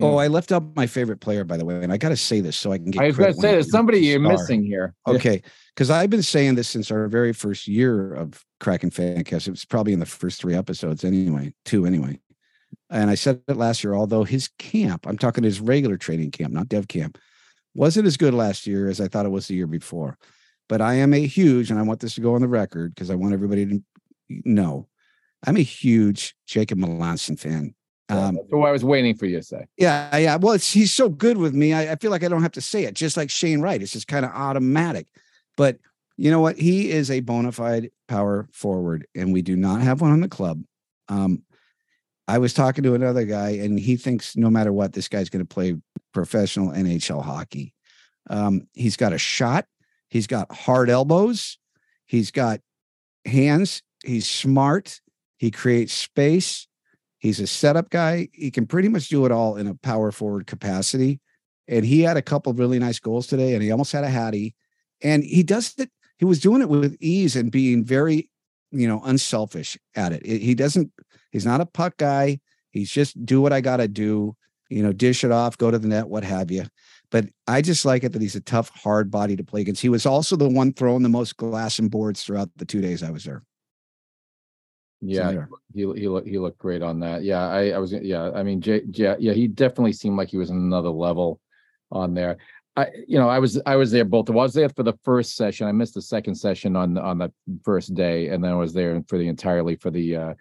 Oh. 0.00 0.16
I 0.16 0.26
left 0.26 0.50
out 0.50 0.74
my 0.74 0.88
favorite 0.88 1.20
player, 1.20 1.44
by 1.44 1.56
the 1.56 1.64
way, 1.64 1.80
and 1.82 1.92
I 1.92 1.98
got 1.98 2.08
to 2.08 2.16
say 2.16 2.40
this 2.40 2.56
so 2.56 2.72
I 2.72 2.78
can 2.78 2.90
get. 2.90 3.02
I 3.02 3.06
was 3.06 3.16
going 3.16 3.32
to 3.32 3.40
say 3.40 3.52
there's 3.52 3.70
somebody 3.70 4.00
you're 4.00 4.18
star. 4.18 4.32
missing 4.32 4.64
here. 4.64 4.94
Okay, 5.06 5.42
because 5.74 5.90
I've 5.90 6.10
been 6.10 6.22
saying 6.22 6.56
this 6.56 6.68
since 6.68 6.90
our 6.90 7.06
very 7.06 7.32
first 7.32 7.68
year 7.68 8.12
of 8.14 8.44
Kraken 8.58 8.90
Fancast. 8.90 9.46
It 9.46 9.52
was 9.52 9.64
probably 9.64 9.92
in 9.92 10.00
the 10.00 10.06
first 10.06 10.40
three 10.40 10.54
episodes, 10.54 11.04
anyway, 11.04 11.54
two 11.64 11.86
anyway. 11.86 12.18
And 12.90 13.08
I 13.08 13.14
said 13.14 13.40
it 13.46 13.56
last 13.56 13.84
year. 13.84 13.94
Although 13.94 14.24
his 14.24 14.48
camp, 14.58 15.06
I'm 15.06 15.18
talking 15.18 15.44
his 15.44 15.60
regular 15.60 15.96
training 15.96 16.32
camp, 16.32 16.52
not 16.52 16.68
Dev 16.68 16.88
camp, 16.88 17.18
wasn't 17.74 18.06
as 18.06 18.16
good 18.16 18.34
last 18.34 18.66
year 18.66 18.88
as 18.88 19.00
I 19.00 19.06
thought 19.06 19.26
it 19.26 19.30
was 19.30 19.46
the 19.46 19.54
year 19.54 19.68
before. 19.68 20.18
But 20.68 20.80
I 20.80 20.94
am 20.94 21.14
a 21.14 21.24
huge, 21.24 21.70
and 21.70 21.78
I 21.78 21.82
want 21.82 22.00
this 22.00 22.14
to 22.16 22.20
go 22.20 22.34
on 22.34 22.40
the 22.40 22.48
record 22.48 22.94
because 22.94 23.10
I 23.10 23.14
want 23.14 23.34
everybody 23.34 23.66
to 23.66 23.82
know, 24.28 24.88
I'm 25.46 25.56
a 25.56 25.62
huge 25.62 26.34
Jacob 26.46 26.78
Melanson 26.78 27.38
fan. 27.38 27.74
Um, 28.08 28.36
what 28.50 28.68
I 28.68 28.72
was 28.72 28.84
waiting 28.84 29.14
for 29.14 29.26
you 29.26 29.38
to 29.38 29.42
say. 29.42 29.64
yeah, 29.78 30.14
yeah. 30.16 30.36
Well, 30.36 30.52
it's, 30.52 30.70
he's 30.70 30.92
so 30.92 31.08
good 31.08 31.38
with 31.38 31.54
me. 31.54 31.72
I, 31.72 31.92
I 31.92 31.96
feel 31.96 32.10
like 32.10 32.22
I 32.22 32.28
don't 32.28 32.42
have 32.42 32.52
to 32.52 32.60
say 32.60 32.84
it, 32.84 32.94
just 32.94 33.16
like 33.16 33.30
Shane 33.30 33.60
Wright. 33.60 33.80
It's 33.80 33.92
just 33.92 34.08
kind 34.08 34.24
of 34.24 34.30
automatic. 34.32 35.06
But 35.56 35.78
you 36.16 36.30
know 36.30 36.40
what? 36.40 36.58
He 36.58 36.90
is 36.90 37.10
a 37.10 37.20
bona 37.20 37.52
fide 37.52 37.90
power 38.08 38.48
forward, 38.52 39.06
and 39.14 39.32
we 39.32 39.42
do 39.42 39.56
not 39.56 39.80
have 39.80 40.00
one 40.00 40.12
on 40.12 40.20
the 40.20 40.28
club. 40.28 40.62
Um, 41.08 41.42
I 42.28 42.38
was 42.38 42.54
talking 42.54 42.84
to 42.84 42.94
another 42.94 43.24
guy, 43.24 43.50
and 43.50 43.78
he 43.78 43.96
thinks 43.96 44.36
no 44.36 44.50
matter 44.50 44.72
what, 44.72 44.92
this 44.92 45.08
guy's 45.08 45.28
going 45.28 45.44
to 45.44 45.54
play 45.54 45.76
professional 46.12 46.70
NHL 46.70 47.22
hockey. 47.22 47.74
Um, 48.30 48.68
he's 48.72 48.96
got 48.96 49.12
a 49.12 49.18
shot. 49.18 49.66
He's 50.08 50.26
got 50.26 50.52
hard 50.52 50.88
elbows. 50.88 51.58
He's 52.06 52.30
got 52.30 52.60
hands. 53.26 53.82
He's 54.04 54.28
smart. 54.28 55.00
He 55.38 55.50
creates 55.50 55.92
space. 55.92 56.66
He's 57.24 57.40
a 57.40 57.46
setup 57.46 57.88
guy. 57.88 58.28
He 58.34 58.50
can 58.50 58.66
pretty 58.66 58.90
much 58.90 59.08
do 59.08 59.24
it 59.24 59.32
all 59.32 59.56
in 59.56 59.66
a 59.66 59.74
power 59.76 60.12
forward 60.12 60.46
capacity. 60.46 61.20
And 61.66 61.86
he 61.86 62.02
had 62.02 62.18
a 62.18 62.22
couple 62.22 62.52
of 62.52 62.58
really 62.58 62.78
nice 62.78 62.98
goals 62.98 63.26
today, 63.26 63.54
and 63.54 63.62
he 63.62 63.70
almost 63.70 63.92
had 63.92 64.04
a 64.04 64.10
hattie. 64.10 64.54
And 65.02 65.24
he 65.24 65.42
does 65.42 65.72
it. 65.78 65.88
He 66.18 66.26
was 66.26 66.38
doing 66.38 66.60
it 66.60 66.68
with 66.68 66.98
ease 67.00 67.34
and 67.34 67.50
being 67.50 67.82
very, 67.82 68.28
you 68.72 68.86
know, 68.86 69.00
unselfish 69.06 69.78
at 69.96 70.12
it. 70.12 70.20
It- 70.22 70.42
He 70.42 70.54
doesn't. 70.54 70.92
He's 71.32 71.46
not 71.46 71.62
a 71.62 71.66
puck 71.66 71.96
guy. 71.96 72.40
He's 72.72 72.90
just 72.90 73.24
do 73.24 73.40
what 73.40 73.54
I 73.54 73.62
got 73.62 73.78
to 73.78 73.88
do. 73.88 74.36
You 74.68 74.82
know, 74.82 74.92
dish 74.92 75.24
it 75.24 75.32
off, 75.32 75.56
go 75.56 75.70
to 75.70 75.78
the 75.78 75.88
net, 75.88 76.08
what 76.08 76.24
have 76.24 76.50
you. 76.50 76.64
But 77.10 77.30
I 77.46 77.62
just 77.62 77.86
like 77.86 78.04
it 78.04 78.12
that 78.12 78.20
he's 78.20 78.36
a 78.36 78.40
tough, 78.42 78.68
hard 78.68 79.10
body 79.10 79.34
to 79.36 79.44
play 79.44 79.62
against. 79.62 79.80
He 79.80 79.88
was 79.88 80.04
also 80.04 80.36
the 80.36 80.48
one 80.48 80.74
throwing 80.74 81.02
the 81.02 81.08
most 81.08 81.38
glass 81.38 81.78
and 81.78 81.90
boards 81.90 82.22
throughout 82.22 82.50
the 82.56 82.66
two 82.66 82.82
days 82.82 83.02
I 83.02 83.10
was 83.10 83.24
there. 83.24 83.44
Yeah, 85.06 85.46
he 85.74 85.80
he 85.80 86.08
looked 86.08 86.28
he 86.28 86.38
looked 86.38 86.58
great 86.58 86.82
on 86.82 87.00
that. 87.00 87.22
Yeah, 87.22 87.46
I 87.48 87.70
I 87.70 87.78
was 87.78 87.92
yeah. 87.92 88.30
I 88.34 88.42
mean, 88.42 88.60
J, 88.60 88.82
J, 88.90 89.16
yeah, 89.18 89.32
he 89.32 89.46
definitely 89.46 89.92
seemed 89.92 90.16
like 90.16 90.28
he 90.28 90.38
was 90.38 90.50
on 90.50 90.56
another 90.56 90.88
level 90.88 91.40
on 91.90 92.14
there. 92.14 92.38
I 92.76 92.88
you 93.06 93.18
know 93.18 93.28
I 93.28 93.38
was 93.38 93.60
I 93.66 93.76
was 93.76 93.90
there 93.90 94.04
both. 94.04 94.30
I 94.30 94.32
was 94.32 94.54
there 94.54 94.68
for 94.68 94.82
the 94.82 94.98
first 95.04 95.36
session. 95.36 95.66
I 95.66 95.72
missed 95.72 95.94
the 95.94 96.02
second 96.02 96.34
session 96.34 96.74
on 96.74 96.96
on 96.98 97.18
the 97.18 97.32
first 97.64 97.94
day, 97.94 98.28
and 98.28 98.42
then 98.42 98.52
I 98.52 98.56
was 98.56 98.72
there 98.72 99.02
for 99.08 99.18
the 99.18 99.28
entirely 99.28 99.76
for 99.76 99.90
the 99.90 100.16
uh 100.16 100.34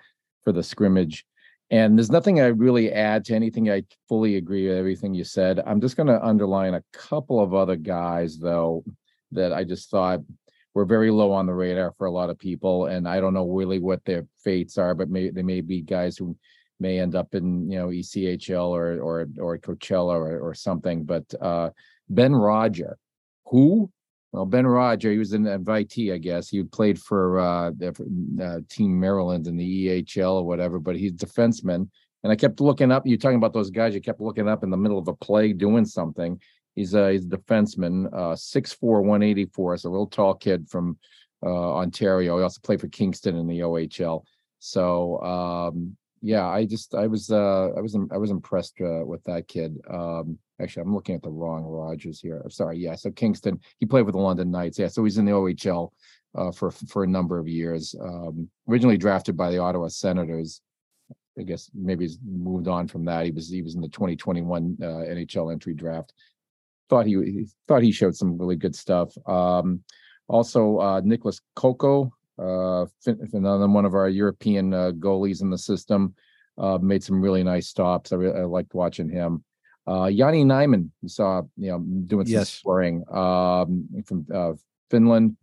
for 0.43 0.51
the 0.51 0.63
scrimmage. 0.63 1.25
And 1.69 1.97
there's 1.97 2.11
nothing 2.11 2.39
I 2.39 2.47
really 2.47 2.91
add 2.91 3.25
to 3.25 3.35
anything. 3.35 3.69
I 3.69 3.83
fully 4.07 4.35
agree 4.35 4.67
with 4.67 4.77
everything 4.77 5.13
you 5.13 5.23
said. 5.23 5.59
I'm 5.65 5.81
just 5.81 5.97
going 5.97 6.07
to 6.07 6.23
underline 6.23 6.75
a 6.75 6.83
couple 6.91 7.39
of 7.39 7.55
other 7.55 7.75
guys 7.75 8.37
though 8.37 8.83
that 9.31 9.53
I 9.53 9.63
just 9.63 9.89
thought 9.89 10.19
were 10.73 10.85
very 10.85 11.11
low 11.11 11.31
on 11.31 11.45
the 11.45 11.53
radar 11.53 11.91
for 11.97 12.07
a 12.07 12.11
lot 12.11 12.29
of 12.29 12.39
people, 12.39 12.87
and 12.87 13.07
I 13.07 13.19
don't 13.19 13.33
know 13.33 13.47
really 13.47 13.79
what 13.79 14.03
their 14.05 14.25
fates 14.43 14.77
are, 14.77 14.95
but 14.95 15.09
may 15.09 15.29
they 15.29 15.43
may 15.43 15.61
be 15.61 15.81
guys 15.81 16.17
who 16.17 16.35
may 16.79 16.99
end 16.99 17.15
up 17.15 17.35
in 17.35 17.69
you 17.69 17.77
know 17.77 17.87
ECHL 17.87 18.69
or 18.69 18.99
or 18.99 19.27
or 19.39 19.57
Coachella 19.57 20.15
or 20.15 20.39
or 20.39 20.53
something. 20.53 21.03
But 21.03 21.25
uh, 21.41 21.69
Ben 22.09 22.35
Roger, 22.35 22.97
who? 23.45 23.91
Well, 24.31 24.45
Ben 24.45 24.65
Roger, 24.65 25.11
he 25.11 25.19
was 25.19 25.33
an 25.33 25.43
invitee, 25.43 26.11
I 26.11 26.17
guess. 26.17 26.49
He 26.49 26.63
played 26.63 26.99
for 26.99 27.39
uh, 27.39 27.71
uh, 28.41 28.59
Team 28.67 28.99
Maryland 28.99 29.45
in 29.45 29.55
the 29.55 29.87
EHL 29.87 30.33
or 30.33 30.43
whatever, 30.43 30.79
but 30.79 30.95
he's 30.95 31.13
defenseman. 31.13 31.87
And 32.23 32.31
I 32.31 32.35
kept 32.35 32.59
looking 32.59 32.91
up. 32.91 33.05
You're 33.05 33.19
talking 33.19 33.37
about 33.37 33.53
those 33.53 33.69
guys. 33.69 33.93
You 33.93 34.01
kept 34.01 34.21
looking 34.21 34.49
up 34.49 34.63
in 34.63 34.71
the 34.71 34.77
middle 34.77 34.97
of 34.97 35.07
a 35.07 35.13
play 35.13 35.53
doing 35.53 35.85
something. 35.85 36.41
He's 36.75 36.93
a 36.93 37.11
he's 37.11 37.25
a 37.25 37.29
defenseman, 37.29 38.07
uh, 38.07 38.35
6'4", 38.35 38.77
184. 38.81 39.73
It's 39.73 39.85
a 39.85 39.89
real 39.89 40.07
tall 40.07 40.33
kid 40.33 40.67
from 40.69 40.97
uh, 41.45 41.75
Ontario. 41.75 42.37
He 42.37 42.43
also 42.43 42.59
played 42.63 42.81
for 42.81 42.87
Kingston 42.87 43.35
in 43.35 43.47
the 43.47 43.59
OHL. 43.59 44.23
So 44.59 45.19
um, 45.21 45.95
yeah, 46.21 46.47
I 46.47 46.65
just 46.65 46.95
I 46.95 47.05
was 47.05 47.29
uh, 47.29 47.69
I 47.75 47.81
was 47.81 47.97
I 48.11 48.17
was 48.17 48.31
impressed 48.31 48.79
uh, 48.79 49.05
with 49.05 49.21
that 49.25 49.47
kid. 49.49 49.77
Um, 49.91 50.39
actually, 50.61 50.83
I'm 50.83 50.95
looking 50.95 51.15
at 51.15 51.21
the 51.21 51.29
wrong 51.29 51.63
Rogers 51.63 52.21
here. 52.21 52.41
Sorry. 52.49 52.77
Yeah, 52.77 52.95
so 52.95 53.11
Kingston. 53.11 53.59
He 53.79 53.85
played 53.85 54.05
with 54.05 54.15
the 54.15 54.21
London 54.21 54.49
Knights. 54.49 54.79
Yeah, 54.79 54.87
so 54.87 55.03
he's 55.03 55.17
in 55.17 55.25
the 55.25 55.33
OHL 55.33 55.91
uh, 56.35 56.51
for 56.51 56.71
for 56.71 57.03
a 57.03 57.07
number 57.07 57.39
of 57.39 57.47
years. 57.49 57.93
Um, 58.01 58.49
originally 58.69 58.97
drafted 58.97 59.35
by 59.35 59.51
the 59.51 59.57
Ottawa 59.57 59.89
Senators. 59.89 60.61
I 61.37 61.43
guess 61.43 61.69
maybe 61.73 62.05
he's 62.05 62.19
moved 62.25 62.69
on 62.69 62.87
from 62.87 63.03
that. 63.05 63.25
He 63.25 63.31
was 63.31 63.49
he 63.49 63.61
was 63.61 63.75
in 63.75 63.81
the 63.81 63.89
2021 63.89 64.77
uh, 64.81 64.85
NHL 64.85 65.51
entry 65.51 65.73
draft. 65.73 66.13
Thought 66.93 67.07
he, 67.07 67.13
he 67.15 67.47
thought 67.67 67.81
he 67.81 67.91
showed 67.91 68.15
some 68.15 68.37
really 68.37 68.55
good 68.55 68.75
stuff. 68.75 69.09
Um, 69.27 69.79
also, 70.27 70.77
uh, 70.77 71.01
Niklas 71.01 71.41
Kokko, 71.57 72.11
uh, 72.37 72.85
another 73.33 73.67
one 73.67 73.83
of 73.85 73.95
our 73.95 74.09
European 74.09 74.75
uh, 74.75 74.91
goalies 74.91 75.41
in 75.41 75.49
the 75.49 75.57
system, 75.57 76.13
uh, 76.59 76.77
made 76.77 77.03
some 77.03 77.19
really 77.19 77.41
nice 77.43 77.67
stops. 77.67 78.11
I, 78.13 78.17
re- 78.17 78.39
I 78.41 78.43
liked 78.43 78.75
watching 78.75 79.09
him. 79.09 79.43
Uh, 79.87 80.05
Jani 80.05 80.45
Nyman, 80.45 80.91
you 81.01 81.09
saw, 81.09 81.41
you 81.57 81.71
know, 81.71 81.79
doing 81.79 82.27
some 82.27 82.33
Yes. 82.33 82.51
scoring 82.51 83.03
um, 83.11 83.89
from 84.05 84.27
uh, 84.31 84.53
Finland, 84.91 85.35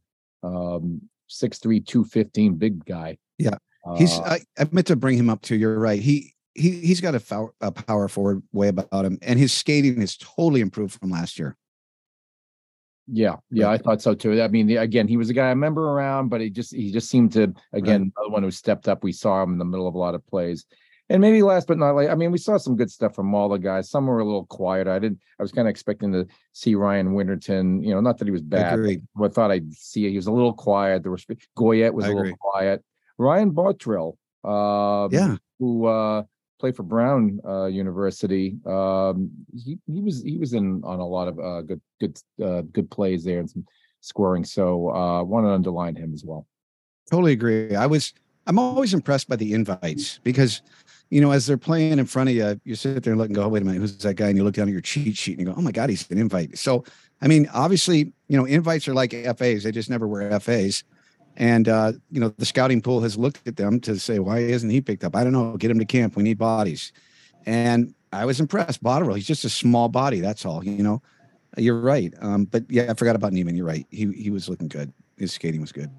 um, 0.44 1.02
6'3", 1.28 1.84
215, 1.84 2.54
big 2.54 2.84
guy. 2.84 3.18
Yeah. 3.38 3.56
He's 3.96 4.12
I, 4.12 4.40
I 4.56 4.68
meant 4.70 4.86
to 4.86 4.94
bring 4.94 5.18
him 5.18 5.28
up 5.28 5.42
too. 5.42 5.56
You're 5.56 5.80
right. 5.80 6.00
He 6.00 6.32
he 6.54 6.70
he's 6.80 7.00
got 7.00 7.14
a, 7.14 7.20
foul, 7.20 7.54
a 7.60 7.70
power 7.72 8.08
forward 8.08 8.42
way 8.52 8.68
about 8.68 9.04
him, 9.04 9.18
and 9.22 9.38
his 9.38 9.52
skating 9.52 10.00
is 10.02 10.16
totally 10.16 10.60
improved 10.60 10.98
from 10.98 11.10
last 11.10 11.38
year. 11.38 11.56
Yeah, 13.12 13.36
yeah, 13.50 13.68
I 13.70 13.76
thought 13.78 14.00
so 14.00 14.14
too. 14.14 14.40
I 14.40 14.46
mean, 14.48 14.68
the- 14.68 14.76
again, 14.76 15.08
he 15.08 15.16
was 15.16 15.30
a 15.30 15.34
guy 15.34 15.46
I 15.46 15.50
remember 15.50 15.90
around, 15.90 16.28
but 16.28 16.40
he 16.40 16.48
just 16.48 16.72
he 16.74 16.92
just 16.92 17.10
seemed 17.10 17.32
to 17.32 17.52
again 17.72 18.12
another 18.16 18.30
one 18.30 18.42
who 18.44 18.50
stepped 18.52 18.86
up. 18.88 19.02
We 19.02 19.10
saw 19.12 19.42
him 19.42 19.52
in 19.52 19.58
the 19.58 19.64
middle 19.64 19.88
of 19.88 19.94
a 19.94 19.98
lot 19.98 20.14
of 20.14 20.24
plays, 20.28 20.64
and 21.08 21.20
maybe 21.20 21.42
last 21.42 21.66
but 21.66 21.76
not 21.76 21.96
least, 21.96 22.10
I 22.12 22.14
mean, 22.14 22.30
we 22.30 22.38
saw 22.38 22.56
some 22.56 22.76
good 22.76 22.90
stuff 22.90 23.16
from 23.16 23.34
all 23.34 23.48
the 23.48 23.58
guys. 23.58 23.90
Some 23.90 24.06
were 24.06 24.20
a 24.20 24.24
little 24.24 24.46
quieter. 24.46 24.92
I 24.92 25.00
didn't. 25.00 25.18
I 25.40 25.42
was 25.42 25.50
kind 25.50 25.66
of 25.66 25.70
expecting 25.70 26.12
to 26.12 26.26
see 26.52 26.76
Ryan 26.76 27.12
Winterton. 27.14 27.82
You 27.82 27.94
know, 27.94 28.00
not 28.00 28.18
that 28.18 28.26
he 28.26 28.30
was 28.32 28.42
bad. 28.42 28.74
Agreed. 28.74 29.02
But 29.16 29.32
I 29.32 29.34
thought 29.34 29.50
I'd 29.50 29.72
see 29.74 30.06
it. 30.06 30.10
He 30.10 30.16
was 30.16 30.28
a 30.28 30.32
little 30.32 30.54
quiet. 30.54 31.02
There 31.02 31.10
was 31.10 31.26
Goyette 31.58 31.92
was 31.94 32.04
I 32.04 32.08
a 32.08 32.10
agree. 32.12 32.22
little 32.30 32.38
quiet. 32.38 32.84
Ryan 33.18 33.50
Bottrill, 33.50 34.16
um, 34.44 35.12
Yeah, 35.12 35.36
who 35.58 35.86
uh 35.86 36.22
played 36.60 36.76
for 36.76 36.82
Brown 36.84 37.40
uh 37.46 37.66
University. 37.66 38.56
Um 38.66 39.30
he 39.52 39.78
he 39.86 40.00
was 40.00 40.22
he 40.22 40.38
was 40.38 40.52
in 40.52 40.82
on 40.84 41.00
a 41.00 41.06
lot 41.06 41.28
of 41.28 41.38
uh 41.38 41.62
good 41.62 41.80
good 42.00 42.20
uh 42.42 42.62
good 42.72 42.90
plays 42.90 43.24
there 43.24 43.40
and 43.40 43.50
some 43.50 43.64
scoring. 44.00 44.44
So 44.44 44.90
uh, 44.90 45.22
want 45.22 45.46
to 45.46 45.50
underline 45.50 45.94
him 45.96 46.14
as 46.14 46.24
well. 46.24 46.46
Totally 47.10 47.32
agree. 47.32 47.74
I 47.74 47.86
was 47.86 48.14
I'm 48.46 48.58
always 48.58 48.94
impressed 48.94 49.28
by 49.28 49.36
the 49.36 49.52
invites 49.52 50.20
because 50.22 50.62
you 51.10 51.20
know, 51.20 51.32
as 51.32 51.46
they're 51.46 51.58
playing 51.58 51.98
in 51.98 52.06
front 52.06 52.30
of 52.30 52.36
you, 52.36 52.60
you 52.64 52.76
sit 52.76 53.02
there 53.02 53.12
and 53.12 53.18
look 53.18 53.26
and 53.26 53.34
go, 53.34 53.42
oh, 53.42 53.48
wait 53.48 53.62
a 53.62 53.64
minute, 53.64 53.80
who's 53.80 53.98
that 53.98 54.14
guy? 54.14 54.28
And 54.28 54.38
you 54.38 54.44
look 54.44 54.54
down 54.54 54.68
at 54.68 54.72
your 54.72 54.80
cheat 54.80 55.16
sheet 55.16 55.38
and 55.38 55.46
you 55.46 55.52
go, 55.52 55.58
oh 55.58 55.62
my 55.62 55.72
God, 55.72 55.90
he's 55.90 56.08
an 56.10 56.18
invite. 56.18 56.56
So, 56.56 56.84
I 57.20 57.26
mean, 57.26 57.48
obviously, 57.52 58.12
you 58.28 58.36
know, 58.36 58.44
invites 58.44 58.86
are 58.86 58.94
like 58.94 59.12
FAs. 59.12 59.64
They 59.64 59.72
just 59.72 59.90
never 59.90 60.06
were 60.06 60.38
FAs. 60.38 60.84
And, 61.40 61.68
uh, 61.68 61.92
you 62.10 62.20
know, 62.20 62.28
the 62.36 62.46
scouting 62.46 62.80
pool 62.80 63.00
has 63.00 63.16
looked 63.16 63.48
at 63.48 63.56
them 63.56 63.80
to 63.80 63.98
say, 63.98 64.20
why 64.20 64.38
isn't 64.38 64.70
he 64.70 64.80
picked 64.80 65.02
up? 65.02 65.16
I 65.16 65.24
don't 65.24 65.32
know. 65.32 65.56
Get 65.56 65.72
him 65.72 65.78
to 65.80 65.84
camp. 65.84 66.14
We 66.14 66.22
need 66.22 66.38
bodies. 66.38 66.92
And 67.46 67.94
I 68.12 68.26
was 68.26 68.38
impressed. 68.38 68.82
Botterill, 68.82 69.16
he's 69.16 69.26
just 69.26 69.44
a 69.44 69.50
small 69.50 69.88
body. 69.88 70.20
That's 70.20 70.44
all, 70.44 70.62
you 70.62 70.82
know. 70.82 71.02
You're 71.56 71.80
right. 71.80 72.14
Um, 72.20 72.44
but 72.44 72.64
yeah, 72.68 72.86
I 72.90 72.94
forgot 72.94 73.16
about 73.16 73.32
Nyman. 73.32 73.56
You're 73.56 73.66
right. 73.66 73.86
He, 73.90 74.12
he 74.12 74.30
was 74.30 74.48
looking 74.48 74.68
good. 74.68 74.92
His 75.16 75.32
skating 75.32 75.60
was 75.60 75.72
good 75.72 75.90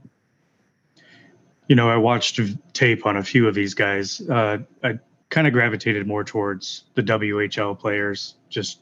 you 1.72 1.76
know, 1.76 1.90
I 1.90 1.96
watched 1.96 2.38
tape 2.74 3.06
on 3.06 3.16
a 3.16 3.24
few 3.24 3.48
of 3.48 3.56
these 3.56 3.74
guys. 3.74 4.20
Uh, 4.30 4.58
I 4.84 5.00
kind 5.30 5.48
of 5.48 5.54
gravitated 5.54 6.06
more 6.06 6.22
towards 6.22 6.84
the 6.96 7.02
WHL 7.02 7.80
players, 7.80 8.36
just 8.50 8.80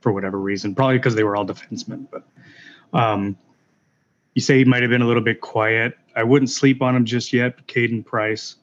for 0.00 0.12
whatever 0.12 0.38
reason, 0.38 0.76
probably 0.76 0.96
because 0.96 1.16
they 1.16 1.24
were 1.24 1.34
all 1.34 1.44
defensemen. 1.44 2.06
But 2.08 2.22
um, 2.96 3.36
you 4.34 4.42
say 4.42 4.58
he 4.58 4.64
might 4.64 4.82
have 4.82 4.90
been 4.90 5.02
a 5.02 5.06
little 5.06 5.22
bit 5.22 5.40
quiet. 5.40 5.96
I 6.16 6.22
wouldn't 6.22 6.50
sleep 6.50 6.82
on 6.82 6.94
him 6.94 7.04
just 7.04 7.32
yet. 7.32 7.66
Caden 7.66 8.04
Price, 8.04 8.56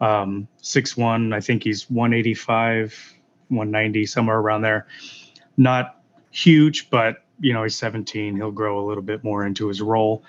um, 0.00 0.48
six 0.62 0.96
one. 0.96 1.32
I 1.32 1.40
think 1.40 1.64
he's 1.64 1.90
one 1.90 2.12
eighty 2.12 2.34
five, 2.34 2.94
one 3.48 3.70
ninety, 3.70 4.06
somewhere 4.06 4.38
around 4.38 4.62
there. 4.62 4.86
Not 5.56 6.02
huge, 6.30 6.90
but 6.90 7.24
you 7.40 7.52
know 7.52 7.62
he's 7.62 7.76
seventeen. 7.76 8.36
He'll 8.36 8.50
grow 8.52 8.78
a 8.78 8.84
little 8.86 9.02
bit 9.02 9.24
more 9.24 9.44
into 9.44 9.68
his 9.68 9.82
role. 9.82 10.24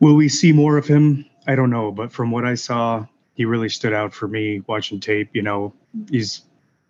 Will 0.00 0.14
we 0.14 0.28
see 0.28 0.52
more 0.52 0.76
of 0.76 0.86
him? 0.86 1.24
I 1.46 1.54
don't 1.54 1.70
know, 1.70 1.90
but 1.90 2.12
from 2.12 2.30
what 2.30 2.44
I 2.44 2.54
saw, 2.54 3.06
he 3.34 3.44
really 3.44 3.68
stood 3.68 3.92
out 3.92 4.12
for 4.12 4.28
me 4.28 4.62
watching 4.66 5.00
tape. 5.00 5.30
You 5.32 5.42
know, 5.42 5.74
he's 6.10 6.42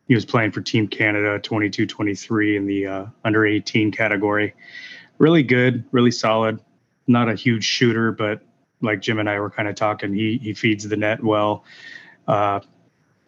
he 0.09 0.15
was 0.15 0.25
playing 0.25 0.53
for 0.53 0.61
Team 0.61 0.89
Canada 0.89 1.39
22 1.39 1.87
23 1.87 2.57
in 2.57 2.67
the 2.67 2.87
uh, 2.87 3.07
under 3.25 3.47
18 3.47 3.91
category. 3.91 4.55
Really 5.19 5.43
good, 5.43 5.85
really 5.93 6.11
solid. 6.11 6.61
Not 7.07 7.29
a 7.29 7.35
huge 7.35 7.65
shooter, 7.65 8.13
but 8.13 8.41
like 8.81 9.01
Jim 9.01 9.19
and 9.19 9.29
I 9.29 9.41
were 9.41 9.51
kind 9.51 9.69
of 9.69 9.75
talking, 9.75 10.13
he 10.15 10.39
he 10.43 10.55
feeds 10.55 10.89
the 10.89 10.97
net 10.97 11.23
well. 11.23 11.65
Uh, 12.27 12.61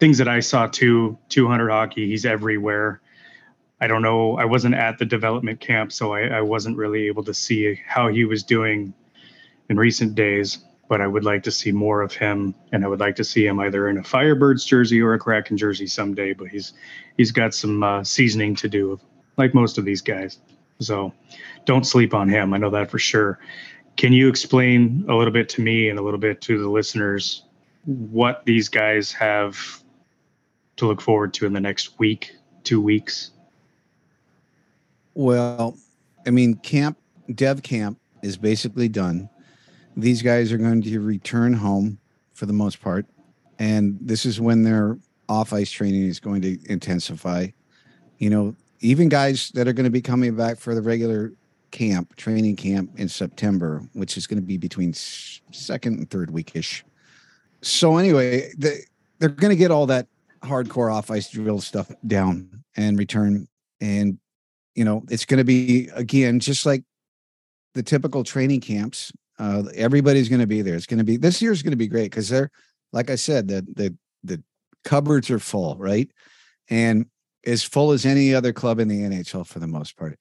things 0.00 0.18
that 0.18 0.28
I 0.28 0.40
saw 0.40 0.66
too, 0.66 1.18
200 1.28 1.70
hockey, 1.70 2.06
he's 2.08 2.26
everywhere. 2.26 3.00
I 3.80 3.86
don't 3.86 4.02
know. 4.02 4.36
I 4.36 4.44
wasn't 4.44 4.74
at 4.74 4.98
the 4.98 5.04
development 5.04 5.60
camp, 5.60 5.92
so 5.92 6.12
I, 6.12 6.22
I 6.22 6.40
wasn't 6.40 6.76
really 6.76 7.06
able 7.06 7.22
to 7.24 7.34
see 7.34 7.80
how 7.86 8.08
he 8.08 8.24
was 8.24 8.42
doing 8.42 8.92
in 9.68 9.76
recent 9.76 10.14
days 10.14 10.58
but 10.88 11.00
I 11.00 11.06
would 11.06 11.24
like 11.24 11.42
to 11.44 11.50
see 11.50 11.70
more 11.70 12.00
of 12.00 12.12
him, 12.14 12.54
and 12.72 12.84
I 12.84 12.88
would 12.88 13.00
like 13.00 13.16
to 13.16 13.24
see 13.24 13.46
him 13.46 13.60
either 13.60 13.88
in 13.88 13.98
a 13.98 14.02
Firebirds 14.02 14.66
jersey 14.66 15.00
or 15.00 15.12
a 15.12 15.18
Kraken 15.18 15.56
jersey 15.56 15.86
someday. 15.86 16.32
But 16.32 16.48
he's 16.48 16.72
he's 17.16 17.30
got 17.30 17.54
some 17.54 17.82
uh, 17.82 18.02
seasoning 18.02 18.56
to 18.56 18.68
do, 18.68 18.98
like 19.36 19.54
most 19.54 19.78
of 19.78 19.84
these 19.84 20.00
guys. 20.00 20.38
So 20.80 21.12
don't 21.64 21.84
sleep 21.84 22.14
on 22.14 22.28
him. 22.28 22.54
I 22.54 22.58
know 22.58 22.70
that 22.70 22.90
for 22.90 22.98
sure. 22.98 23.38
Can 23.96 24.12
you 24.12 24.28
explain 24.28 25.04
a 25.08 25.14
little 25.14 25.32
bit 25.32 25.48
to 25.50 25.60
me 25.60 25.88
and 25.88 25.98
a 25.98 26.02
little 26.02 26.20
bit 26.20 26.40
to 26.42 26.60
the 26.60 26.68
listeners 26.68 27.44
what 27.84 28.44
these 28.44 28.68
guys 28.68 29.10
have 29.12 29.82
to 30.76 30.86
look 30.86 31.00
forward 31.00 31.34
to 31.34 31.46
in 31.46 31.52
the 31.52 31.60
next 31.60 31.98
week, 31.98 32.32
two 32.62 32.80
weeks? 32.80 33.32
Well, 35.14 35.76
I 36.26 36.30
mean, 36.30 36.54
camp, 36.54 36.96
dev 37.34 37.62
camp 37.62 37.98
is 38.22 38.36
basically 38.36 38.88
done 38.88 39.28
these 39.98 40.22
guys 40.22 40.52
are 40.52 40.58
going 40.58 40.80
to 40.80 41.00
return 41.00 41.52
home 41.52 41.98
for 42.32 42.46
the 42.46 42.52
most 42.52 42.80
part. 42.80 43.04
And 43.58 43.98
this 44.00 44.24
is 44.24 44.40
when 44.40 44.62
their 44.62 44.96
off 45.28 45.52
ice 45.52 45.70
training 45.70 46.04
is 46.04 46.20
going 46.20 46.40
to 46.42 46.58
intensify. 46.70 47.48
You 48.18 48.30
know, 48.30 48.56
even 48.80 49.08
guys 49.08 49.50
that 49.54 49.66
are 49.68 49.72
going 49.72 49.84
to 49.84 49.90
be 49.90 50.02
coming 50.02 50.34
back 50.36 50.58
for 50.58 50.74
the 50.74 50.82
regular 50.82 51.32
camp, 51.70 52.16
training 52.16 52.56
camp 52.56 52.90
in 52.96 53.08
September, 53.08 53.82
which 53.92 54.16
is 54.16 54.26
going 54.26 54.40
to 54.40 54.46
be 54.46 54.56
between 54.56 54.92
second 54.94 55.98
and 55.98 56.10
third 56.10 56.30
weekish. 56.30 56.82
So 57.62 57.96
anyway, 57.96 58.52
they 58.56 58.80
they're 59.18 59.28
going 59.28 59.50
to 59.50 59.56
get 59.56 59.70
all 59.70 59.86
that 59.86 60.06
hardcore 60.42 60.92
off 60.92 61.10
ice 61.10 61.28
drill 61.28 61.60
stuff 61.60 61.90
down 62.06 62.62
and 62.76 62.98
return, 62.98 63.48
and 63.80 64.18
you 64.74 64.84
know 64.84 65.02
it's 65.10 65.24
going 65.24 65.38
to 65.38 65.44
be 65.44 65.88
again 65.94 66.38
just 66.38 66.64
like 66.64 66.84
the 67.74 67.82
typical 67.82 68.22
training 68.22 68.60
camps 68.60 69.12
uh, 69.38 69.64
everybody's 69.74 70.28
going 70.28 70.40
to 70.40 70.46
be 70.46 70.62
there. 70.62 70.74
It's 70.74 70.86
going 70.86 70.98
to 70.98 71.04
be 71.04 71.16
this 71.16 71.40
year's 71.40 71.62
going 71.62 71.72
to 71.72 71.76
be 71.76 71.86
great 71.86 72.10
because 72.10 72.28
they're, 72.28 72.50
like 72.92 73.10
I 73.10 73.14
said, 73.14 73.48
the 73.48 73.66
the 73.74 73.96
the 74.24 74.42
cupboards 74.84 75.30
are 75.30 75.38
full, 75.38 75.76
right? 75.76 76.10
And 76.68 77.06
as 77.49 77.64
full 77.64 77.92
as 77.92 78.05
any 78.05 78.34
other 78.34 78.53
club 78.53 78.78
in 78.78 78.88
the 78.88 79.01
NHL 79.01 79.46
for 79.46 79.59
the 79.59 79.66
most 79.66 79.96
part. 79.96 80.18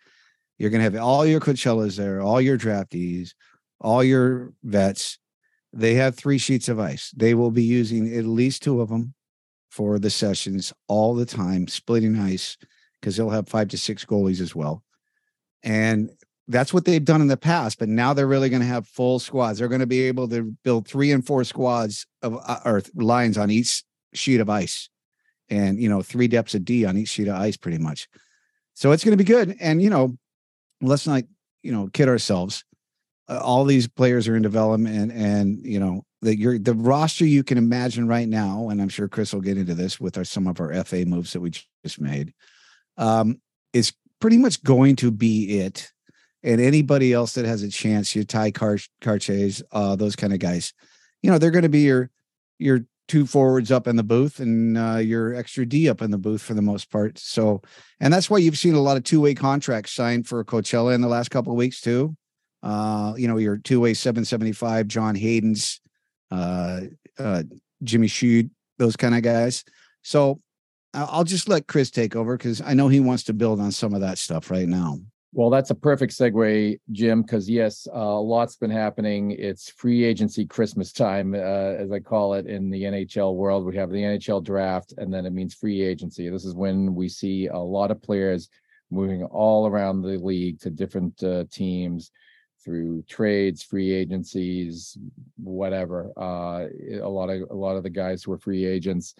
You're 0.58 0.70
going 0.70 0.80
to 0.80 0.92
have 0.92 1.04
all 1.04 1.26
your 1.26 1.40
Coachellas 1.40 1.98
there, 1.98 2.22
all 2.22 2.42
your 2.42 2.58
draftees, 2.58 3.34
all 3.80 4.04
your 4.04 4.54
vets. 4.64 5.20
They 5.74 5.96
have 5.96 6.16
three 6.16 6.38
sheets 6.38 6.70
of 6.70 6.80
ice. 6.80 7.12
They 7.16 7.34
will 7.34 7.52
be 7.52 7.64
using 7.64 8.16
at 8.18 8.26
least 8.26 8.64
two 8.64 8.82
of 8.82 8.90
them 8.90 9.14
for 9.70 10.00
the 10.00 10.10
sessions 10.10 10.74
all 10.88 11.14
the 11.14 11.26
time, 11.26 11.68
splitting 11.68 12.18
ice 12.18 12.58
because 13.00 13.16
they'll 13.16 13.30
have 13.30 13.48
five 13.48 13.68
to 13.70 13.78
six 13.78 14.06
goalies 14.06 14.42
as 14.42 14.56
well. 14.56 14.84
And 15.62 16.10
that's 16.48 16.74
what 16.74 16.86
they've 16.86 17.04
done 17.04 17.22
in 17.22 17.28
the 17.28 17.38
past, 17.38 17.78
but 17.78 17.90
now 17.90 18.14
they're 18.14 18.26
really 18.26 18.50
going 18.50 18.62
to 18.62 18.68
have 18.68 18.88
full 18.88 19.20
squads. 19.20 19.60
They're 19.60 19.68
going 19.68 19.82
to 19.82 19.86
be 19.86 20.04
able 20.04 20.30
to 20.30 20.56
build 20.64 20.88
three 20.88 21.12
and 21.12 21.26
four 21.26 21.44
squads 21.44 22.08
of 22.22 22.40
uh, 22.44 22.60
or 22.64 22.82
lines 22.96 23.38
on 23.38 23.52
each 23.52 23.84
sheet 24.14 24.40
of 24.40 24.50
ice, 24.50 24.90
and 25.50 25.80
you 25.80 25.90
know 25.90 26.02
three 26.02 26.28
depths 26.28 26.56
of 26.56 26.66
D 26.66 26.86
on 26.86 26.98
each 26.98 27.10
sheet 27.10 27.28
of 27.28 27.36
ice, 27.36 27.58
pretty 27.58 27.78
much. 27.78 28.08
So 28.74 28.92
it's 28.92 29.04
going 29.04 29.18
to 29.18 29.24
be 29.24 29.28
good. 29.28 29.56
And 29.60 29.82
you 29.82 29.90
know, 29.90 30.18
let's 30.82 31.08
not 31.08 31.24
you 31.64 31.72
know 31.72 31.90
kid 31.94 32.08
ourselves. 32.08 32.64
Uh, 33.30 33.40
all 33.42 33.66
these 33.66 33.88
players 33.88 34.28
are 34.28 34.36
in 34.36 34.42
development, 34.42 34.96
and, 34.96 35.12
and 35.12 35.66
you 35.66 35.80
know 35.80 36.04
that 36.22 36.38
you're 36.38 36.60
the 36.60 36.74
roster 36.74 37.26
you 37.26 37.44
can 37.44 37.58
imagine 37.58 38.08
right 38.08 38.28
now, 38.28 38.70
and 38.70 38.82
I'm 38.82 38.90
sure 38.90 39.08
Chris 39.08 39.34
will 39.34 39.42
get 39.42 39.58
into 39.58 39.76
this 39.76 40.00
with 40.00 40.18
our 40.18 40.24
some 40.24 40.48
of 40.48 40.60
our 40.60 40.84
FA 40.84 41.06
moves 41.06 41.34
that 41.34 41.42
we 41.42 41.52
just 41.52 42.00
made. 42.00 42.34
Um, 42.98 43.42
is 43.74 43.94
pretty 44.20 44.38
much 44.38 44.64
going 44.64 44.96
to 44.96 45.12
be 45.12 45.60
it 45.60 45.92
and 46.44 46.62
anybody 46.62 47.14
else 47.14 47.34
that 47.34 47.46
has 47.46 47.64
a 47.64 47.70
chance, 47.70 48.16
your 48.16 48.24
Ty 48.24 48.52
Car- 48.52 48.78
Kartyes, 49.02 49.62
uh, 49.72 49.96
those 49.96 50.16
kind 50.16 50.34
of 50.34 50.40
guys, 50.40 50.74
you 51.22 51.32
know, 51.32 51.38
they're 51.38 51.52
going 51.52 51.64
to 51.64 51.70
be 51.70 51.82
your 51.82 52.10
your 52.60 52.82
two 53.08 53.26
forwards 53.26 53.72
up 53.72 53.88
in 53.88 53.96
the 53.96 54.04
booth 54.04 54.40
and 54.40 54.78
uh, 54.78 54.98
your 54.98 55.34
extra 55.34 55.66
D 55.66 55.90
up 55.90 56.02
in 56.02 56.12
the 56.12 56.18
booth 56.18 56.42
for 56.42 56.54
the 56.54 56.62
most 56.62 56.92
part. 56.92 57.18
So, 57.18 57.62
and 58.00 58.14
that's 58.14 58.30
why 58.30 58.38
you've 58.38 58.58
seen 58.58 58.74
a 58.74 58.82
lot 58.82 58.98
of 58.98 59.04
two 59.04 59.22
way 59.22 59.34
contracts 59.34 59.94
signed 59.94 60.28
for 60.28 60.44
Coachella 60.44 60.94
in 60.94 61.02
the 61.02 61.08
last 61.08 61.30
couple 61.30 61.54
of 61.54 61.58
weeks 61.58 61.82
too. 61.82 62.16
Uh, 62.64 63.14
you 63.18 63.28
know, 63.28 63.38
your 63.38 63.58
two 63.58 63.80
way 63.80 63.94
775, 63.94 64.88
John 64.88 65.16
Hayden's, 65.16 65.80
uh, 66.32 66.82
uh, 67.18 67.44
Jimmy 67.84 68.08
Schuldt, 68.08 68.50
those 68.78 68.96
kind 68.96 69.16
of 69.16 69.22
guys. 69.22 69.64
So 70.02 70.42
I'll 70.94 71.24
just 71.24 71.48
let 71.48 71.68
Chris 71.68 71.92
take 71.92 72.16
over 72.16 72.38
because 72.38 72.62
I 72.62 72.74
know 72.74 72.88
he 72.88 73.00
wants 73.00 73.24
to 73.26 73.34
build 73.34 73.60
on 73.60 73.72
some 73.72 73.94
of 73.94 74.02
that 74.02 74.18
stuff 74.18 74.50
right 74.50 74.68
now. 74.68 75.00
Well, 75.34 75.50
that's 75.50 75.70
a 75.72 75.76
perfect 75.76 76.14
segue, 76.14 76.80
Jim, 76.92 77.22
because 77.22 77.50
yes, 77.50 77.88
uh, 77.94 78.00
a 78.00 78.22
lot's 78.22 78.56
been 78.56 78.72
happening. 78.72 79.32
It's 79.32 79.70
free 79.70 80.04
agency 80.04 80.46
Christmas 80.46 80.92
time, 80.94 81.34
uh, 81.34 81.38
as 81.38 81.92
I 81.92 82.00
call 82.00 82.34
it 82.34 82.48
in 82.48 82.70
the 82.70 82.84
NHL 82.84 83.36
world. 83.36 83.66
We 83.66 83.76
have 83.76 83.92
the 83.92 84.02
NHL 84.02 84.44
draft, 84.44 84.94
and 84.98 85.14
then 85.14 85.26
it 85.26 85.34
means 85.34 85.54
free 85.54 85.82
agency. 85.82 86.30
This 86.30 86.46
is 86.46 86.56
when 86.56 86.96
we 86.96 87.10
see 87.10 87.48
a 87.48 87.58
lot 87.58 87.92
of 87.92 88.02
players 88.02 88.50
moving 88.90 89.24
all 89.26 89.68
around 89.68 90.02
the 90.02 90.18
league 90.18 90.62
to 90.62 90.70
different 90.70 91.22
uh, 91.22 91.44
teams 91.52 92.12
through 92.64 93.02
trades, 93.04 93.64
free 93.64 93.92
agencies, 93.92 94.98
whatever. 95.36 96.12
Uh, 96.18 96.68
a 97.02 97.08
lot 97.10 97.30
of 97.30 97.50
a 97.50 97.56
lot 97.56 97.76
of 97.76 97.84
the 97.84 97.90
guys 97.90 98.24
who 98.24 98.32
are 98.32 98.40
free 98.40 98.66
agents 98.66 99.14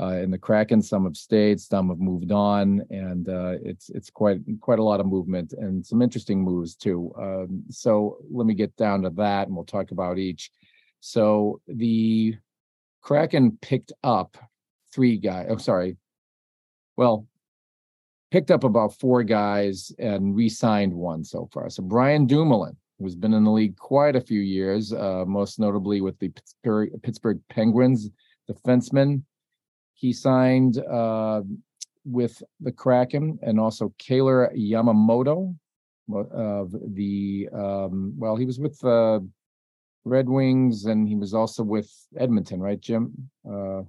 uh, 0.00 0.16
in 0.22 0.30
the 0.30 0.38
Kraken. 0.38 0.80
Some 0.80 1.04
have 1.04 1.16
stayed, 1.16 1.60
some 1.60 1.88
have 1.88 1.98
moved 1.98 2.32
on, 2.32 2.82
and 2.90 3.28
uh, 3.28 3.54
it's 3.62 3.90
it's 3.90 4.10
quite 4.10 4.40
quite 4.60 4.78
a 4.78 4.82
lot 4.84 5.00
of 5.00 5.06
movement 5.06 5.52
and 5.52 5.84
some 5.84 6.02
interesting 6.02 6.42
moves 6.42 6.74
too. 6.74 7.12
Um, 7.18 7.64
so 7.70 8.18
let 8.30 8.46
me 8.46 8.54
get 8.54 8.74
down 8.76 9.02
to 9.02 9.10
that, 9.10 9.48
and 9.48 9.56
we'll 9.56 9.64
talk 9.64 9.90
about 9.90 10.18
each. 10.18 10.50
So 11.00 11.60
the 11.66 12.36
Kraken 13.02 13.58
picked 13.60 13.92
up 14.02 14.36
three 14.92 15.16
guys. 15.16 15.46
Oh, 15.48 15.56
sorry. 15.56 15.96
Well, 16.96 17.26
picked 18.30 18.50
up 18.50 18.64
about 18.64 18.98
four 18.98 19.22
guys 19.22 19.92
and 19.98 20.34
re-signed 20.34 20.92
one 20.92 21.24
so 21.24 21.48
far. 21.52 21.70
So 21.70 21.82
Brian 21.82 22.26
Dumoulin, 22.26 22.76
who's 22.98 23.14
been 23.14 23.34
in 23.34 23.44
the 23.44 23.50
league 23.50 23.76
quite 23.76 24.16
a 24.16 24.20
few 24.20 24.40
years, 24.40 24.92
uh, 24.92 25.24
most 25.26 25.60
notably 25.60 26.00
with 26.00 26.18
the 26.18 26.28
Pittsburgh, 26.30 26.90
Pittsburgh 27.02 27.40
Penguins 27.48 28.10
defenseman 28.50 29.22
he 29.98 30.12
signed 30.12 30.78
uh, 30.78 31.42
with 32.04 32.40
the 32.60 32.70
Kraken 32.70 33.38
and 33.42 33.58
also 33.58 33.92
Kailer 33.98 34.52
Yamamoto, 34.56 35.56
of 36.32 36.74
the 36.94 37.48
um, 37.52 38.14
well, 38.16 38.36
he 38.36 38.46
was 38.46 38.58
with 38.58 38.78
the 38.78 39.26
Red 40.04 40.28
Wings 40.28 40.84
and 40.84 41.08
he 41.08 41.16
was 41.16 41.34
also 41.34 41.62
with 41.62 41.90
Edmonton, 42.16 42.60
right, 42.60 42.80
Jim? 42.80 43.30
Uh, 43.44 43.82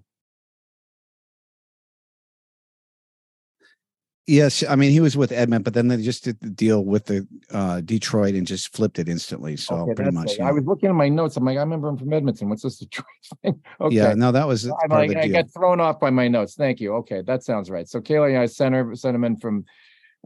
Yes, 4.29 4.63
I 4.69 4.75
mean 4.75 4.91
he 4.91 4.99
was 4.99 5.17
with 5.17 5.31
Edmund, 5.31 5.63
but 5.63 5.73
then 5.73 5.87
they 5.87 5.97
just 5.97 6.23
did 6.23 6.39
the 6.39 6.51
deal 6.51 6.85
with 6.85 7.05
the 7.05 7.27
uh, 7.51 7.81
Detroit 7.81 8.35
and 8.35 8.45
just 8.45 8.75
flipped 8.75 8.99
it 8.99 9.09
instantly. 9.09 9.57
So 9.57 9.75
okay, 9.75 9.93
pretty 9.95 10.11
much, 10.11 10.37
you 10.37 10.45
I 10.45 10.51
was 10.51 10.63
looking 10.65 10.87
at 10.87 10.95
my 10.95 11.09
notes. 11.09 11.35
I'm 11.35 11.45
like, 11.45 11.57
I 11.57 11.61
remember 11.61 11.87
him 11.87 11.97
from 11.97 12.13
Edmonton. 12.13 12.47
What's 12.47 12.61
this 12.61 12.77
Detroit 12.79 13.07
thing? 13.41 13.59
Okay. 13.81 13.95
yeah, 13.95 14.13
no, 14.13 14.31
that 14.31 14.47
was 14.47 14.65
I'm 14.67 14.89
like, 14.89 15.17
I 15.17 15.27
got 15.29 15.51
thrown 15.51 15.79
off 15.79 15.99
by 15.99 16.11
my 16.11 16.27
notes. 16.27 16.53
Thank 16.53 16.79
you. 16.79 16.93
Okay, 16.97 17.23
that 17.23 17.43
sounds 17.43 17.71
right. 17.71 17.87
So 17.87 17.99
Kaylee, 17.99 18.39
I 18.39 18.45
sent 18.45 18.75
her 18.75 18.95
sent 18.95 19.15
him 19.15 19.23
in 19.23 19.35
from 19.35 19.65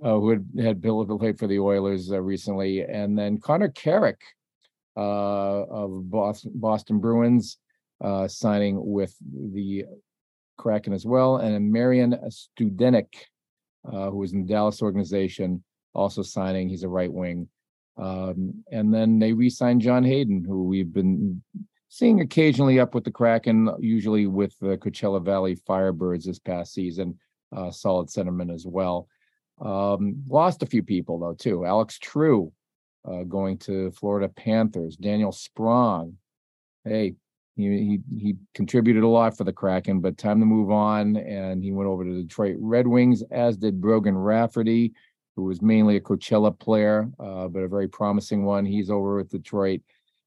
uh, 0.04 0.20
who 0.20 0.32
had 0.32 0.45
had 0.60 0.82
Bill 0.82 1.06
played 1.18 1.39
for 1.39 1.47
the 1.47 1.60
Oilers 1.60 2.12
uh, 2.12 2.22
recently, 2.22 2.82
and 2.82 3.18
then 3.18 3.38
Connor 3.38 3.70
Carrick 3.70 4.20
uh, 4.97 5.64
of 5.64 6.12
Boston 6.12 6.51
Boston 6.56 6.99
Bruins 6.99 7.58
uh, 8.04 8.28
signing 8.28 8.86
with 8.86 9.16
the 9.22 9.86
Kraken 10.58 10.91
as 10.91 11.06
well, 11.06 11.38
and 11.38 11.54
then 11.54 11.72
Marian 11.72 12.18
Studenic, 12.30 13.08
uh, 13.86 14.10
who 14.10 14.18
was 14.18 14.34
in 14.34 14.42
the 14.42 14.54
Dallas 14.54 14.82
organization, 14.82 15.64
also 15.94 16.22
signing. 16.22 16.70
He's 16.70 16.84
a 16.84 16.90
right 16.90 17.12
wing. 17.12 17.48
Um, 17.98 18.64
and 18.72 18.94
then 18.94 19.20
they 19.20 19.34
re-signed 19.34 19.82
John 19.82 20.04
Hayden, 20.04 20.44
who 20.44 20.64
we've 20.64 20.92
been 20.92 21.44
seeing 21.90 22.22
occasionally 22.22 22.80
up 22.80 22.96
with 22.96 23.04
the 23.04 23.12
Kraken, 23.12 23.70
usually 23.80 24.26
with 24.26 24.58
the 24.60 24.78
Coachella 24.78 25.24
Valley 25.24 25.56
Firebirds 25.56 26.26
this 26.26 26.40
past 26.40 26.74
season. 26.74 27.20
Uh, 27.56 27.70
solid 27.70 28.08
centerman 28.08 28.52
as 28.52 28.66
well. 28.66 29.08
Um, 29.62 30.24
lost 30.28 30.64
a 30.64 30.66
few 30.66 30.82
people 30.82 31.20
though 31.20 31.36
too. 31.36 31.66
Alex 31.66 32.00
True 32.00 32.52
uh, 33.06 33.24
going 33.24 33.58
to 33.60 33.92
Florida 33.92 34.30
Panthers. 34.30 34.96
Daniel 34.96 35.32
Sprong. 35.32 36.18
Hey, 36.84 37.14
he, 37.56 37.64
he 37.64 37.99
he 38.20 38.36
contributed 38.54 39.04
a 39.04 39.08
lot 39.08 39.38
for 39.38 39.43
the 39.43 39.54
Kraken, 39.54 39.99
but 39.99 40.18
time 40.18 40.39
to 40.39 40.45
move 40.45 40.72
on. 40.72 41.18
And 41.18 41.64
he 41.64 41.72
went 41.72 41.88
over 41.88 42.04
to 42.04 42.14
the 42.14 42.24
Detroit 42.24 42.56
Red 42.60 42.88
Wings, 42.88 43.24
as 43.32 43.58
did 43.58 43.80
Brogan 43.80 44.18
Rafferty, 44.18 44.93
who 45.36 45.43
was 45.43 45.62
mainly 45.62 45.97
a 45.97 46.01
Coachella 46.01 46.58
player, 46.58 47.10
uh, 47.20 47.47
but 47.47 47.60
a 47.60 47.68
very 47.68 47.88
promising 47.88 48.43
one. 48.43 48.66
He's 48.66 48.89
over 48.89 49.18
with 49.18 49.30
Detroit. 49.30 49.82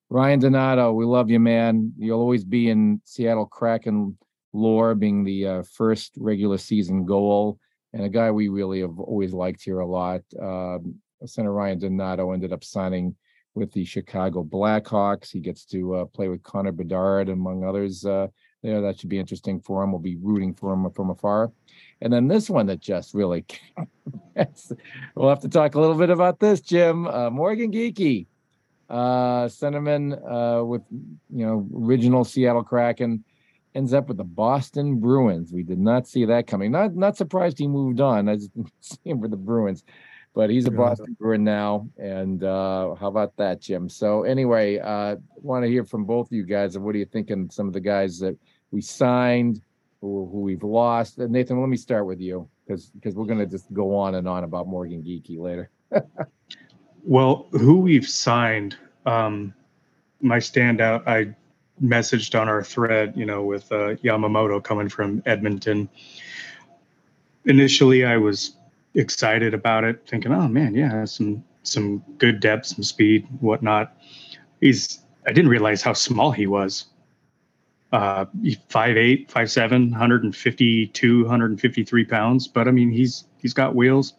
Ryan 0.08 0.38
Donato, 0.38 0.92
we 0.92 1.04
love 1.04 1.30
you, 1.30 1.40
man. 1.40 1.92
You'll 1.98 2.20
always 2.20 2.44
be 2.44 2.70
in 2.70 3.00
Seattle 3.04 3.46
Kraken 3.46 4.16
lore, 4.52 4.94
being 4.94 5.24
the 5.24 5.46
uh, 5.46 5.62
first 5.62 6.12
regular 6.16 6.58
season 6.58 7.04
goal, 7.04 7.58
and 7.92 8.04
a 8.04 8.08
guy 8.08 8.30
we 8.30 8.48
really 8.48 8.80
have 8.80 9.00
always 9.00 9.32
liked 9.32 9.64
here 9.64 9.80
a 9.80 9.86
lot. 9.86 10.22
Um, 10.40 10.96
Center 11.24 11.52
Ryan 11.52 11.80
Donato 11.80 12.30
ended 12.32 12.52
up 12.52 12.62
signing 12.62 13.16
with 13.56 13.72
the 13.72 13.84
Chicago 13.84 14.44
Blackhawks. 14.44 15.32
He 15.32 15.40
gets 15.40 15.64
to 15.66 15.94
uh, 15.96 16.04
play 16.04 16.28
with 16.28 16.42
Connor 16.42 16.72
Bedard, 16.72 17.28
among 17.28 17.64
others. 17.64 18.04
Uh, 18.04 18.28
there, 18.62 18.80
that 18.82 19.00
should 19.00 19.08
be 19.08 19.18
interesting 19.18 19.60
for 19.60 19.82
him. 19.82 19.92
We'll 19.92 20.00
be 20.00 20.16
rooting 20.16 20.54
for 20.54 20.72
him 20.72 20.88
from 20.90 21.10
afar. 21.10 21.50
And 22.00 22.12
then 22.12 22.28
this 22.28 22.50
one 22.50 22.66
that 22.66 22.80
just 22.80 23.14
really, 23.14 23.44
we'll 25.14 25.28
have 25.28 25.40
to 25.40 25.48
talk 25.48 25.74
a 25.74 25.80
little 25.80 25.96
bit 25.96 26.10
about 26.10 26.38
this, 26.38 26.60
Jim. 26.60 27.06
Uh, 27.06 27.30
Morgan 27.30 27.72
Geekie, 27.72 28.26
uh, 28.90 29.46
centerman 29.46 30.12
uh, 30.12 30.64
with 30.64 30.82
you 30.90 31.46
know 31.46 31.68
original 31.74 32.24
Seattle 32.24 32.62
Kraken, 32.62 33.24
ends 33.74 33.94
up 33.94 34.08
with 34.08 34.16
the 34.18 34.24
Boston 34.24 35.00
Bruins. 35.00 35.52
We 35.52 35.62
did 35.62 35.78
not 35.78 36.06
see 36.06 36.24
that 36.26 36.46
coming. 36.46 36.70
Not 36.70 36.94
not 36.94 37.16
surprised 37.16 37.58
he 37.58 37.66
moved 37.66 38.00
on. 38.00 38.28
I 38.28 38.36
just 38.36 38.50
him 39.04 39.20
for 39.20 39.28
the 39.28 39.36
Bruins, 39.36 39.84
but 40.36 40.50
he's 40.50 40.66
a. 40.66 40.70
Boston 40.70 41.16
Bruin 41.18 41.42
now. 41.42 41.88
And 41.96 42.44
uh, 42.44 42.94
how 42.94 43.08
about 43.08 43.34
that, 43.38 43.58
Jim? 43.58 43.88
So 43.88 44.24
anyway, 44.24 44.78
uh, 44.78 45.16
want 45.36 45.64
to 45.64 45.68
hear 45.68 45.82
from 45.82 46.04
both 46.04 46.26
of 46.26 46.32
you 46.32 46.44
guys 46.44 46.76
of 46.76 46.82
what 46.82 46.94
are 46.94 46.98
you 46.98 47.06
thinking? 47.06 47.48
Some 47.50 47.66
of 47.66 47.72
the 47.72 47.80
guys 47.80 48.18
that 48.18 48.36
we 48.70 48.82
signed, 48.82 49.62
who, 50.02 50.28
who 50.30 50.42
we've 50.42 50.62
lost. 50.62 51.16
And 51.18 51.32
Nathan, 51.32 51.58
let 51.58 51.70
me 51.70 51.78
start 51.78 52.04
with 52.04 52.20
you 52.20 52.46
because 52.66 52.90
because 52.90 53.14
we're 53.14 53.24
gonna 53.24 53.46
just 53.46 53.72
go 53.72 53.96
on 53.96 54.16
and 54.16 54.28
on 54.28 54.44
about 54.44 54.68
Morgan 54.68 55.02
Geekie 55.02 55.40
later. 55.40 55.70
Well, 57.08 57.46
who 57.52 57.78
we've 57.78 58.08
signed, 58.08 58.76
um, 59.06 59.54
my 60.20 60.38
standout, 60.38 61.06
I 61.06 61.36
messaged 61.80 62.36
on 62.36 62.48
our 62.48 62.64
thread, 62.64 63.12
you 63.14 63.24
know, 63.24 63.44
with 63.44 63.70
uh, 63.70 63.94
Yamamoto 64.02 64.60
coming 64.60 64.88
from 64.88 65.22
Edmonton. 65.24 65.88
Initially, 67.44 68.04
I 68.04 68.16
was 68.16 68.56
excited 68.96 69.54
about 69.54 69.84
it, 69.84 70.06
thinking, 70.06 70.32
"Oh 70.32 70.48
man, 70.48 70.74
yeah, 70.74 71.04
some 71.04 71.44
some 71.62 72.02
good 72.18 72.40
depth, 72.40 72.66
some 72.66 72.82
speed, 72.82 73.26
whatnot." 73.40 73.96
He's 74.60 75.00
I 75.26 75.32
didn't 75.32 75.50
realize 75.50 75.82
how 75.82 75.92
small 75.92 76.30
he 76.32 76.46
was. 76.46 76.86
Uh, 77.92 78.26
he's 78.42 78.58
5'8", 78.68 79.28
5'7", 79.28 79.90
152, 79.90 81.22
153 81.22 82.04
pounds. 82.04 82.48
But 82.48 82.68
I 82.68 82.70
mean, 82.72 82.90
he's 82.90 83.24
he's 83.38 83.54
got 83.54 83.74
wheels. 83.74 84.14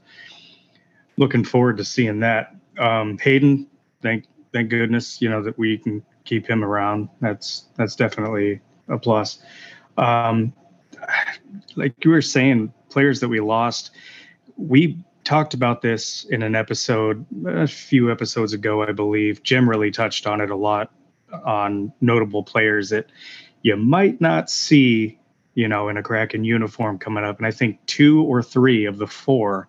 Looking 1.18 1.44
forward 1.44 1.78
to 1.78 1.86
seeing 1.86 2.20
that 2.22 2.56
um, 2.78 3.18
Hayden, 3.20 3.68
thank 4.02 4.26
thank 4.54 4.70
goodness, 4.70 5.22
you 5.22 5.30
know 5.30 5.42
that 5.44 5.58
we 5.58 5.78
can 5.78 6.04
keep 6.24 6.48
him 6.48 6.64
around. 6.64 7.10
That's 7.22 7.66
that's 7.76 7.96
definitely 7.96 8.62
a 8.88 8.98
plus. 8.98 9.40
Um, 9.98 10.54
like 11.76 11.94
you 12.04 12.12
were 12.12 12.22
saying, 12.22 12.74
players 12.90 13.20
that 13.20 13.30
we 13.30 13.40
lost, 13.40 13.92
we 14.58 14.98
talked 15.24 15.54
about 15.54 15.82
this 15.82 16.24
in 16.26 16.42
an 16.42 16.56
episode 16.56 17.26
a 17.46 17.68
few 17.68 18.12
episodes 18.12 18.54
ago, 18.54 18.84
I 18.84 18.92
believe. 18.92 19.44
Jim 19.44 19.70
really 19.70 19.92
touched 19.92 20.26
on 20.26 20.42
it 20.42 20.50
a 20.50 20.56
lot 20.56 20.92
on 21.46 21.92
notable 22.02 22.44
players 22.44 22.90
that 22.90 23.08
you 23.62 23.76
might 23.76 24.22
not 24.22 24.50
see, 24.50 25.20
you 25.56 25.68
know, 25.68 25.90
in 25.90 25.98
a 25.98 26.04
Kraken 26.04 26.44
uniform 26.44 26.98
coming 26.98 27.24
up. 27.24 27.38
And 27.38 27.46
I 27.46 27.52
think 27.52 27.86
two 27.86 28.24
or 28.24 28.42
three 28.42 28.86
of 28.86 28.98
the 28.98 29.08
four 29.08 29.68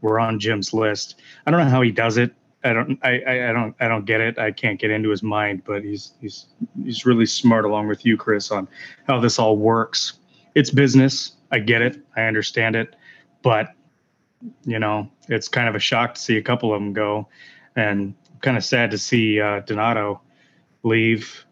were 0.00 0.18
on 0.18 0.40
Jim's 0.40 0.72
list. 0.72 1.20
I 1.46 1.50
don't 1.50 1.60
know 1.60 1.70
how 1.70 1.82
he 1.82 1.90
does 1.90 2.16
it. 2.16 2.34
I 2.64 2.72
don't 2.72 2.98
I, 3.02 3.20
I, 3.20 3.50
I 3.50 3.52
don't 3.52 3.76
I 3.80 3.88
don't 3.88 4.06
get 4.06 4.20
it. 4.20 4.38
I 4.38 4.50
can't 4.50 4.80
get 4.80 4.90
into 4.90 5.10
his 5.10 5.22
mind, 5.22 5.62
but 5.64 5.84
he's 5.84 6.14
he's 6.20 6.46
he's 6.82 7.04
really 7.06 7.26
smart 7.26 7.64
along 7.64 7.86
with 7.86 8.04
you, 8.04 8.16
Chris, 8.16 8.50
on 8.50 8.66
how 9.06 9.20
this 9.20 9.38
all 9.38 9.56
works. 9.56 10.14
It's 10.54 10.70
business. 10.70 11.32
I 11.52 11.58
get 11.58 11.82
it. 11.82 12.02
I 12.16 12.22
understand 12.22 12.74
it. 12.74 12.96
But 13.42 13.75
you 14.64 14.78
know, 14.78 15.10
it's 15.28 15.48
kind 15.48 15.68
of 15.68 15.74
a 15.74 15.80
shock 15.80 16.14
to 16.14 16.20
see 16.20 16.36
a 16.36 16.42
couple 16.42 16.72
of 16.72 16.80
them 16.80 16.92
go 16.92 17.28
and 17.74 18.14
kind 18.42 18.56
of 18.56 18.64
sad 18.64 18.90
to 18.90 18.98
see 18.98 19.40
uh 19.40 19.60
Donato 19.60 20.20
leave. 20.82 21.44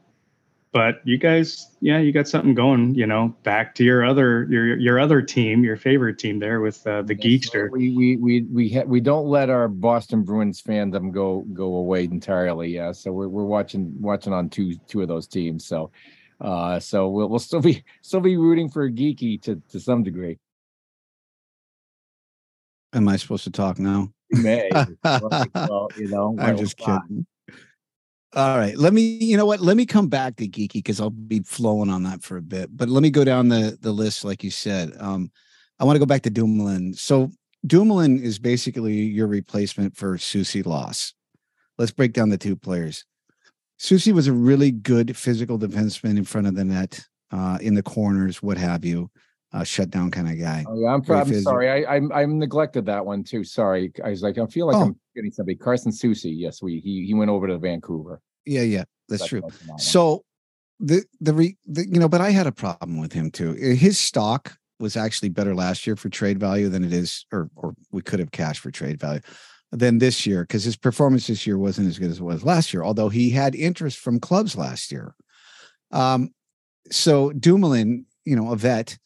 But 0.73 1.03
you 1.05 1.19
guys, 1.19 1.71
yeah, 1.81 1.99
you 2.01 2.11
got 2.11 2.27
something 2.27 2.53
going, 2.53 2.97
you 2.97 3.07
know, 3.07 3.33
back 3.45 3.77
to 3.77 3.85
your 3.85 4.05
other 4.05 4.49
your 4.51 4.77
your 4.77 4.99
other 4.99 5.23
team, 5.23 5.63
your 5.63 5.77
favorite 5.77 6.19
team 6.19 6.41
there 6.41 6.61
with 6.61 6.85
uh, 6.85 7.03
the 7.03 7.15
Geekster. 7.15 7.71
We 7.71 7.93
we 7.93 8.17
we 8.17 8.43
we 8.43 8.69
ha- 8.71 8.83
we 8.85 9.01
don't 9.01 9.27
let 9.27 9.51
our 9.51 9.69
Boston 9.69 10.25
Bruins 10.25 10.61
fandom 10.61 11.13
go 11.13 11.43
go 11.53 11.77
away 11.77 12.03
entirely. 12.03 12.75
Yeah, 12.75 12.91
so 12.91 13.13
we're 13.13 13.29
we're 13.29 13.45
watching 13.45 13.95
watching 14.01 14.33
on 14.33 14.49
two 14.49 14.75
two 14.89 15.01
of 15.01 15.07
those 15.07 15.29
teams. 15.29 15.65
So, 15.65 15.93
uh, 16.41 16.81
so 16.81 17.09
we'll 17.09 17.29
we'll 17.29 17.39
still 17.39 17.61
be 17.61 17.85
still 18.03 18.19
be 18.19 18.37
rooting 18.37 18.69
for 18.69 18.91
Geekie 18.91 19.41
to 19.43 19.63
to 19.69 19.79
some 19.79 20.03
degree. 20.03 20.41
Am 22.95 23.09
I 23.09 23.17
supposed 23.17 23.45
to 23.45 23.51
talk 23.51 23.79
now? 23.79 24.09
You 24.31 24.43
may, 24.43 24.71
well, 25.05 25.89
you 25.97 26.09
know, 26.09 26.37
I'm 26.41 26.57
just 26.57 26.77
kidding. 26.77 27.27
All 28.35 28.59
right. 28.59 28.77
Let 28.77 28.93
me, 28.93 29.03
you 29.03 29.37
know 29.37 29.47
what? 29.47 29.61
Let 29.61 29.77
me 29.77 29.87
come 29.87 30.09
back 30.09 30.37
to 30.37 30.49
Geekie 30.49 30.73
because 30.75 31.01
I'll 31.01 31.11
be 31.11 31.41
flowing 31.41 31.89
on 31.91 32.03
that 32.05 32.23
for 32.23 32.37
a 32.37 32.43
bit. 32.43 32.77
But 32.77 32.89
let 32.89 33.03
me 33.03 33.11
go 33.11 33.23
down 33.25 33.49
the 33.49 33.79
the 33.81 33.93
list, 33.93 34.25
like 34.25 34.43
you 34.43 34.51
said. 34.51 34.93
Um, 34.99 35.31
I 35.79 35.85
want 35.85 35.97
to 35.97 36.01
go 36.01 36.07
back 36.07 36.23
to 36.23 36.31
Dumoulin. 36.31 36.95
So 36.95 37.31
Dumoulin 37.67 38.23
is 38.23 38.39
basically 38.39 38.95
your 38.95 39.27
replacement 39.27 39.97
for 39.97 40.17
Soucy 40.17 40.65
Loss. 40.65 41.15
Let's 41.79 41.93
break 41.93 42.13
down 42.13 42.29
the 42.29 42.39
two 42.39 42.57
players. 42.57 43.05
Soucy 43.79 44.13
was 44.13 44.27
a 44.27 44.33
really 44.33 44.71
good 44.71 45.17
physical 45.17 45.59
defenseman 45.59 46.17
in 46.17 46.25
front 46.25 46.47
of 46.47 46.55
the 46.55 46.65
net, 46.65 47.05
uh, 47.33 47.59
in 47.61 47.75
the 47.75 47.83
corners, 47.83 48.43
what 48.43 48.57
have 48.57 48.85
you, 48.85 49.11
uh, 49.55 49.63
shutdown 49.65 50.11
kind 50.11 50.29
of 50.29 50.39
guy. 50.39 50.65
Oh, 50.69 50.79
yeah, 50.79 50.89
I'm, 50.89 51.03
I'm 51.09 51.41
sorry. 51.41 51.71
I, 51.71 51.95
I'm 51.97 52.11
I'm 52.13 52.39
neglected 52.39 52.87
that 52.87 53.07
one 53.07 53.23
too. 53.23 53.45
Sorry. 53.45 53.93
I 54.05 54.11
was 54.11 54.23
like, 54.23 54.37
I 54.37 54.47
feel 54.47 54.67
like 54.67 54.77
Oh. 54.77 54.83
I'm 54.83 54.97
getting 55.15 55.31
somebody. 55.31 55.57
Carson 55.57 55.93
Soucy. 55.93 56.35
Yes, 56.37 56.61
we 56.61 56.81
he 56.81 57.07
he 57.07 57.15
went 57.15 57.31
over 57.31 57.47
to 57.47 57.57
Vancouver. 57.59 58.21
Yeah, 58.45 58.63
yeah, 58.63 58.85
that's 59.09 59.23
That's 59.23 59.29
true. 59.29 59.43
that. 59.69 59.81
So 59.81 60.25
the 60.81 61.05
the, 61.21 61.33
re, 61.33 61.57
the 61.67 61.87
you 61.87 62.01
know, 62.01 62.09
but 62.09 62.21
I 62.21 62.31
had 62.31 62.49
a 62.49 62.53
problem 62.53 63.01
with 63.01 63.13
him 63.13 63.31
too. 63.31 63.53
His 63.53 63.99
stock 63.99 64.57
was 64.81 64.97
actually 64.97 65.29
better 65.29 65.55
last 65.55 65.87
year 65.87 65.95
for 65.95 66.09
trade 66.09 66.41
value 66.41 66.69
than 66.69 66.83
it 66.85 66.93
is, 66.93 67.25
or 67.33 67.49
or 67.55 67.75
we 67.93 68.03
could 68.03 68.19
have 68.19 68.33
cashed 68.33 68.61
for 68.61 68.73
trade 68.73 69.01
value 69.01 69.21
than 69.71 69.99
this 69.99 70.27
year 70.27 70.43
because 70.43 70.65
his 70.65 70.77
performance 70.77 71.29
this 71.29 71.47
year 71.47 71.59
wasn't 71.59 71.89
as 71.89 71.99
good 71.99 72.11
as 72.11 72.19
it 72.19 72.25
was 72.25 72.45
last 72.45 72.75
year. 72.75 72.83
Although 72.83 73.09
he 73.09 73.31
had 73.31 73.55
interest 73.55 73.99
from 73.99 74.19
clubs 74.19 74.57
last 74.57 74.91
year. 74.91 75.15
Um, 75.93 76.31
so 76.91 77.31
Dumoulin, 77.33 78.05
you 78.25 78.35
know, 78.37 78.51
a 78.53 78.57
vet, 78.57 78.99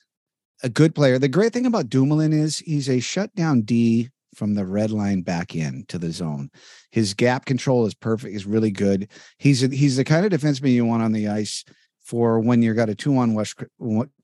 a 0.63 0.69
good 0.69 0.95
player. 0.95 1.19
The 1.19 1.29
great 1.29 1.53
thing 1.53 1.67
about 1.67 1.89
Dumoulin 1.89 2.33
is 2.33 2.59
he's 2.59 2.89
a 2.89 3.01
shutdown 3.01 3.63
D 3.63 4.11
from 4.35 4.55
the 4.55 4.67
red 4.67 4.91
line 4.91 5.23
back 5.23 5.55
in 5.55 5.85
to 5.89 5.99
the 5.99 6.13
zone. 6.13 6.51
His 6.91 7.15
gap 7.15 7.45
control 7.45 7.87
is 7.87 7.95
perfect, 7.95 8.35
is 8.35 8.47
really 8.47 8.71
good. 8.71 9.09
He's 9.39 9.63
a, 9.63 9.69
he's 9.69 9.97
the 9.97 10.05
kind 10.05 10.25
of 10.25 10.33
defenseman 10.33 10.73
you 10.73 10.85
want 10.85 11.03
on 11.03 11.13
the 11.13 11.29
ice 11.29 11.65
for 12.03 12.41
when 12.41 12.63
you've 12.63 12.77
got 12.77 12.89
a 12.89 12.95
two 12.95 13.17
on 13.19 13.37
rush, 13.37 13.55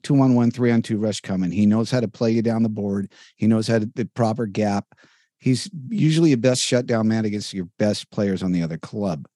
two 0.03 0.21
on 0.21 0.35
one, 0.35 0.51
three 0.51 0.71
on 0.71 0.83
two 0.83 0.99
rush 0.99 1.21
coming. 1.21 1.51
He 1.51 1.67
knows 1.67 1.91
how 1.91 2.01
to 2.01 2.09
play 2.09 2.31
you 2.31 2.43
down 2.43 2.63
the 2.63 2.69
board. 2.69 3.13
He 3.37 3.47
knows 3.47 3.67
how 3.67 3.81
to 3.81 3.91
the 3.95 4.07
proper 4.07 4.47
gap. 4.47 4.87
He's 5.39 5.69
usually 5.91 6.33
a 6.33 6.39
best 6.39 6.63
shutdown 6.63 7.09
man 7.09 7.27
against 7.27 7.53
your 7.53 7.69
best 7.79 8.11
players 8.11 8.43
on 8.43 8.53
the 8.53 8.63
other 8.63 8.79
club. 8.79 9.27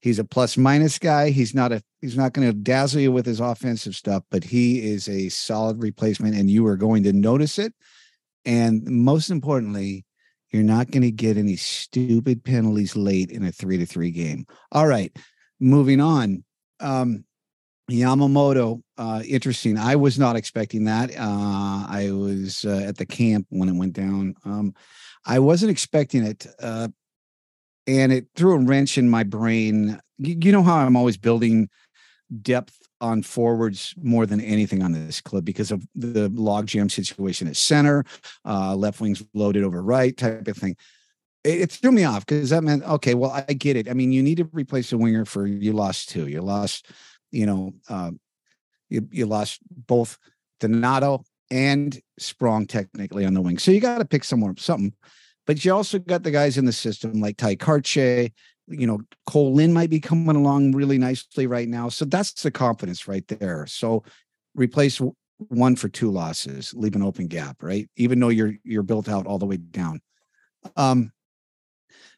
He's 0.00 0.20
a 0.20 0.24
plus 0.24 0.56
minus 0.56 0.98
guy. 0.98 1.30
He's 1.30 1.54
not 1.54 1.72
a 1.72 1.82
he's 2.00 2.16
not 2.16 2.32
going 2.32 2.46
to 2.46 2.54
dazzle 2.54 3.00
you 3.00 3.12
with 3.12 3.26
his 3.26 3.40
offensive 3.40 3.94
stuff, 3.94 4.22
but 4.30 4.44
he 4.44 4.90
is 4.90 5.08
a 5.08 5.28
solid 5.28 5.82
replacement 5.82 6.36
and 6.36 6.50
you 6.50 6.66
are 6.66 6.76
going 6.76 7.02
to 7.04 7.12
notice 7.12 7.58
it. 7.58 7.74
And 8.44 8.84
most 8.84 9.30
importantly, 9.30 10.04
you're 10.50 10.62
not 10.62 10.90
going 10.90 11.02
to 11.02 11.10
get 11.10 11.36
any 11.36 11.56
stupid 11.56 12.44
penalties 12.44 12.96
late 12.96 13.30
in 13.30 13.44
a 13.44 13.52
3 13.52 13.78
to 13.78 13.86
3 13.86 14.10
game. 14.10 14.46
All 14.72 14.86
right, 14.86 15.14
moving 15.60 16.00
on. 16.00 16.44
Um 16.80 17.24
Yamamoto, 17.90 18.82
uh, 18.98 19.22
interesting. 19.26 19.78
I 19.78 19.96
was 19.96 20.18
not 20.18 20.36
expecting 20.36 20.84
that. 20.84 21.10
Uh, 21.10 21.86
I 21.88 22.10
was 22.12 22.64
uh, 22.64 22.84
at 22.86 22.98
the 22.98 23.06
camp 23.06 23.46
when 23.48 23.68
it 23.68 23.76
went 23.76 23.94
down. 23.94 24.34
Um, 24.44 24.74
I 25.24 25.38
wasn't 25.38 25.70
expecting 25.70 26.22
it. 26.22 26.46
Uh, 26.60 26.88
and 27.86 28.12
it 28.12 28.26
threw 28.36 28.54
a 28.54 28.58
wrench 28.58 28.98
in 28.98 29.08
my 29.08 29.22
brain. 29.22 29.98
You, 30.18 30.36
you, 30.38 30.52
know 30.52 30.62
how 30.62 30.76
I'm 30.76 30.96
always 30.96 31.16
building 31.16 31.70
depth 32.42 32.78
on 33.00 33.22
forwards 33.22 33.94
more 34.02 34.26
than 34.26 34.40
anything 34.40 34.82
on 34.82 34.92
this 34.92 35.20
club 35.20 35.44
because 35.44 35.70
of 35.70 35.86
the 35.94 36.28
logjam 36.30 36.90
situation 36.90 37.48
at 37.48 37.56
center, 37.56 38.04
uh, 38.44 38.74
left 38.74 39.00
wings 39.00 39.22
loaded 39.34 39.64
over 39.64 39.82
right 39.82 40.16
type 40.16 40.46
of 40.46 40.56
thing. 40.56 40.76
It, 41.44 41.62
it 41.62 41.72
threw 41.72 41.92
me 41.92 42.04
off 42.04 42.26
because 42.26 42.50
that 42.50 42.62
meant 42.62 42.82
okay. 42.84 43.14
Well, 43.14 43.30
I 43.30 43.52
get 43.52 43.76
it. 43.76 43.88
I 43.88 43.94
mean, 43.94 44.12
you 44.12 44.22
need 44.22 44.38
to 44.38 44.48
replace 44.52 44.92
a 44.92 44.98
winger 44.98 45.24
for 45.24 45.46
you 45.46 45.72
lost 45.72 46.10
two. 46.10 46.26
You 46.26 46.42
lost, 46.42 46.90
you 47.30 47.46
know, 47.46 47.74
uh, 47.88 48.10
you 48.88 49.08
you 49.10 49.26
lost 49.26 49.60
both 49.70 50.18
Donato 50.60 51.24
and 51.50 51.98
Sprong 52.18 52.66
technically 52.66 53.24
on 53.24 53.34
the 53.34 53.40
wing. 53.40 53.58
So 53.58 53.70
you 53.70 53.80
got 53.80 53.98
to 53.98 54.04
pick 54.04 54.24
somewhere 54.24 54.54
something. 54.58 54.92
But 55.46 55.64
you 55.64 55.72
also 55.72 55.98
got 55.98 56.24
the 56.24 56.30
guys 56.30 56.58
in 56.58 56.66
the 56.66 56.72
system 56.72 57.20
like 57.20 57.38
Tye 57.38 57.56
Kartye, 57.56 58.32
you 58.68 58.86
know, 58.86 59.00
Kole 59.28 59.54
Lind 59.54 59.74
might 59.74 59.90
be 59.90 60.00
coming 60.00 60.36
along 60.36 60.72
really 60.72 60.98
nicely 60.98 61.46
right 61.46 61.68
now. 61.68 61.88
So 61.88 62.04
that's 62.04 62.42
the 62.42 62.50
confidence 62.50 63.08
right 63.08 63.26
there. 63.28 63.66
So 63.66 64.04
replace 64.54 65.00
one 65.48 65.76
for 65.76 65.88
two 65.88 66.10
losses, 66.10 66.74
leave 66.74 66.96
an 66.96 67.02
open 67.02 67.26
gap, 67.26 67.62
right? 67.62 67.88
Even 67.96 68.20
though 68.20 68.28
you're 68.28 68.54
you're 68.64 68.82
built 68.82 69.08
out 69.08 69.26
all 69.26 69.38
the 69.38 69.46
way 69.46 69.56
down. 69.56 70.00
Um, 70.76 71.12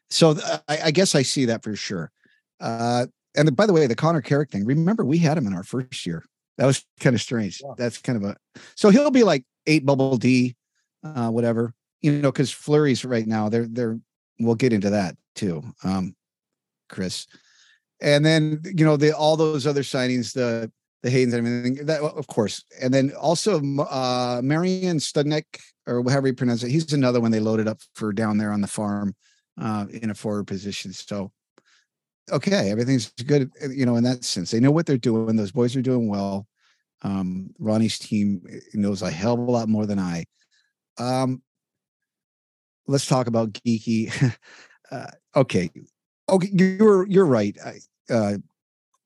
so 0.09 0.33
th- 0.33 0.45
I, 0.67 0.79
I, 0.85 0.91
guess 0.91 1.15
I 1.15 1.21
see 1.21 1.45
that 1.45 1.63
for 1.63 1.75
sure. 1.75 2.11
Uh, 2.59 3.05
and 3.37 3.47
the, 3.47 3.51
by 3.51 3.65
the 3.65 3.71
way, 3.71 3.87
the 3.87 3.95
Connor 3.95 4.21
Carrick 4.21 4.49
thing. 4.49 4.65
Remember, 4.65 5.05
we 5.05 5.19
had 5.19 5.37
him 5.37 5.47
in 5.47 5.53
our 5.53 5.63
first 5.63 6.05
year. 6.05 6.25
That 6.57 6.65
was 6.65 6.83
kind 6.99 7.15
of 7.15 7.21
strange. 7.21 7.61
Yeah. 7.63 7.73
That's 7.77 7.99
kind 7.99 8.21
of 8.21 8.29
a 8.29 8.35
so 8.75 8.89
he'll 8.89 9.11
be 9.11 9.23
like 9.23 9.45
eight 9.67 9.85
bubble 9.85 10.17
D, 10.17 10.55
uh, 11.03 11.29
whatever 11.29 11.73
you 12.01 12.13
know, 12.13 12.31
because 12.31 12.51
Fleury's 12.51 13.05
right 13.05 13.25
now, 13.25 13.49
they're 13.49 13.67
they're 13.67 13.99
we'll 14.39 14.55
get 14.55 14.73
into 14.73 14.89
that 14.89 15.15
too, 15.35 15.63
um, 15.83 16.15
Chris. 16.91 17.25
And 18.01 18.25
then 18.25 18.61
you 18.63 18.85
know 18.85 18.97
the 18.97 19.15
all 19.15 19.37
those 19.37 19.65
other 19.65 19.83
signings, 19.83 20.33
the 20.33 20.71
the 21.03 21.09
Haydens 21.09 21.33
and 21.33 21.47
everything. 21.47 21.85
That 21.85 22.01
of 22.01 22.27
course, 22.27 22.63
and 22.81 22.93
then 22.93 23.11
also 23.13 23.57
uh, 23.57 24.41
Marian 24.43 24.97
Studnik 24.97 25.45
or 25.87 26.03
however 26.09 26.27
you 26.27 26.33
pronounce 26.33 26.63
it. 26.63 26.71
He's 26.71 26.93
another 26.93 27.19
one 27.19 27.31
they 27.31 27.39
loaded 27.39 27.67
up 27.67 27.79
for 27.95 28.13
down 28.13 28.37
there 28.37 28.51
on 28.51 28.61
the 28.61 28.67
farm 28.67 29.15
uh, 29.59 29.85
in 29.91 30.09
a 30.09 30.15
forward 30.15 30.47
position. 30.47 30.93
So 30.93 31.31
okay, 32.31 32.71
everything's 32.71 33.11
good. 33.25 33.51
You 33.69 33.85
know, 33.85 33.95
in 33.95 34.03
that 34.03 34.23
sense, 34.23 34.51
they 34.51 34.59
know 34.59 34.71
what 34.71 34.85
they're 34.85 34.97
doing. 34.97 35.35
Those 35.35 35.51
boys 35.51 35.75
are 35.75 35.81
doing 35.81 36.07
well. 36.07 36.47
Um, 37.03 37.49
Ronnie's 37.59 37.97
team 37.97 38.43
knows 38.73 39.01
a 39.01 39.09
hell 39.09 39.33
of 39.33 39.39
a 39.39 39.51
lot 39.51 39.69
more 39.69 39.85
than 39.85 39.99
I. 39.99 40.25
Um, 40.97 41.41
let's 42.87 43.07
talk 43.07 43.27
about 43.27 43.53
Geekie. 43.53 44.37
uh, 44.91 45.07
okay, 45.35 45.71
okay, 46.29 46.49
you're 46.51 47.07
you're 47.07 47.25
right. 47.25 47.57
I, 47.63 48.13
uh, 48.13 48.37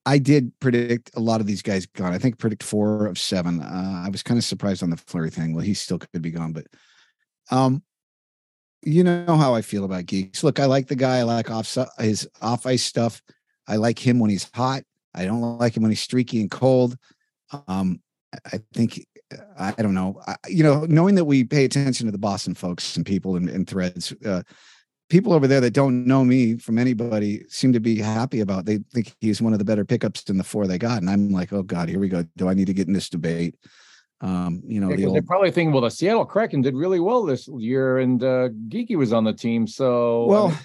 I 0.05 0.20
did 0.20 0.51
predict 0.59 1.11
a 1.16 1.20
lot 1.20 1.41
of 1.41 1.47
these 1.47 1.61
guys 1.61 1.86
gone. 1.86 2.13
I 2.13 2.20
think 2.20 2.38
predict 2.38 2.63
four 2.63 3.07
of 3.07 3.18
seven. 3.18 3.61
Uh, 3.61 4.03
I 4.05 4.09
was 4.09 4.22
kind 4.22 4.38
of 4.38 4.43
surprised 4.43 4.84
on 4.84 4.91
the 4.91 4.97
Fleury 4.97 5.32
thing. 5.32 5.53
Well, 5.53 5.66
he 5.66 5.74
still 5.74 5.97
could 5.97 6.22
be 6.22 6.32
gone, 6.32 6.53
but 6.53 6.68
um, 7.49 7.82
you 8.84 9.03
know 9.03 9.36
how 9.36 9.55
I 9.55 9.61
feel 9.61 9.84
about 9.84 10.05
geeks. 10.05 10.43
Look, 10.43 10.59
I 10.59 10.66
like 10.66 10.88
the 10.88 10.95
guy. 10.95 11.18
I 11.18 11.24
like 11.24 11.49
off 11.49 11.76
his 11.97 12.28
off 12.41 12.66
ice 12.66 12.84
stuff. 12.84 13.22
I 13.68 13.78
like 13.78 13.97
him 13.97 14.20
when 14.20 14.30
he's 14.30 14.49
hot. 14.53 14.84
I 15.16 15.26
don't 15.26 15.41
like 15.41 15.76
him 15.76 15.84
when 15.84 15.91
he's 15.91 16.01
streaky 16.01 16.41
and 16.41 16.51
cold. 16.51 16.97
Um, 17.68 18.01
I 18.51 18.59
think 18.74 19.05
I 19.57 19.72
don't 19.72 19.93
know. 19.93 20.22
I, 20.28 20.36
you 20.47 20.63
know, 20.63 20.86
knowing 20.86 21.16
that 21.16 21.26
we 21.26 21.43
pay 21.43 21.66
attention 21.66 22.05
to 22.05 22.11
the 22.11 22.18
Boston 22.18 22.53
folks 22.53 22.95
and 22.95 23.05
people 23.05 23.36
and, 23.36 23.49
and 23.49 23.68
threads, 23.68 24.13
uh, 24.26 24.43
people 25.09 25.33
over 25.33 25.47
there 25.47 25.61
that 25.61 25.71
don't 25.71 26.05
know 26.05 26.23
me 26.23 26.57
from 26.57 26.77
anybody 26.77 27.43
seem 27.47 27.73
to 27.73 27.79
be 27.79 27.99
happy 27.99 28.39
about. 28.39 28.65
They 28.65 28.79
think 28.93 29.15
he's 29.21 29.41
one 29.41 29.53
of 29.53 29.59
the 29.59 29.65
better 29.65 29.85
pickups 29.85 30.23
in 30.29 30.37
the 30.37 30.43
four 30.43 30.67
they 30.67 30.77
got, 30.77 31.01
and 31.01 31.09
I'm 31.09 31.29
like, 31.29 31.53
oh 31.53 31.63
god, 31.63 31.89
here 31.89 31.99
we 31.99 32.09
go. 32.09 32.25
Do 32.37 32.49
I 32.49 32.53
need 32.53 32.67
to 32.67 32.73
get 32.73 32.87
in 32.87 32.93
this 32.93 33.09
debate? 33.09 33.55
Um, 34.21 34.63
you 34.65 34.79
know, 34.79 34.89
yeah, 34.89 34.95
the 34.95 35.05
old... 35.07 35.15
they 35.17 35.21
probably 35.21 35.51
think, 35.51 35.73
well, 35.73 35.81
the 35.81 35.91
Seattle 35.91 36.25
Kraken 36.25 36.61
did 36.61 36.75
really 36.75 36.99
well 36.99 37.23
this 37.23 37.47
year, 37.47 37.99
and 37.99 38.23
uh, 38.23 38.49
Geekie 38.69 38.97
was 38.97 39.13
on 39.13 39.23
the 39.23 39.33
team, 39.33 39.67
so 39.67 40.25
well. 40.25 40.47
I 40.47 40.49
mean, 40.49 40.59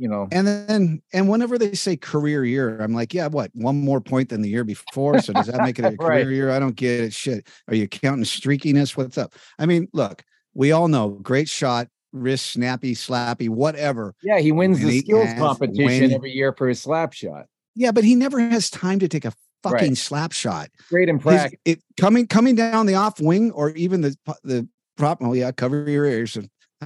you 0.00 0.08
know. 0.08 0.28
And 0.32 0.46
then, 0.46 1.02
and 1.12 1.28
whenever 1.28 1.58
they 1.58 1.74
say 1.74 1.96
career 1.96 2.44
year, 2.44 2.80
I'm 2.80 2.94
like, 2.94 3.12
yeah, 3.12 3.26
what? 3.26 3.50
One 3.54 3.84
more 3.84 4.00
point 4.00 4.30
than 4.30 4.40
the 4.40 4.48
year 4.48 4.64
before. 4.64 5.20
So 5.20 5.32
does 5.32 5.46
that 5.46 5.62
make 5.62 5.78
it 5.78 5.84
a 5.84 5.96
career 5.96 6.24
right. 6.24 6.28
year? 6.28 6.50
I 6.50 6.58
don't 6.58 6.74
get 6.74 7.00
it. 7.00 7.12
Shit. 7.12 7.46
Are 7.68 7.74
you 7.74 7.86
counting 7.86 8.24
streakiness? 8.24 8.96
What's 8.96 9.18
up? 9.18 9.34
I 9.58 9.66
mean, 9.66 9.88
look, 9.92 10.24
we 10.54 10.72
all 10.72 10.88
know 10.88 11.10
great 11.10 11.48
shot, 11.48 11.88
wrist 12.14 12.52
snappy, 12.52 12.94
slappy, 12.94 13.48
whatever. 13.48 14.14
Yeah, 14.22 14.38
he 14.38 14.52
wins 14.52 14.78
and 14.78 14.88
the 14.88 14.92
he 14.92 15.00
skills 15.00 15.28
competition 15.34 16.12
every 16.12 16.32
year 16.32 16.52
for 16.52 16.68
his 16.68 16.80
slap 16.80 17.12
shot. 17.12 17.46
Yeah, 17.74 17.92
but 17.92 18.04
he 18.04 18.14
never 18.14 18.38
has 18.40 18.70
time 18.70 19.00
to 19.00 19.08
take 19.08 19.24
a 19.24 19.32
fucking 19.62 19.88
right. 19.88 19.98
slap 19.98 20.32
shot. 20.32 20.70
Great 20.88 21.08
in 21.08 21.18
practice. 21.18 21.58
It 21.64 21.82
coming 21.98 22.26
coming 22.26 22.54
down 22.54 22.86
the 22.86 22.94
off 22.94 23.20
wing 23.20 23.50
or 23.50 23.70
even 23.70 24.00
the 24.00 24.16
the 24.42 24.66
prop. 24.96 25.18
Oh 25.20 25.34
yeah, 25.34 25.52
cover 25.52 25.90
your 25.90 26.06
ears. 26.06 26.38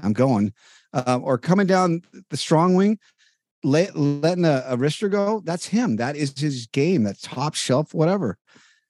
I'm 0.02 0.12
going 0.12 0.52
uh, 0.92 1.20
or 1.22 1.38
coming 1.38 1.66
down 1.66 2.02
the 2.30 2.36
strong 2.36 2.74
wing, 2.74 2.98
let, 3.62 3.96
letting 3.96 4.44
a, 4.44 4.64
a 4.66 4.76
wrister 4.76 5.10
go, 5.10 5.42
that's 5.44 5.66
him. 5.66 5.96
That 5.96 6.16
is 6.16 6.38
his 6.38 6.66
game. 6.68 7.02
That's 7.02 7.20
top 7.20 7.54
shelf, 7.54 7.94
whatever. 7.94 8.38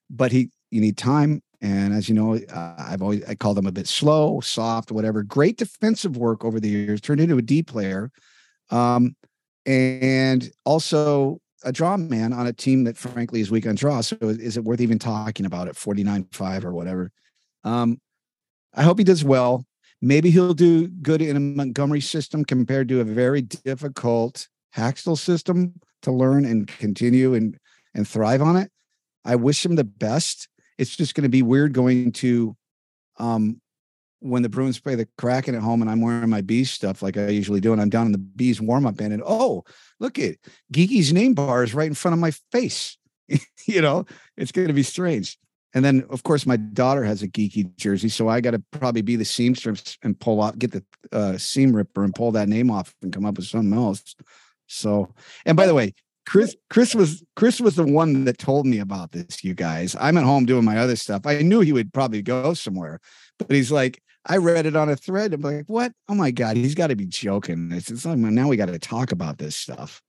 But 0.09 0.31
he, 0.31 0.51
you 0.71 0.81
need 0.81 0.97
time. 0.97 1.41
And 1.61 1.93
as 1.93 2.07
you 2.07 2.15
know, 2.15 2.35
uh, 2.35 2.75
I've 2.77 3.01
always 3.01 3.23
I 3.25 3.35
call 3.35 3.53
them 3.53 3.67
a 3.67 3.71
bit 3.71 3.87
slow, 3.87 4.39
soft, 4.39 4.91
whatever. 4.91 5.23
Great 5.23 5.57
defensive 5.57 6.15
work 6.15 6.45
over 6.45 6.59
the 6.59 6.69
years, 6.69 7.01
turned 7.01 7.19
into 7.19 7.37
a 7.37 7.41
D 7.41 7.61
player, 7.61 8.11
um, 8.69 9.15
and 9.65 10.49
also 10.65 11.41
a 11.63 11.71
draw 11.71 11.97
man 11.97 12.31
on 12.31 12.47
a 12.47 12.53
team 12.53 12.85
that 12.85 12.97
frankly 12.97 13.41
is 13.41 13.51
weak 13.51 13.67
on 13.67 13.75
draw. 13.75 13.99
So 14.01 14.15
is 14.21 14.55
it 14.55 14.63
worth 14.63 14.79
even 14.79 14.99
talking 14.99 15.45
about 15.45 15.67
it? 15.67 15.75
49-5 15.75 16.63
or 16.63 16.73
whatever. 16.73 17.11
Um, 17.65 17.99
I 18.73 18.83
hope 18.83 18.97
he 18.97 19.03
does 19.03 19.25
well. 19.25 19.65
Maybe 20.01 20.31
he'll 20.31 20.53
do 20.53 20.87
good 20.87 21.21
in 21.21 21.35
a 21.35 21.41
Montgomery 21.41 21.99
system 21.99 22.45
compared 22.45 22.87
to 22.89 23.01
a 23.01 23.03
very 23.03 23.41
difficult 23.41 24.47
Hakstol 24.75 25.17
system 25.17 25.73
to 26.03 26.11
learn 26.11 26.45
and 26.45 26.67
continue 26.67 27.33
and 27.33 27.57
and 27.93 28.07
thrive 28.07 28.41
on 28.41 28.55
it. 28.55 28.71
I 29.25 29.35
wish 29.35 29.65
him 29.65 29.75
the 29.75 29.83
best. 29.83 30.47
It's 30.79 30.95
just 30.95 31.13
going 31.13 31.23
to 31.23 31.29
be 31.29 31.43
weird 31.43 31.73
going 31.73 32.11
to 32.13 32.55
um 33.17 33.61
when 34.21 34.41
the 34.41 34.49
Bruins 34.49 34.79
play 34.79 34.95
the 34.95 35.07
Kraken 35.17 35.55
at 35.55 35.61
home 35.61 35.81
and 35.81 35.89
I'm 35.89 36.01
wearing 36.01 36.29
my 36.29 36.41
bees 36.41 36.71
stuff 36.71 37.01
like 37.01 37.17
I 37.17 37.27
usually 37.27 37.61
do, 37.61 37.71
and 37.71 37.81
I'm 37.81 37.89
down 37.89 38.05
in 38.05 38.11
the 38.11 38.17
bees 38.17 38.59
warm 38.59 38.85
up 38.85 38.99
and 38.99 39.23
oh, 39.25 39.63
look 39.99 40.19
at 40.19 40.35
Geekie's 40.73 41.13
name 41.13 41.33
bar 41.33 41.63
is 41.63 41.73
right 41.73 41.87
in 41.87 41.93
front 41.93 42.13
of 42.13 42.19
my 42.19 42.31
face. 42.51 42.97
you 43.65 43.81
know, 43.81 44.05
it's 44.35 44.51
going 44.51 44.67
to 44.67 44.73
be 44.73 44.83
strange. 44.83 45.37
And 45.73 45.85
then, 45.85 46.03
of 46.09 46.23
course, 46.23 46.47
my 46.47 46.57
daughter 46.57 47.03
has 47.03 47.21
a 47.21 47.27
Geekie 47.27 47.75
jersey, 47.77 48.09
so 48.09 48.27
I 48.27 48.41
got 48.41 48.51
to 48.51 48.63
probably 48.71 49.03
be 49.03 49.15
the 49.15 49.25
seamstress 49.25 49.97
and 50.01 50.19
pull 50.19 50.41
off, 50.41 50.57
get 50.57 50.71
the 50.71 50.83
uh, 51.11 51.37
seam 51.37 51.75
ripper 51.75 52.03
and 52.03 52.13
pull 52.13 52.31
that 52.31 52.49
name 52.49 52.71
off 52.71 52.95
and 53.03 53.13
come 53.13 53.25
up 53.25 53.37
with 53.37 53.45
something 53.45 53.77
else. 53.77 54.15
So, 54.65 55.13
and 55.45 55.55
by 55.55 55.67
the 55.67 55.75
way, 55.75 55.93
Chris, 56.29 56.55
Chris 56.69 56.93
was 56.93 57.23
Chris 57.35 57.59
was 57.59 57.75
the 57.75 57.83
one 57.83 58.25
that 58.25 58.37
told 58.37 58.67
me 58.67 58.77
about 58.77 59.11
this. 59.13 59.43
You 59.43 59.55
guys, 59.55 59.95
I'm 59.99 60.15
at 60.15 60.23
home 60.23 60.45
doing 60.45 60.63
my 60.63 60.77
other 60.77 60.95
stuff. 60.95 61.23
I 61.25 61.41
knew 61.41 61.61
he 61.61 61.73
would 61.73 61.91
probably 61.91 62.21
go 62.21 62.53
somewhere, 62.53 62.99
but 63.39 63.49
he's 63.49 63.71
like, 63.71 63.99
I 64.27 64.37
read 64.37 64.67
it 64.67 64.75
on 64.75 64.89
a 64.89 64.95
thread. 64.95 65.33
I'm 65.33 65.41
like, 65.41 65.63
what? 65.65 65.91
Oh 66.07 66.13
my 66.13 66.29
god, 66.29 66.55
he's 66.55 66.75
got 66.75 66.87
to 66.87 66.95
be 66.95 67.07
joking. 67.07 67.71
It's, 67.71 67.89
it's 67.89 68.05
like 68.05 68.19
now 68.19 68.47
we 68.47 68.57
got 68.57 68.67
to 68.67 68.77
talk 68.77 69.11
about 69.11 69.39
this 69.39 69.55
stuff. 69.55 70.03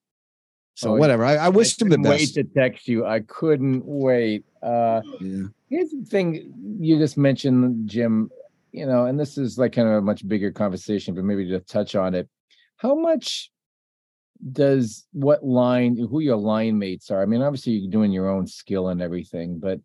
So 0.74 0.90
oh, 0.92 0.96
whatever. 0.96 1.24
I, 1.24 1.36
I 1.36 1.48
wish 1.48 1.80
him 1.80 1.88
the 1.88 1.96
best. 1.96 2.08
Wait 2.10 2.34
to 2.34 2.44
text 2.44 2.86
you. 2.86 3.06
I 3.06 3.20
couldn't 3.20 3.82
wait. 3.86 4.44
Uh, 4.62 5.00
yeah. 5.22 5.44
Here's 5.70 5.90
the 5.90 6.04
thing: 6.04 6.52
you 6.80 6.98
just 6.98 7.16
mentioned, 7.16 7.88
Jim. 7.88 8.30
you 8.72 8.84
know, 8.84 9.06
and 9.06 9.18
this 9.18 9.38
is 9.38 9.56
like 9.56 9.72
kind 9.72 9.88
of 9.88 9.94
a 9.94 10.02
much 10.02 10.28
bigger 10.28 10.52
conversation, 10.52 11.14
but 11.14 11.24
maybe 11.24 11.48
to 11.48 11.60
touch 11.60 11.94
on 11.94 12.14
it, 12.14 12.28
how 12.76 12.94
much 12.94 13.50
does 14.52 15.06
what 15.12 15.44
line 15.44 15.96
who 15.96 16.20
your 16.20 16.36
line 16.36 16.78
mates 16.78 17.10
are? 17.10 17.22
I 17.22 17.26
mean, 17.26 17.42
obviously 17.42 17.72
you're 17.72 17.90
doing 17.90 18.12
your 18.12 18.28
own 18.28 18.46
skill 18.46 18.88
and 18.88 19.02
everything, 19.02 19.58
but 19.58 19.80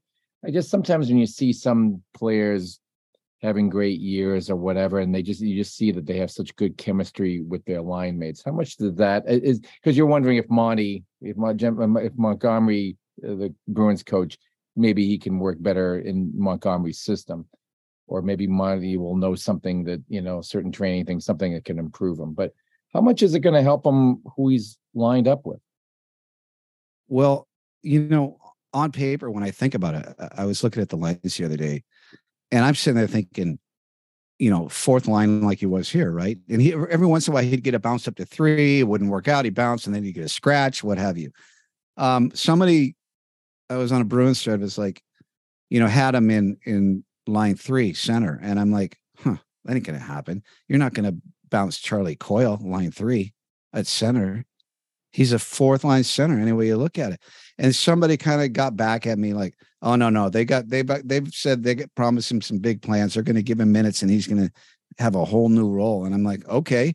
I 0.45 0.51
guess 0.51 0.69
sometimes 0.69 1.09
when 1.09 1.17
you 1.17 1.25
see 1.25 1.53
some 1.53 2.01
players 2.13 2.79
having 3.41 3.69
great 3.69 3.99
years 3.99 4.49
or 4.49 4.55
whatever, 4.55 4.99
and 4.99 5.13
they 5.13 5.21
just 5.21 5.41
you 5.41 5.55
just 5.55 5.75
see 5.75 5.91
that 5.91 6.05
they 6.05 6.17
have 6.17 6.31
such 6.31 6.55
good 6.55 6.77
chemistry 6.77 7.41
with 7.41 7.63
their 7.65 7.81
line 7.81 8.17
mates. 8.17 8.43
How 8.43 8.51
much 8.51 8.77
does 8.77 8.95
that 8.95 9.23
is 9.27 9.59
because 9.59 9.97
you're 9.97 10.05
wondering 10.05 10.37
if 10.37 10.49
Monty, 10.49 11.03
if 11.21 11.35
if 11.37 12.13
Montgomery, 12.17 12.97
uh, 13.23 13.35
the 13.35 13.53
Bruins 13.67 14.03
coach, 14.03 14.37
maybe 14.75 15.05
he 15.05 15.17
can 15.17 15.39
work 15.39 15.57
better 15.59 15.99
in 15.99 16.31
Montgomery's 16.35 16.99
system, 16.99 17.45
or 18.07 18.21
maybe 18.21 18.47
Monty 18.47 18.97
will 18.97 19.15
know 19.15 19.35
something 19.35 19.83
that 19.85 20.01
you 20.07 20.21
know 20.21 20.41
certain 20.41 20.71
training 20.71 21.05
things, 21.05 21.25
something 21.25 21.53
that 21.53 21.65
can 21.65 21.79
improve 21.79 22.19
him. 22.19 22.33
But 22.33 22.53
how 22.95 23.01
much 23.01 23.21
is 23.21 23.35
it 23.35 23.41
going 23.41 23.55
to 23.55 23.61
help 23.61 23.85
him 23.85 24.23
who 24.35 24.49
he's 24.49 24.77
lined 24.93 25.27
up 25.27 25.45
with? 25.45 25.59
Well, 27.09 27.47
you 27.83 28.01
know, 28.01 28.39
on 28.73 28.91
paper, 28.91 29.29
when 29.29 29.43
I 29.43 29.51
think 29.51 29.75
about 29.75 29.95
it, 29.95 30.15
I 30.35 30.45
was 30.45 30.63
looking 30.63 30.81
at 30.81 30.89
the 30.89 30.95
lines 30.95 31.37
the 31.37 31.45
other 31.45 31.57
day, 31.57 31.83
and 32.51 32.63
I'm 32.63 32.73
sitting 32.73 32.97
there 32.97 33.07
thinking, 33.07 33.59
you 34.39 34.49
know, 34.49 34.69
fourth 34.69 35.07
line 35.07 35.41
like 35.41 35.59
he 35.59 35.65
was 35.65 35.89
here, 35.89 36.11
right? 36.11 36.37
And 36.49 36.61
he 36.61 36.73
every 36.73 37.05
once 37.05 37.27
in 37.27 37.33
a 37.33 37.35
while 37.35 37.43
he'd 37.43 37.63
get 37.63 37.73
a 37.73 37.79
bounce 37.79 38.07
up 38.07 38.15
to 38.15 38.25
three, 38.25 38.79
it 38.79 38.87
wouldn't 38.87 39.11
work 39.11 39.27
out. 39.27 39.45
He 39.45 39.51
bounced, 39.51 39.85
and 39.85 39.95
then 39.95 40.03
he'd 40.03 40.13
get 40.13 40.25
a 40.25 40.29
scratch, 40.29 40.83
what 40.83 40.97
have 40.97 41.17
you. 41.17 41.31
Um, 41.97 42.31
somebody 42.33 42.95
I 43.69 43.75
was 43.75 43.91
on 43.91 44.01
a 44.01 44.05
Bruins 44.05 44.41
thread 44.41 44.61
was 44.61 44.77
like, 44.77 45.01
you 45.69 45.79
know, 45.79 45.87
had 45.87 46.15
him 46.15 46.29
in 46.29 46.57
in 46.65 47.03
line 47.27 47.55
three 47.55 47.93
center, 47.93 48.39
and 48.41 48.59
I'm 48.59 48.71
like, 48.71 48.97
huh, 49.17 49.35
that 49.65 49.75
ain't 49.75 49.85
gonna 49.85 49.99
happen. 49.99 50.43
You're 50.67 50.79
not 50.79 50.93
gonna 50.93 51.15
bounce 51.49 51.79
Charlie 51.79 52.15
Coyle, 52.15 52.59
line 52.61 52.91
three 52.91 53.33
at 53.73 53.87
center. 53.87 54.45
He's 55.11 55.31
a 55.31 55.39
fourth 55.39 55.83
line 55.83 56.03
center, 56.03 56.39
any 56.39 56.51
way 56.51 56.67
you 56.67 56.77
look 56.77 56.99
at 56.99 57.13
it. 57.13 57.21
And 57.57 57.73
somebody 57.73 58.17
kind 58.17 58.41
of 58.41 58.51
got 58.53 58.75
back 58.75 59.07
at 59.07 59.17
me 59.17 59.33
like, 59.33 59.55
oh 59.81 59.95
no, 59.95 60.09
no, 60.09 60.29
they 60.29 60.43
got 60.43 60.67
they 60.67 60.81
they've 60.81 61.33
said 61.33 61.63
they 61.63 61.75
get 61.75 61.95
promised 61.95 62.31
him 62.31 62.41
some 62.41 62.57
big 62.57 62.81
plans. 62.81 63.13
They're 63.13 63.23
going 63.23 63.35
to 63.35 63.43
give 63.43 63.59
him 63.59 63.71
minutes 63.71 64.01
and 64.01 64.11
he's 64.11 64.27
going 64.27 64.45
to 64.45 64.51
have 64.97 65.15
a 65.15 65.25
whole 65.25 65.49
new 65.49 65.69
role. 65.69 66.05
And 66.05 66.13
I'm 66.13 66.23
like, 66.23 66.47
okay, 66.47 66.93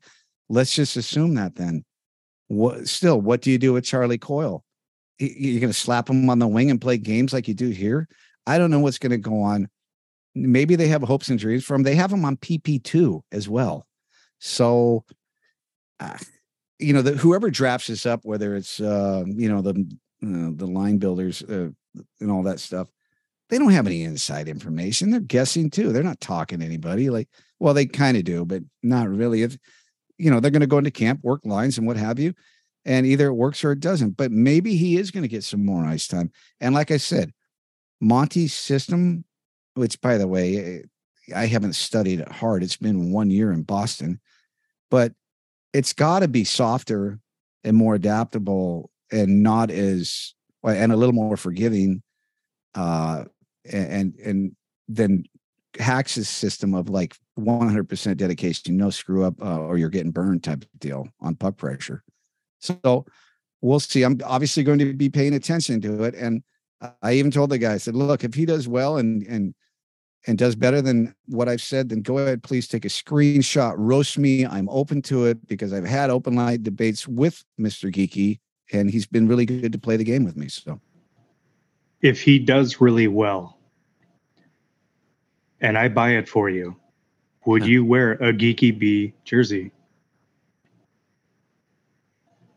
let's 0.49 0.75
just 0.75 0.97
assume 0.97 1.35
that 1.35 1.55
then. 1.55 1.85
What 2.49 2.89
still, 2.89 3.21
what 3.21 3.43
do 3.43 3.51
you 3.51 3.59
do 3.59 3.73
with 3.73 3.85
Charlie 3.85 4.19
Coyle? 4.19 4.65
You're 5.19 5.61
going 5.61 5.73
to 5.73 5.79
slap 5.79 6.11
him 6.11 6.29
on 6.29 6.39
the 6.39 6.49
wing 6.49 6.71
and 6.71 6.81
play 6.81 6.99
games 6.99 7.33
like 7.33 7.47
you 7.47 7.55
do 7.55 7.69
here? 7.69 8.09
I 8.47 8.59
don't 8.59 8.71
know 8.71 8.81
what's 8.81 8.99
going 8.99 9.11
to 9.11 9.19
go 9.19 9.43
on. 9.43 9.69
Maybe 10.35 10.77
they 10.77 10.89
have 10.89 11.03
hopes 11.03 11.29
and 11.29 11.39
dreams 11.39 11.65
for 11.65 11.75
him. 11.75 11.83
They 11.83 11.95
have 11.95 12.13
him 12.13 12.25
on 12.25 12.37
PP2 12.37 13.23
as 13.31 13.49
well. 13.49 13.87
So, 14.41 15.05
uh, 16.01 16.17
you 16.79 16.95
know, 16.95 17.03
the, 17.03 17.13
whoever 17.13 17.51
drafts 17.51 17.87
this 17.87 18.07
up, 18.07 18.25
whether 18.25 18.57
it's 18.57 18.81
uh, 18.81 19.23
you 19.27 19.49
know 19.49 19.63
the 19.63 19.73
uh, 20.23 20.51
the 20.57 20.67
line 20.67 20.99
builders 20.99 21.43
uh, 21.43 21.69
and 22.21 22.31
all 22.31 22.43
that 22.45 22.59
stuff, 22.59 22.89
they 23.51 23.59
don't 23.59 23.71
have 23.71 23.87
any 23.87 24.03
inside 24.03 24.49
information. 24.49 25.11
They're 25.11 25.21
guessing 25.21 25.71
too. 25.71 25.93
They're 25.93 26.03
not 26.03 26.21
talking 26.21 26.61
to 26.61 26.65
anybody. 26.65 27.11
Like, 27.11 27.29
well, 27.59 27.75
they 27.75 27.87
kind 27.87 28.17
of 28.17 28.25
do, 28.25 28.45
but 28.45 28.63
not 28.83 29.09
really. 29.09 29.43
If 29.43 29.59
you 30.17 30.31
know, 30.31 30.41
they're 30.41 30.51
going 30.51 30.61
to 30.61 30.67
go 30.67 30.79
into 30.79 30.91
camp, 30.91 31.21
work 31.23 31.43
lines, 31.45 31.77
and 31.77 31.87
what 31.87 31.99
have 31.99 32.19
you, 32.19 32.33
and 32.87 33.07
either 33.07 33.29
it 33.29 33.35
works 33.35 33.63
or 33.63 33.73
it 33.73 33.81
doesn't. 33.81 34.17
But 34.17 34.33
maybe 34.33 34.75
he 34.75 34.97
is 34.97 35.11
going 35.11 35.23
to 35.23 35.29
get 35.29 35.45
some 35.45 35.65
more 35.65 35.85
ice 35.85 36.07
time. 36.07 36.31
And 36.61 36.75
like 36.75 36.91
I 36.91 36.97
said, 36.97 37.33
Monty's 38.01 38.55
system, 38.55 39.25
which 39.75 40.01
by 40.01 40.17
the 40.17 40.27
way, 40.27 40.57
eh, 40.57 40.83
I 41.37 41.47
haven't 41.47 41.75
studied 41.75 42.21
it 42.21 42.33
hard. 42.33 42.63
It's 42.63 42.77
been 42.77 43.13
one 43.13 43.31
year 43.31 43.53
in 43.53 43.63
Boston 43.63 44.21
but 44.91 45.13
it's 45.73 45.93
got 45.93 46.21
to 46.21 46.29
be 46.29 46.45
softer 46.45 47.19
and 47.65 47.77
more 47.77 47.95
adaptable 47.95 48.91
and 49.13 49.43
not 49.43 49.71
as 49.71 50.35
and 50.65 50.93
a 50.93 50.97
little 50.97 51.15
more 51.15 51.37
forgiving 51.37 52.03
uh 52.75 53.25
and 53.71 54.15
and 54.17 54.57
then 54.89 55.25
Hacks's 55.79 56.29
system 56.29 56.75
of 56.75 56.89
like 56.89 57.17
100% 57.39 58.17
dedication, 58.17 58.77
no 58.77 58.91
screw 58.91 59.25
up, 59.25 59.41
uh, 59.41 59.61
or 59.61 59.79
you're 59.79 59.89
getting 59.89 60.11
burned 60.11 60.43
type 60.43 60.63
of 60.63 60.81
deal 60.81 61.09
on 61.21 61.37
puck 61.37 61.57
pressure. 61.57 62.03
So 62.59 63.07
we'll 63.61 63.81
see. 63.81 64.03
I'm 64.03 64.21
obviously 64.25 64.65
going 64.65 64.79
to 64.81 64.93
be 64.93 65.09
paying 65.09 65.35
attention 65.35 65.81
to 65.83 66.05
it, 66.05 66.15
and 66.15 66.43
I 67.03 67.15
even 67.15 67.31
told 67.31 67.51
the 67.51 67.59
guy, 67.59 67.75
I 67.75 67.79
said, 67.79 67.95
"Look, 67.95 68.25
if 68.25 68.35
he 68.35 68.45
does 68.45 68.69
well 68.69 68.97
and 68.97 69.23
and 69.27 69.55
and 70.27 70.37
does 70.37 70.55
better 70.55 70.83
than 70.83 71.15
what 71.27 71.49
I've 71.49 71.63
said, 71.63 71.89
then 71.89 72.03
go 72.03 72.19
ahead, 72.19 72.43
please 72.43 72.69
take 72.69 72.85
a 72.85 72.89
screenshot, 72.89 73.75
roast 73.77 74.19
me. 74.19 74.45
I'm 74.45 74.69
open 74.69 75.03
to 75.03 75.25
it 75.27 75.47
because 75.47 75.73
I've 75.73 75.87
had 75.87 76.11
open 76.11 76.35
line 76.35 76.63
debates 76.63 77.09
with 77.09 77.45
Mr. 77.59 77.91
Geekie, 77.91 78.39
and 78.73 78.91
he's 78.91 79.07
been 79.07 79.29
really 79.29 79.47
good 79.47 79.73
to 79.73 79.79
play 79.79 79.97
the 79.97 80.05
game 80.05 80.25
with 80.25 80.37
me. 80.37 80.49
So, 80.49 80.81
if 82.03 82.23
he 82.23 82.39
does 82.39 82.81
really 82.81 83.09
well, 83.09 83.59
and 85.61 85.77
I 85.79 85.89
buy 85.89 86.13
it 86.13 86.29
for 86.29 86.51
you, 86.51 86.77
would 87.47 87.67
you 87.67 87.85
wear 87.85 88.13
a 88.13 88.33
Geekie 88.33 88.79
B 88.79 89.15
jersey? 89.25 89.71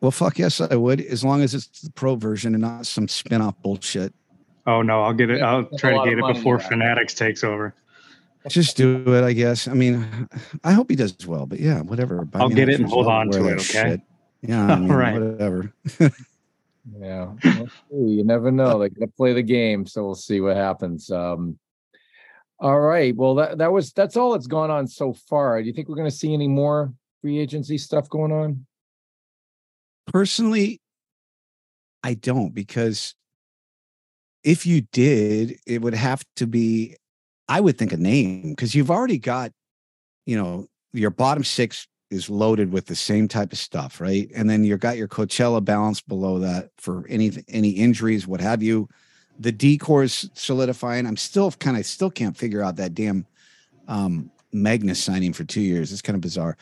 Well, 0.01 0.11
fuck 0.11 0.38
yes, 0.38 0.59
I 0.59 0.76
would, 0.76 0.99
as 0.99 1.24
long 1.24 1.41
as 1.41 1.53
it's 1.53 1.82
the 1.82 1.91
pro 1.91 2.16
version 2.16 2.53
and 2.53 2.61
not 2.61 2.86
some 2.86 3.07
spin 3.07 3.41
off 3.41 3.55
bullshit. 3.61 4.14
Oh 4.66 4.82
no, 4.82 5.03
I'll 5.03 5.14
get 5.14 5.30
it. 5.30 5.41
I'll 5.41 5.66
try 5.78 5.91
to 5.91 6.09
get 6.09 6.20
it 6.20 6.34
before 6.34 6.59
Fanatics 6.59 7.14
takes 7.14 7.43
over. 7.43 7.74
Just 8.47 8.76
do 8.76 9.03
it, 9.14 9.24
I 9.24 9.34
guess. 9.34 9.68
I 9.68 9.74
mean, 9.74 10.28
I 10.64 10.74
hope 10.74 10.89
he 10.89 10.95
does 10.95 11.16
well, 11.26 11.45
but 11.45 11.59
yeah, 11.59 11.82
whatever. 11.82 12.28
I'll 12.34 12.49
get 12.49 12.70
it 12.70 12.80
and 12.80 12.89
hold 12.89 13.07
on 13.07 13.30
to 13.32 13.47
it. 13.47 13.53
Okay. 13.53 13.61
Shit. 13.61 14.01
Yeah, 14.41 14.66
I 14.66 14.76
mean, 14.80 14.91
right. 14.91 15.14
Whatever. 15.14 15.74
yeah, 16.99 17.32
you 17.91 18.24
never 18.26 18.51
know. 18.51 18.80
They 18.80 18.89
gotta 18.89 19.11
play 19.11 19.34
the 19.34 19.43
game, 19.43 19.86
so 19.86 20.03
we'll 20.03 20.16
see 20.16 20.41
what 20.41 20.57
happens. 20.57 21.09
Um, 21.09 21.57
all 22.59 22.80
right. 22.80 23.16
Well, 23.16 23.36
that 23.36 23.57
that 23.57 23.72
was 23.72 23.91
that's 23.91 24.16
all 24.16 24.32
that's 24.32 24.47
gone 24.47 24.72
on 24.72 24.88
so 24.88 25.14
far. 25.14 25.61
Do 25.61 25.68
you 25.68 25.74
think 25.74 25.89
we're 25.89 25.95
going 25.95 26.09
to 26.09 26.16
see 26.16 26.34
any 26.34 26.47
more 26.47 26.93
free 27.22 27.39
agency 27.39 27.78
stuff 27.78 28.09
going 28.09 28.32
on? 28.32 28.66
Personally, 30.07 30.82
I 32.03 32.14
don't 32.14 32.53
because 32.53 33.16
if 34.44 34.66
you 34.66 34.82
did, 34.91 35.58
it 35.66 35.82
would 35.82 35.94
have 35.94 36.24
to 36.38 36.48
be, 36.48 36.96
I 37.48 37.62
would 37.62 37.78
think 37.78 37.94
a 37.94 37.98
name 37.98 38.50
because 38.52 38.76
you've 38.76 38.91
already 38.91 39.18
got, 39.18 39.52
you 40.26 40.38
know, 40.38 40.68
your 40.94 41.10
bottom 41.10 41.44
six 41.44 41.88
is 42.10 42.30
loaded 42.30 42.72
with 42.72 42.86
the 42.86 42.96
same 42.96 43.28
type 43.28 43.52
of 43.52 43.58
stuff, 43.58 44.00
right? 44.00 44.30
And 44.36 44.50
then 44.50 44.64
you've 44.64 44.80
got 44.80 44.98
your 44.98 45.08
Coachella 45.08 45.64
balance 45.64 46.02
below 46.02 46.39
that 46.39 46.70
for 46.78 47.06
any 47.08 47.32
any 47.48 47.72
injuries, 47.72 48.28
what 48.28 48.39
have 48.41 48.62
you. 48.62 48.88
The 49.39 49.52
decor 49.52 50.04
is 50.04 50.30
solidifying. 50.34 51.08
I'm 51.08 51.18
still 51.18 51.52
kind 51.52 51.76
of 51.76 51.86
still 51.86 52.12
can't 52.12 52.38
figure 52.38 52.62
out 52.62 52.76
that 52.76 52.94
damn 52.94 53.26
um, 53.88 54.30
Megna's 54.54 55.04
signing 55.04 55.34
for 55.34 55.44
two 55.44 55.62
years. 55.62 55.91
It's 55.91 56.04
kind 56.04 56.16
of 56.16 56.22
bizarre. 56.22 56.56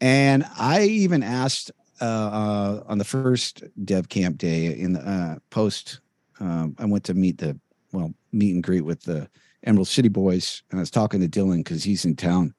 And 0.00 0.46
I 0.58 0.84
even 0.84 1.22
asked 1.22 1.70
uh, 2.00 2.04
uh, 2.04 2.82
on 2.86 2.98
the 2.98 3.04
first 3.04 3.64
dev 3.84 4.08
camp 4.08 4.38
day 4.38 4.66
in 4.66 4.94
the 4.94 5.00
uh, 5.00 5.36
post 5.50 6.00
um, 6.40 6.76
I 6.78 6.84
went 6.84 7.04
to 7.04 7.14
meet 7.14 7.38
the 7.38 7.58
well 7.92 8.12
meet 8.32 8.54
and 8.54 8.62
greet 8.62 8.82
with 8.82 9.02
the 9.02 9.28
Emerald 9.64 9.88
City 9.88 10.08
Boys, 10.08 10.62
and 10.70 10.78
I 10.78 10.82
was 10.82 10.90
talking 10.90 11.20
to 11.20 11.28
Dylan 11.28 11.58
because 11.58 11.84
he's 11.84 12.04
in 12.04 12.16
town, 12.16 12.54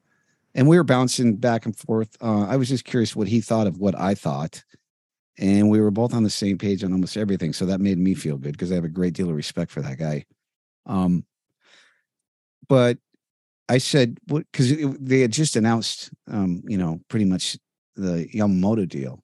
and 0.55 0.67
we 0.67 0.77
were 0.77 0.83
bouncing 0.83 1.35
back 1.35 1.65
and 1.65 1.75
forth. 1.75 2.17
Uh, 2.21 2.45
I 2.45 2.57
was 2.57 2.69
just 2.69 2.85
curious 2.85 3.15
what 3.15 3.27
he 3.27 3.41
thought 3.41 3.67
of 3.67 3.77
what 3.77 3.97
I 3.99 4.15
thought, 4.15 4.63
and 5.37 5.69
we 5.69 5.79
were 5.79 5.91
both 5.91 6.13
on 6.13 6.23
the 6.23 6.29
same 6.29 6.57
page 6.57 6.83
on 6.83 6.91
almost 6.91 7.17
everything. 7.17 7.53
So 7.53 7.65
that 7.67 7.79
made 7.79 7.97
me 7.97 8.13
feel 8.15 8.37
good 8.37 8.53
because 8.53 8.71
I 8.71 8.75
have 8.75 8.83
a 8.83 8.89
great 8.89 9.13
deal 9.13 9.29
of 9.29 9.35
respect 9.35 9.71
for 9.71 9.81
that 9.81 9.97
guy. 9.97 10.25
Um, 10.85 11.25
but 12.67 12.97
I 13.69 13.77
said, 13.77 14.17
what? 14.27 14.45
Because 14.51 14.75
they 14.99 15.21
had 15.21 15.31
just 15.31 15.55
announced, 15.55 16.09
um, 16.27 16.63
you 16.67 16.77
know, 16.77 16.99
pretty 17.07 17.25
much 17.25 17.57
the 17.95 18.27
Yamamoto 18.33 18.87
deal, 18.87 19.23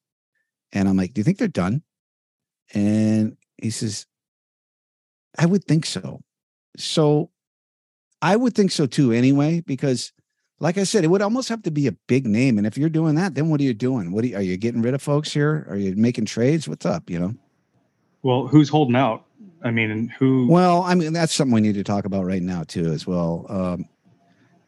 and 0.71 0.87
I'm 0.87 0.97
like, 0.97 1.13
do 1.13 1.19
you 1.19 1.23
think 1.23 1.39
they're 1.39 1.47
done? 1.47 1.83
And 2.73 3.37
he 3.61 3.69
says, 3.69 4.05
I 5.37 5.45
would 5.45 5.63
think 5.65 5.85
so. 5.85 6.21
So 6.77 7.29
I 8.21 8.35
would 8.35 8.53
think 8.53 8.71
so 8.71 8.85
too, 8.85 9.11
anyway, 9.11 9.61
because 9.61 10.11
like 10.59 10.77
I 10.77 10.83
said, 10.83 11.03
it 11.03 11.07
would 11.07 11.21
almost 11.21 11.49
have 11.49 11.63
to 11.63 11.71
be 11.71 11.87
a 11.87 11.91
big 12.07 12.25
name. 12.25 12.57
And 12.57 12.65
if 12.65 12.77
you're 12.77 12.89
doing 12.89 13.15
that, 13.15 13.35
then 13.35 13.49
what 13.49 13.59
are 13.59 13.63
you 13.63 13.73
doing? 13.73 14.11
What 14.11 14.23
are 14.23 14.27
you, 14.27 14.37
are 14.37 14.41
you 14.41 14.57
getting 14.57 14.81
rid 14.81 14.93
of 14.93 15.01
folks 15.01 15.33
here? 15.33 15.67
Are 15.69 15.75
you 15.75 15.95
making 15.95 16.25
trades? 16.25 16.67
What's 16.67 16.85
up? 16.85 17.09
You 17.09 17.19
know? 17.19 17.35
Well, 18.23 18.47
who's 18.47 18.69
holding 18.69 18.95
out? 18.95 19.25
I 19.63 19.71
mean, 19.71 20.07
who? 20.19 20.47
Well, 20.47 20.83
I 20.83 20.95
mean, 20.95 21.11
that's 21.13 21.33
something 21.33 21.53
we 21.53 21.61
need 21.61 21.75
to 21.75 21.83
talk 21.83 22.05
about 22.05 22.25
right 22.25 22.41
now 22.41 22.63
too, 22.63 22.91
as 22.91 23.05
well. 23.05 23.45
Um, 23.49 23.85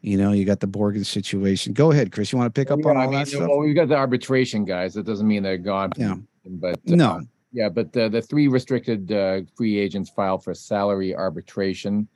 you 0.00 0.16
know, 0.16 0.32
you 0.32 0.44
got 0.44 0.60
the 0.60 0.68
Borgen 0.68 1.04
situation. 1.04 1.72
Go 1.72 1.90
ahead, 1.90 2.12
Chris. 2.12 2.32
You 2.32 2.38
want 2.38 2.54
to 2.54 2.58
pick 2.58 2.70
up 2.70 2.80
yeah, 2.80 2.90
on 2.90 2.96
all 2.96 3.02
I 3.02 3.06
mean, 3.06 3.18
that 3.18 3.28
stuff? 3.28 3.48
Well, 3.48 3.58
we've 3.58 3.74
got 3.74 3.88
the 3.88 3.96
arbitration 3.96 4.64
guys. 4.64 4.94
That 4.94 5.06
doesn't 5.06 5.26
mean 5.26 5.42
they're 5.42 5.58
gone. 5.58 5.92
Yeah. 5.96 6.16
But 6.44 6.76
uh, 6.76 6.94
no, 6.94 7.20
yeah, 7.52 7.68
but 7.68 7.92
the, 7.92 8.08
the 8.08 8.22
three 8.22 8.48
restricted 8.48 9.10
uh, 9.12 9.40
free 9.56 9.78
agents 9.78 10.10
filed 10.10 10.44
for 10.44 10.54
salary 10.54 11.14
arbitration. 11.14 12.08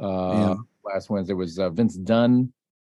Uh, 0.00 0.32
yeah. 0.32 0.54
Last 0.84 1.10
Wednesday 1.10 1.34
was 1.34 1.58
uh, 1.58 1.68
Vince 1.70 1.96
Dunn, 1.96 2.52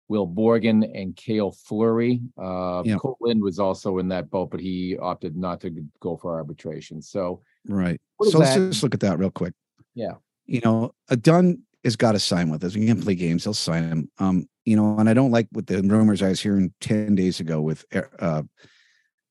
Will 0.09 0.27
Borgen 0.27 0.83
and 0.93 1.15
Kale 1.15 1.51
Fleury. 1.51 2.21
Uh, 2.37 2.83
Yeah. 2.85 2.95
Kole 2.97 3.15
Lind 3.21 3.41
was 3.41 3.59
also 3.59 3.97
in 3.99 4.09
that 4.09 4.29
boat, 4.29 4.51
but 4.51 4.59
he 4.59 4.97
opted 4.97 5.37
not 5.37 5.61
to 5.61 5.85
go 5.99 6.17
for 6.17 6.35
arbitration. 6.35 7.01
So 7.01 7.41
Right. 7.67 7.99
So 8.23 8.39
let's 8.39 8.55
that? 8.55 8.69
just 8.69 8.83
look 8.83 8.93
at 8.93 8.99
that 9.01 9.19
real 9.19 9.31
quick. 9.31 9.53
Yeah. 9.95 10.15
You 10.45 10.61
know, 10.63 10.93
a 11.09 11.15
Dunn 11.15 11.63
has 11.83 11.95
got 11.95 12.13
to 12.13 12.19
sign 12.19 12.49
with 12.49 12.63
us. 12.63 12.75
We 12.75 12.85
can 12.85 13.01
play 13.01 13.15
games. 13.15 13.43
He'll 13.43 13.53
sign 13.53 13.83
him. 13.83 14.11
Um, 14.19 14.49
you 14.65 14.75
know, 14.75 14.97
and 14.97 15.09
I 15.09 15.13
don't 15.13 15.31
like 15.31 15.47
what 15.51 15.67
the 15.67 15.81
rumors 15.81 16.21
I 16.21 16.29
was 16.29 16.41
hearing 16.41 16.73
10 16.81 17.15
days 17.15 17.39
ago 17.39 17.61
with, 17.61 17.85
uh, 18.19 18.43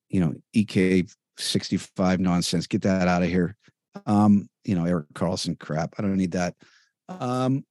you 0.09 0.21
know, 0.21 0.35
EK 0.55 1.07
65 1.39 2.21
nonsense. 2.21 2.67
Get 2.67 2.83
that 2.83 3.09
out 3.09 3.23
of 3.23 3.29
here. 3.29 3.57
Um, 4.07 4.49
you 4.65 4.75
know, 4.75 4.85
Erik 4.85 5.13
Karlsson 5.15 5.59
crap. 5.59 5.95
I 5.99 6.03
don't 6.03 6.17
need 6.17 6.33
that. 6.33 6.55
Um, 7.09 7.65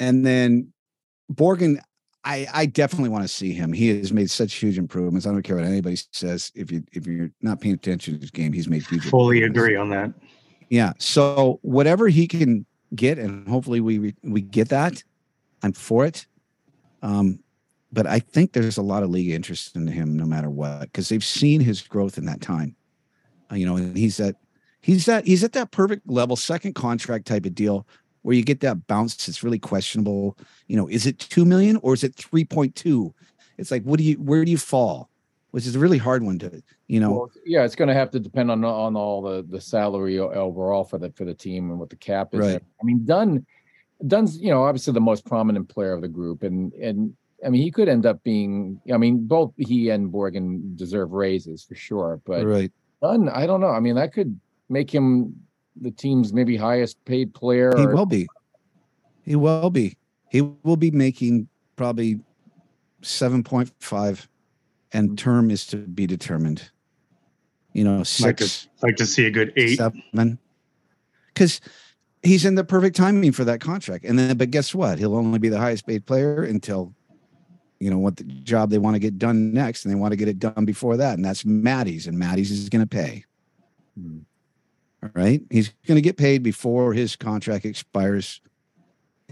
and 0.00 0.24
then 0.24 0.72
Borgen, 1.32 1.78
I, 2.24 2.46
I 2.52 2.66
definitely 2.66 3.10
want 3.10 3.24
to 3.24 3.28
see 3.28 3.52
him. 3.52 3.72
He 3.72 3.88
has 3.98 4.12
made 4.12 4.30
such 4.30 4.54
huge 4.54 4.78
improvements. 4.78 5.26
I 5.26 5.30
don't 5.30 5.42
care 5.42 5.56
what 5.56 5.64
anybody 5.64 5.98
says. 6.12 6.50
If 6.54 6.72
you 6.72 6.82
if 6.92 7.06
you're 7.06 7.30
not 7.42 7.60
paying 7.60 7.74
attention 7.74 8.14
to 8.14 8.20
his 8.20 8.30
game, 8.30 8.52
he's 8.52 8.68
made 8.68 8.86
huge. 8.86 9.04
Fully 9.04 9.42
agree 9.42 9.76
on 9.76 9.90
that. 9.90 10.12
Yeah. 10.70 10.94
So 10.98 11.60
whatever 11.62 12.08
he 12.08 12.26
can 12.26 12.64
get, 12.94 13.18
and 13.18 13.46
hopefully 13.46 13.80
we 13.80 14.14
we 14.22 14.40
get 14.40 14.70
that, 14.70 15.02
I'm 15.62 15.72
for 15.72 16.06
it. 16.06 16.26
Um, 17.02 17.40
but 17.92 18.06
I 18.06 18.18
think 18.18 18.52
there's 18.52 18.78
a 18.78 18.82
lot 18.82 19.02
of 19.02 19.10
league 19.10 19.30
interest 19.30 19.76
in 19.76 19.86
him, 19.86 20.16
no 20.16 20.24
matter 20.24 20.50
what, 20.50 20.80
because 20.80 21.08
they've 21.08 21.24
seen 21.24 21.60
his 21.60 21.82
growth 21.82 22.18
in 22.18 22.24
that 22.26 22.40
time. 22.40 22.74
Uh, 23.50 23.56
you 23.56 23.66
know, 23.66 23.76
and 23.76 23.96
he's 23.96 24.20
at 24.20 24.36
he's 24.80 25.06
that 25.06 25.26
he's 25.26 25.44
at 25.44 25.52
that 25.52 25.70
perfect 25.70 26.08
level, 26.08 26.36
second 26.36 26.74
contract 26.74 27.26
type 27.26 27.46
of 27.46 27.54
deal 27.54 27.86
where 28.24 28.34
you 28.34 28.42
get 28.42 28.60
that 28.60 28.86
bounce. 28.86 29.28
It's 29.28 29.42
really 29.42 29.58
questionable. 29.58 30.36
You 30.66 30.76
know, 30.76 30.88
is 30.88 31.06
it 31.06 31.18
two 31.18 31.44
million 31.44 31.76
or 31.82 31.94
is 31.94 32.02
it 32.02 32.14
three 32.14 32.44
point 32.44 32.74
two? 32.74 33.14
It's 33.58 33.70
like, 33.70 33.82
what 33.84 33.98
do 33.98 34.04
you 34.04 34.16
where 34.16 34.44
do 34.44 34.50
you 34.50 34.58
fall? 34.58 35.10
Which 35.52 35.66
is 35.66 35.76
a 35.76 35.78
really 35.78 35.98
hard 35.98 36.24
one 36.24 36.38
to, 36.40 36.62
you 36.88 36.98
know. 36.98 37.12
Well, 37.12 37.30
yeah, 37.44 37.64
it's 37.64 37.76
going 37.76 37.88
to 37.88 37.94
have 37.94 38.10
to 38.10 38.18
depend 38.18 38.50
on 38.50 38.64
on 38.64 38.96
all 38.96 39.22
the 39.22 39.44
the 39.48 39.60
salary 39.60 40.18
overall 40.18 40.84
for 40.84 40.98
the 40.98 41.12
for 41.12 41.24
the 41.24 41.34
team 41.34 41.70
and 41.70 41.78
what 41.78 41.90
the 41.90 41.96
cap 41.96 42.34
is. 42.34 42.40
Right. 42.40 42.62
I 42.80 42.84
mean, 42.84 43.04
Dunn, 43.04 43.46
Dunn's 44.06 44.38
you 44.38 44.50
know 44.50 44.64
obviously 44.64 44.94
the 44.94 45.00
most 45.00 45.24
prominent 45.24 45.68
player 45.68 45.92
of 45.92 46.00
the 46.00 46.08
group, 46.08 46.42
and 46.42 46.72
and 46.72 47.14
I 47.44 47.50
mean 47.50 47.62
he 47.62 47.70
could 47.70 47.88
end 47.88 48.06
up 48.06 48.24
being. 48.24 48.80
I 48.92 48.96
mean, 48.96 49.26
both 49.26 49.52
he 49.56 49.90
and 49.90 50.10
Borgen 50.10 50.76
deserve 50.76 51.12
raises 51.12 51.62
for 51.62 51.76
sure, 51.76 52.20
but 52.24 52.44
right. 52.44 52.72
Dunn, 53.04 53.28
I 53.28 53.46
don't 53.46 53.60
know. 53.60 53.68
I 53.68 53.80
mean, 53.80 53.96
that 53.96 54.14
could 54.14 54.40
make 54.70 54.90
him 54.90 55.36
the 55.78 55.90
team's 55.90 56.32
maybe 56.32 56.56
highest 56.56 57.04
paid 57.04 57.34
player. 57.34 57.70
He 57.76 57.84
or- 57.84 57.94
will 57.94 58.06
be. 58.06 58.26
He 59.22 59.36
will 59.36 59.68
be. 59.68 59.98
He 60.30 60.40
will 60.40 60.76
be 60.76 60.90
making 60.90 61.48
probably 61.76 62.20
7.5 63.02 64.26
and 64.92 65.08
mm-hmm. 65.08 65.14
term 65.16 65.50
is 65.50 65.66
to 65.66 65.76
be 65.76 66.06
determined. 66.06 66.70
You 67.74 67.84
know, 67.84 67.98
Like 68.20 68.38
to, 68.38 68.48
six, 68.48 68.68
like 68.82 68.96
to 68.96 69.06
see 69.06 69.26
a 69.26 69.30
good 69.30 69.52
eight. 69.56 69.76
seven. 69.76 70.38
Because 71.34 71.60
he's 72.22 72.44
in 72.46 72.54
the 72.54 72.64
perfect 72.64 72.96
timing 72.96 73.32
for 73.32 73.44
that 73.44 73.60
contract. 73.60 74.04
And 74.04 74.18
then, 74.18 74.36
but 74.36 74.50
guess 74.50 74.74
what? 74.74 74.98
He'll 74.98 75.16
only 75.16 75.38
be 75.38 75.50
the 75.50 75.58
highest 75.58 75.86
paid 75.86 76.06
player 76.06 76.42
until, 76.42 76.94
you 77.80 77.90
know, 77.90 77.98
what 77.98 78.16
the 78.16 78.24
job 78.24 78.70
they 78.70 78.78
want 78.78 78.94
to 78.94 79.00
get 79.00 79.18
done 79.18 79.52
next. 79.52 79.84
And 79.84 79.92
they 79.92 79.98
want 79.98 80.12
to 80.12 80.16
get 80.16 80.28
it 80.28 80.38
done 80.38 80.64
before 80.64 80.96
that. 80.96 81.14
And 81.14 81.24
that's 81.24 81.44
Maddie's. 81.44 82.06
And 82.06 82.18
Maddie's 82.18 82.50
is 82.50 82.68
going 82.68 82.86
to 82.86 82.88
pay. 82.88 83.24
Hmm. 83.98 84.18
All 85.02 85.10
right. 85.14 85.42
He's 85.50 85.72
going 85.86 85.96
to 85.96 86.02
get 86.02 86.16
paid 86.16 86.42
before 86.42 86.94
his 86.94 87.16
contract 87.16 87.64
expires. 87.64 88.40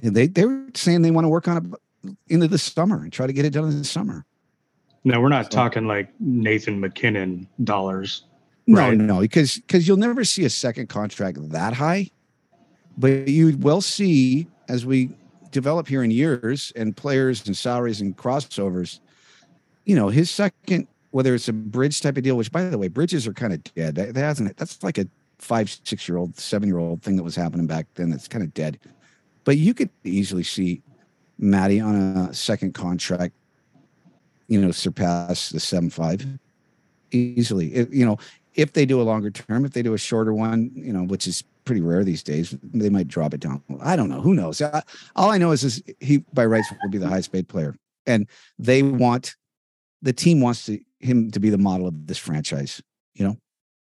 And 0.02 0.14
They 0.14 0.26
they 0.26 0.44
were 0.44 0.66
saying 0.74 1.02
they 1.02 1.10
want 1.10 1.24
to 1.24 1.28
work 1.28 1.48
on 1.48 1.56
it 2.04 2.14
into 2.28 2.48
the 2.48 2.58
summer 2.58 3.02
and 3.02 3.12
try 3.12 3.26
to 3.26 3.32
get 3.32 3.44
it 3.44 3.50
done 3.50 3.64
in 3.64 3.78
the 3.78 3.84
summer. 3.84 4.24
No, 5.04 5.20
we're 5.20 5.28
not 5.28 5.46
So- 5.46 5.50
talking 5.56 5.86
like 5.86 6.08
Nathan 6.20 6.80
MacKinnon 6.80 7.48
dollars. 7.64 8.24
No, 8.66 8.92
no, 8.92 9.20
because 9.20 9.56
because 9.56 9.88
you'll 9.88 9.96
never 9.96 10.24
see 10.24 10.44
a 10.44 10.50
second 10.50 10.88
contract 10.88 11.36
that 11.50 11.72
high, 11.72 12.10
but 12.96 13.26
you 13.26 13.56
will 13.56 13.80
see 13.80 14.46
as 14.68 14.86
we 14.86 15.10
develop 15.52 15.86
here 15.86 16.02
in 16.02 16.10
years 16.10 16.72
and 16.74 16.96
players 16.96 17.46
and 17.46 17.56
salaries 17.56 18.00
and 18.00 18.16
crossovers. 18.16 18.98
You 19.84 19.94
know, 19.94 20.08
his 20.08 20.30
second, 20.30 20.88
whether 21.10 21.34
it's 21.34 21.48
a 21.48 21.52
bridge 21.52 22.00
type 22.00 22.16
of 22.16 22.24
deal, 22.24 22.36
which 22.36 22.50
by 22.50 22.64
the 22.64 22.78
way, 22.78 22.88
bridges 22.88 23.26
are 23.26 23.32
kind 23.32 23.52
of 23.52 23.62
dead. 23.74 23.94
That, 23.94 24.14
that 24.14 24.20
hasn't. 24.20 24.56
That's 24.56 24.82
like 24.82 24.98
a 24.98 25.06
five, 25.38 25.70
six 25.84 26.08
year 26.08 26.18
old, 26.18 26.36
seven 26.36 26.68
year 26.68 26.78
old 26.78 27.02
thing 27.02 27.16
that 27.16 27.22
was 27.22 27.36
happening 27.36 27.66
back 27.66 27.86
then. 27.94 28.10
That's 28.10 28.28
kind 28.28 28.42
of 28.42 28.52
dead. 28.54 28.80
But 29.44 29.58
you 29.58 29.74
could 29.74 29.90
easily 30.04 30.42
see 30.42 30.82
Maddie 31.38 31.80
on 31.80 31.94
a 31.94 32.34
second 32.34 32.74
contract. 32.74 33.34
You 34.48 34.60
know, 34.60 34.70
surpass 34.70 35.50
the 35.50 35.60
seven 35.60 35.90
five 35.90 36.26
easily. 37.10 37.74
It, 37.74 37.92
you 37.92 38.04
know, 38.04 38.18
if 38.54 38.72
they 38.72 38.86
do 38.86 39.00
a 39.00 39.04
longer 39.04 39.30
term, 39.30 39.64
if 39.64 39.72
they 39.72 39.82
do 39.82 39.94
a 39.94 39.98
shorter 39.98 40.34
one, 40.34 40.70
you 40.74 40.92
know, 40.92 41.04
which 41.04 41.26
is 41.26 41.42
pretty 41.64 41.80
rare 41.80 42.04
these 42.04 42.22
days, 42.22 42.56
they 42.62 42.90
might 42.90 43.08
drop 43.08 43.34
it 43.34 43.40
down. 43.40 43.62
I 43.80 43.96
don't 43.96 44.08
know. 44.08 44.20
Who 44.20 44.34
knows? 44.34 44.60
I, 44.60 44.82
all 45.16 45.30
I 45.30 45.38
know 45.38 45.52
is, 45.52 45.64
is 45.64 45.82
he 46.00 46.18
by 46.32 46.46
rights 46.46 46.68
will 46.82 46.90
be 46.90 46.98
the 46.98 47.08
highest 47.08 47.32
paid 47.32 47.48
player, 47.48 47.76
and 48.06 48.28
they 48.58 48.82
want 48.82 49.36
the 50.02 50.12
team 50.12 50.40
wants 50.40 50.66
to, 50.66 50.80
him 50.98 51.30
to 51.30 51.40
be 51.40 51.50
the 51.50 51.58
model 51.58 51.86
of 51.86 52.06
this 52.06 52.18
franchise. 52.18 52.82
You 53.14 53.26
know, 53.26 53.36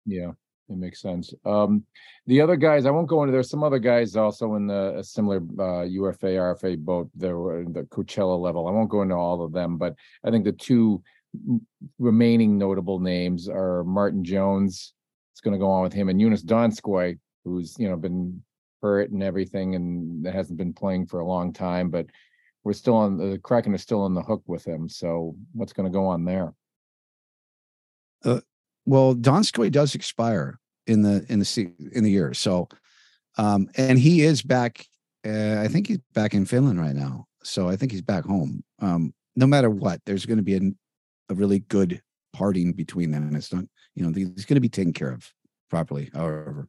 Yeah, 0.07 0.33
it 0.68 0.76
makes 0.76 1.01
sense. 1.01 1.33
Um, 1.45 1.85
the 2.26 2.41
other 2.41 2.57
guys, 2.57 2.87
I 2.87 2.91
won't 2.91 3.09
go 3.09 3.22
into. 3.22 3.33
There's 3.33 3.51
some 3.51 3.64
other 3.64 3.79
guys 3.79 4.16
also 4.16 4.55
in 4.55 4.66
the 4.66 5.03
similar 5.03 5.41
uh, 5.59 5.83
UFA 5.83 6.26
RFA 6.26 6.79
boat. 6.79 7.11
There 7.14 7.39
were 7.39 7.64
the 7.64 7.83
Coachella 7.85 8.39
level. 8.39 8.66
I 8.66 8.72
won't 8.72 8.91
go 8.91 9.03
into 9.03 9.14
all 9.14 9.43
of 9.43 9.53
them, 9.53 9.79
but 9.79 9.95
I 10.24 10.31
think 10.31 10.45
the 10.45 10.53
two 10.53 11.03
remaining 11.99 12.59
notable 12.59 12.99
names 12.99 13.49
are 13.49 13.85
Martin 13.85 14.24
Jones. 14.24 14.93
It's 15.33 15.41
going 15.41 15.53
to 15.53 15.59
go 15.59 15.70
on 15.70 15.83
with 15.83 15.93
him 15.93 16.09
and 16.09 16.20
Joonas 16.20 16.45
Donskoi, 16.45 17.18
who's 17.49 17.76
you 17.78 17.88
know 17.88 17.96
been 17.96 18.42
hurt 18.82 19.11
and 19.11 19.22
everything, 19.22 19.74
and 19.74 20.26
hasn't 20.26 20.59
been 20.59 20.72
playing 20.72 21.07
for 21.07 21.20
a 21.20 21.26
long 21.26 21.53
time, 21.53 21.90
but. 21.90 22.07
We're 22.64 22.72
still 22.74 22.96
on 22.96 23.16
the 23.16 23.38
Kraken 23.38 23.72
is 23.72 23.80
still 23.82 24.03
on 24.03 24.14
the 24.14 24.20
hook 24.20 24.42
with 24.46 24.66
him. 24.66 24.90
So 24.90 25.36
what's 25.53 25.72
going 25.72 25.90
to 25.90 25.96
go 25.96 26.05
on 26.07 26.26
there? 26.26 26.53
well, 28.88 29.14
Donskoi 29.14 29.70
does 29.70 29.94
expire 29.94 30.59
in 30.86 31.03
the 31.03 31.24
in 31.28 31.40
the 31.40 31.72
in 31.92 32.05
the 32.05 32.11
year, 32.11 32.32
so 32.32 32.68
um, 33.36 33.68
and 33.76 33.99
he 33.99 34.22
is 34.22 34.42
back. 34.42 34.86
Uh, 35.26 35.61
I 35.61 35.68
think 35.68 35.88
he's 35.88 35.99
back 36.14 36.34
in 36.34 36.46
Finland 36.46 36.80
right 36.80 36.94
now, 36.94 37.26
so 37.42 37.68
I 37.68 37.76
think 37.76 37.92
he's 37.92 38.03
back 38.03 38.24
home. 38.24 38.64
Um, 38.80 39.12
no 39.36 39.46
matter 39.46 39.68
what, 39.68 40.01
there's 40.07 40.24
going 40.24 40.38
to 40.38 40.42
be 40.42 40.57
a, 40.57 40.61
a 41.30 41.34
really 41.34 41.61
good 41.61 42.01
parting 42.32 42.72
between 42.72 43.11
them, 43.11 43.24
and 43.28 43.36
it's 43.36 43.53
not 43.53 43.64
you 43.94 44.05
know 44.05 44.12
he's 44.12 44.46
going 44.46 44.57
to 44.57 44.61
be 44.61 44.68
taken 44.70 44.94
care 44.94 45.12
of 45.12 45.30
properly. 45.68 46.11
However, 46.14 46.68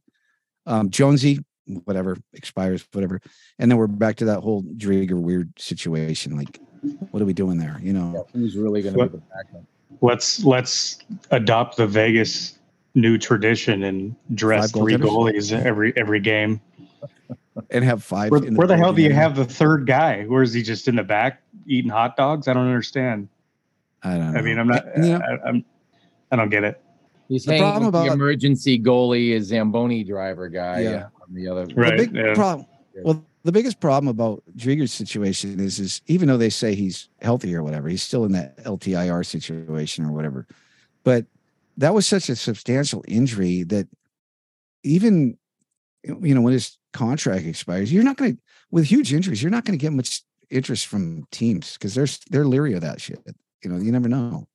um, 0.70 0.90
Jonesy, 0.90 1.44
whatever 1.84 2.16
expires, 2.32 2.86
whatever, 2.92 3.20
and 3.58 3.70
then 3.70 3.76
we're 3.76 3.88
back 3.88 4.16
to 4.16 4.24
that 4.26 4.40
whole 4.40 4.62
Driedger 4.62 5.20
weird 5.20 5.52
situation. 5.58 6.36
Like, 6.36 6.60
what 7.10 7.20
are 7.20 7.26
we 7.26 7.32
doing 7.32 7.58
there? 7.58 7.78
You 7.82 7.92
know, 7.92 8.26
Who's 8.32 8.56
really 8.56 8.82
going 8.82 8.94
to 8.94 9.06
be 9.06 9.18
the 9.18 9.18
backup? 9.18 9.64
Let's 10.00 10.44
let's 10.44 10.98
adopt 11.30 11.76
the 11.76 11.86
Vegas 11.86 12.58
new 12.94 13.18
tradition 13.18 13.82
and 13.82 14.14
dress 14.34 14.70
Five 14.70 14.80
three 14.80 14.94
goaltenders? 14.94 15.52
goalies 15.52 15.64
every 15.64 15.92
every 15.96 16.20
game. 16.20 16.60
and 17.70 17.84
have 17.84 18.02
five. 18.04 18.30
Where, 18.30 18.44
in 18.44 18.54
where 18.54 18.66
the 18.66 18.76
hell 18.76 18.92
do 18.92 19.02
you 19.02 19.12
have 19.12 19.36
the 19.36 19.44
third 19.44 19.86
guy? 19.86 20.24
Where 20.24 20.42
is 20.42 20.52
he 20.52 20.62
just 20.62 20.88
in 20.88 20.96
the 20.96 21.02
back 21.02 21.42
eating 21.66 21.90
hot 21.90 22.16
dogs? 22.16 22.48
I 22.48 22.52
don't 22.52 22.66
understand. 22.66 23.28
I 24.02 24.16
don't 24.16 24.32
know. 24.32 24.38
I 24.38 24.42
mean, 24.42 24.58
I'm 24.58 24.68
not. 24.68 24.84
You 24.96 25.02
know, 25.02 25.20
I, 25.20 25.48
I'm. 25.48 25.64
I 26.30 26.36
don't 26.36 26.48
get 26.48 26.62
it. 26.62 26.80
He's 27.30 27.44
The 27.44 27.52
hanging 27.52 27.62
problem 27.62 27.84
with 27.86 27.92
the 27.94 28.00
about- 28.00 28.12
emergency 28.14 28.78
goalie 28.78 29.30
is 29.30 29.46
Zamboni 29.46 30.02
driver 30.02 30.48
guy. 30.48 30.80
Yeah. 30.80 30.90
Yeah. 30.90 31.06
On 31.22 31.32
the 31.32 31.46
other. 31.46 31.66
Right. 31.74 31.96
the 31.96 32.06
big 32.06 32.14
yeah. 32.14 32.34
problem. 32.34 32.66
Well, 33.02 33.24
the 33.44 33.52
biggest 33.52 33.80
problem 33.80 34.08
about 34.08 34.42
Driedger's 34.56 34.92
situation 34.92 35.60
is, 35.60 35.78
is 35.78 36.02
even 36.08 36.26
though 36.26 36.36
they 36.36 36.50
say 36.50 36.74
he's 36.74 37.08
healthy 37.22 37.54
or 37.54 37.62
whatever, 37.62 37.88
he's 37.88 38.02
still 38.02 38.24
in 38.24 38.32
that 38.32 38.58
LTIR 38.64 39.24
situation 39.24 40.04
or 40.04 40.10
whatever. 40.12 40.46
But 41.04 41.24
that 41.76 41.94
was 41.94 42.04
such 42.04 42.28
a 42.28 42.36
substantial 42.36 43.04
injury 43.06 43.62
that 43.62 43.86
even 44.82 45.38
you 46.02 46.34
know 46.34 46.40
when 46.40 46.52
his 46.52 46.78
contract 46.92 47.46
expires, 47.46 47.92
you're 47.92 48.02
not 48.02 48.16
going 48.16 48.36
to 48.36 48.42
with 48.72 48.86
huge 48.86 49.14
injuries, 49.14 49.40
you're 49.40 49.50
not 49.52 49.64
going 49.64 49.78
to 49.78 49.82
get 49.82 49.92
much 49.92 50.22
interest 50.50 50.88
from 50.88 51.26
teams 51.30 51.74
because 51.74 51.94
they're 51.94 52.08
they're 52.30 52.46
leery 52.46 52.74
of 52.74 52.80
that 52.80 53.00
shit. 53.00 53.20
You 53.62 53.70
know, 53.70 53.76
you 53.76 53.92
never 53.92 54.08
know. 54.08 54.48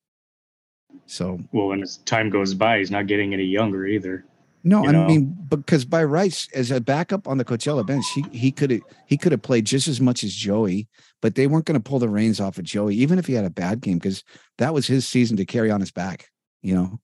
So 1.05 1.39
Well, 1.51 1.67
when 1.67 1.81
as 1.81 1.97
time 1.97 2.29
goes 2.29 2.53
by, 2.53 2.79
he's 2.79 2.91
not 2.91 3.07
getting 3.07 3.33
any 3.33 3.43
younger 3.45 3.85
either. 3.85 4.25
No, 4.63 4.81
you 4.81 4.89
I 4.89 4.91
know? 4.93 5.05
mean 5.07 5.37
because 5.47 5.85
by 5.85 6.03
rights, 6.03 6.47
as 6.55 6.71
a 6.71 6.81
backup 6.81 7.27
on 7.27 7.37
the 7.37 7.45
Coachella 7.45 7.85
bench, 7.85 8.05
he 8.15 8.23
he 8.31 8.51
could 8.51 8.71
have 8.71 8.81
he 9.05 9.15
could 9.15 9.31
have 9.31 9.43
played 9.43 9.65
just 9.65 9.87
as 9.87 10.01
much 10.01 10.23
as 10.23 10.33
Joey, 10.33 10.87
but 11.21 11.35
they 11.35 11.45
weren't 11.45 11.65
going 11.65 11.79
to 11.79 11.89
pull 11.89 11.99
the 11.99 12.09
reins 12.09 12.39
off 12.39 12.57
of 12.57 12.63
Joey, 12.63 12.95
even 12.95 13.19
if 13.19 13.27
he 13.27 13.33
had 13.33 13.45
a 13.45 13.49
bad 13.51 13.81
game, 13.81 13.99
because 13.99 14.23
that 14.57 14.73
was 14.73 14.87
his 14.87 15.07
season 15.07 15.37
to 15.37 15.45
carry 15.45 15.69
on 15.69 15.79
his 15.81 15.91
back. 15.91 16.29
You 16.63 16.73
know, 16.75 16.99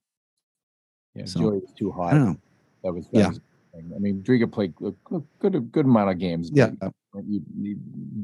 Yeah, 1.14 1.26
So, 1.26 1.40
Joey 1.42 1.60
was 1.60 1.74
too 1.78 1.92
I 1.92 1.96
hot. 1.96 2.12
don't 2.14 2.26
know. 2.26 2.38
That 2.84 2.94
was. 2.94 3.06
That 3.10 3.20
Yeah. 3.20 3.28
was. 3.30 3.40
I 3.76 4.00
mean, 4.00 4.24
Driedger 4.24 4.52
played 4.52 4.74
a 4.84 4.92
good, 4.92 5.24
good, 5.40 5.56
a 5.56 5.60
good 5.60 5.86
amount 5.86 6.10
of 6.10 6.18
games. 6.18 6.50
but 6.50 6.56
Yeah, 6.82 6.90
you- 7.26 7.46
you- 7.58 7.80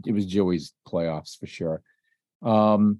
it 0.05 0.11
was 0.13 0.25
Joey's 0.25 0.73
playoffs 0.85 1.37
for 1.39 1.45
sure. 1.47 1.81
Um, 2.41 2.99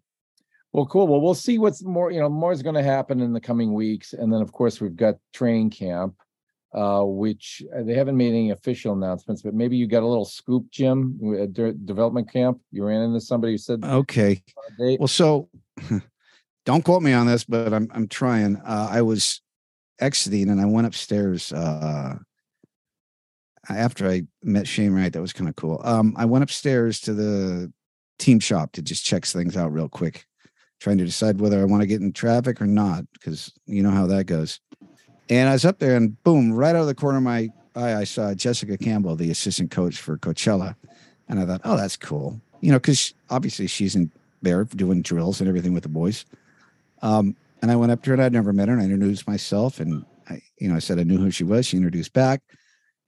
well, 0.78 0.86
cool. 0.86 1.07
Well, 1.07 1.19
we'll 1.19 1.34
see 1.34 1.57
what's 1.57 1.84
more. 1.84 2.11
You 2.11 2.19
know, 2.19 2.30
more 2.30 2.51
is 2.51 2.61
going 2.61 2.75
to 2.75 2.84
happen 2.84 3.19
in 3.19 3.34
the 3.34 3.41
coming 3.41 3.73
weeks, 3.73 4.13
and 4.13 4.32
then 4.32 4.41
of 4.43 4.51
course 4.51 4.80
we've 4.80 4.95
got 4.95 5.15
training 5.34 5.71
camp, 5.71 6.13
uh, 6.71 7.01
which 7.01 7.63
uh, 7.75 7.82
they 7.82 7.95
haven't 7.95 8.15
made 8.15 8.30
any 8.30 8.51
official 8.51 8.93
announcements, 8.93 9.41
but 9.41 9.55
maybe 9.55 9.75
you 9.75 9.88
got 9.88 10.03
a 10.03 10.07
little 10.07 10.23
scoop, 10.23 10.69
Jim, 10.69 11.19
at 11.41 11.53
de- 11.53 11.73
development 11.73 12.32
camp. 12.32 12.61
You 12.71 12.86
ran 12.86 13.01
into 13.01 13.19
somebody 13.19 13.53
who 13.53 13.57
said, 13.57 13.84
Okay. 13.84 14.43
date. 14.78 14.99
Well, 14.99 15.07
so 15.07 15.49
don't 16.65 16.86
quote 16.86 17.01
me 17.01 17.11
on 17.11 17.25
this, 17.25 17.43
but 17.43 17.73
I'm 17.73 17.89
I'm 17.91 18.07
trying. 18.07 18.57
Uh, 18.57 18.89
I 18.91 19.01
was 19.01 19.41
exiting 19.99 20.49
and 20.49 20.61
I 20.61 20.65
went 20.65 20.86
upstairs 20.86 21.51
uh, 21.51 22.17
after 23.67 24.07
I 24.07 24.28
met 24.43 24.67
Shane 24.67 24.93
Wright. 24.93 25.11
That 25.11 25.21
was 25.21 25.34
kind 25.34 25.49
of 25.49 25.55
cool. 25.55 25.82
Um, 25.84 26.13
I 26.17 26.25
went 26.25 26.43
upstairs 26.43 26.99
to 27.01 27.15
the 27.15 27.73
team 28.19 28.39
shop 28.39 28.73
to 28.73 28.84
just 28.84 29.03
check 29.03 29.25
things 29.25 29.57
out 29.57 29.73
real 29.73 29.89
quick, 29.89 30.25
trying 30.80 30.97
to 30.97 31.05
decide 31.05 31.39
whether 31.39 31.59
I 31.59 31.65
want 31.65 31.82
to 31.82 31.88
get 31.88 32.01
in 32.01 32.13
traffic 32.13 32.61
or 32.61 32.67
not, 32.67 33.05
because 33.13 33.51
you 33.65 33.82
know 33.82 33.91
how 33.91 34.07
that 34.07 34.25
goes. 34.25 34.59
And 35.30 35.49
I 35.49 35.53
was 35.53 35.65
up 35.65 35.80
there, 35.80 35.95
and 35.95 36.21
boom, 36.23 36.53
right 36.53 36.75
out 36.75 36.82
of 36.82 36.88
the 36.88 36.95
corner 36.95 37.17
of 37.17 37.23
my 37.23 37.49
eye, 37.75 37.95
I 37.95 38.03
saw 38.03 38.34
Jessica 38.34 38.78
Campbell, 38.78 39.15
the 39.15 39.32
assistant 39.32 39.71
coach 39.71 39.97
for 39.97 40.17
Coachella, 40.17 40.75
and 41.28 41.39
I 41.39 41.45
thought, 41.45 41.61
oh, 41.63 41.78
that's 41.78 41.97
cool. 41.97 42.39
You 42.61 42.71
know, 42.71 42.80
because 42.80 43.13
obviously 43.30 43.67
she's 43.67 43.95
in 43.95 44.11
there 44.41 44.63
doing 44.63 45.01
drills 45.01 45.39
and 45.41 45.47
everything 45.47 45.73
with 45.73 45.84
the 45.84 45.89
boys. 45.89 46.25
Um, 47.01 47.36
and 47.61 47.71
I 47.71 47.75
went 47.75 47.91
up 47.91 48.03
to 48.03 48.09
her 48.09 48.13
and 48.13 48.23
I'd 48.23 48.34
never 48.34 48.53
met 48.53 48.67
her 48.67 48.73
and 48.73 48.82
I 48.82 48.86
introduced 48.86 49.28
myself 49.28 49.80
and 49.80 50.05
I, 50.30 50.41
you 50.59 50.69
know, 50.69 50.75
I 50.75 50.80
said 50.80 50.99
I 50.99 51.03
knew 51.03 51.17
who 51.17 51.32
she 51.32 51.43
was. 51.43 51.65
She 51.65 51.78
introduced 51.78 52.13
back 52.13 52.41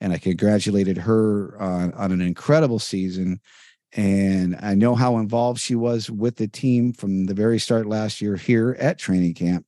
and 0.00 0.12
I 0.12 0.18
congratulated 0.18 0.96
her 0.98 1.60
on, 1.60 1.92
on 1.94 2.12
an 2.12 2.20
incredible 2.20 2.78
season. 2.78 3.40
And 3.92 4.56
I 4.60 4.74
know 4.74 4.94
how 4.94 5.18
involved 5.18 5.60
she 5.60 5.74
was 5.74 6.10
with 6.10 6.36
the 6.36 6.46
team 6.46 6.92
from 6.92 7.26
the 7.26 7.34
very 7.34 7.58
start 7.58 7.86
last 7.86 8.20
year 8.20 8.36
here 8.36 8.76
at 8.78 8.98
training 8.98 9.34
camp, 9.34 9.66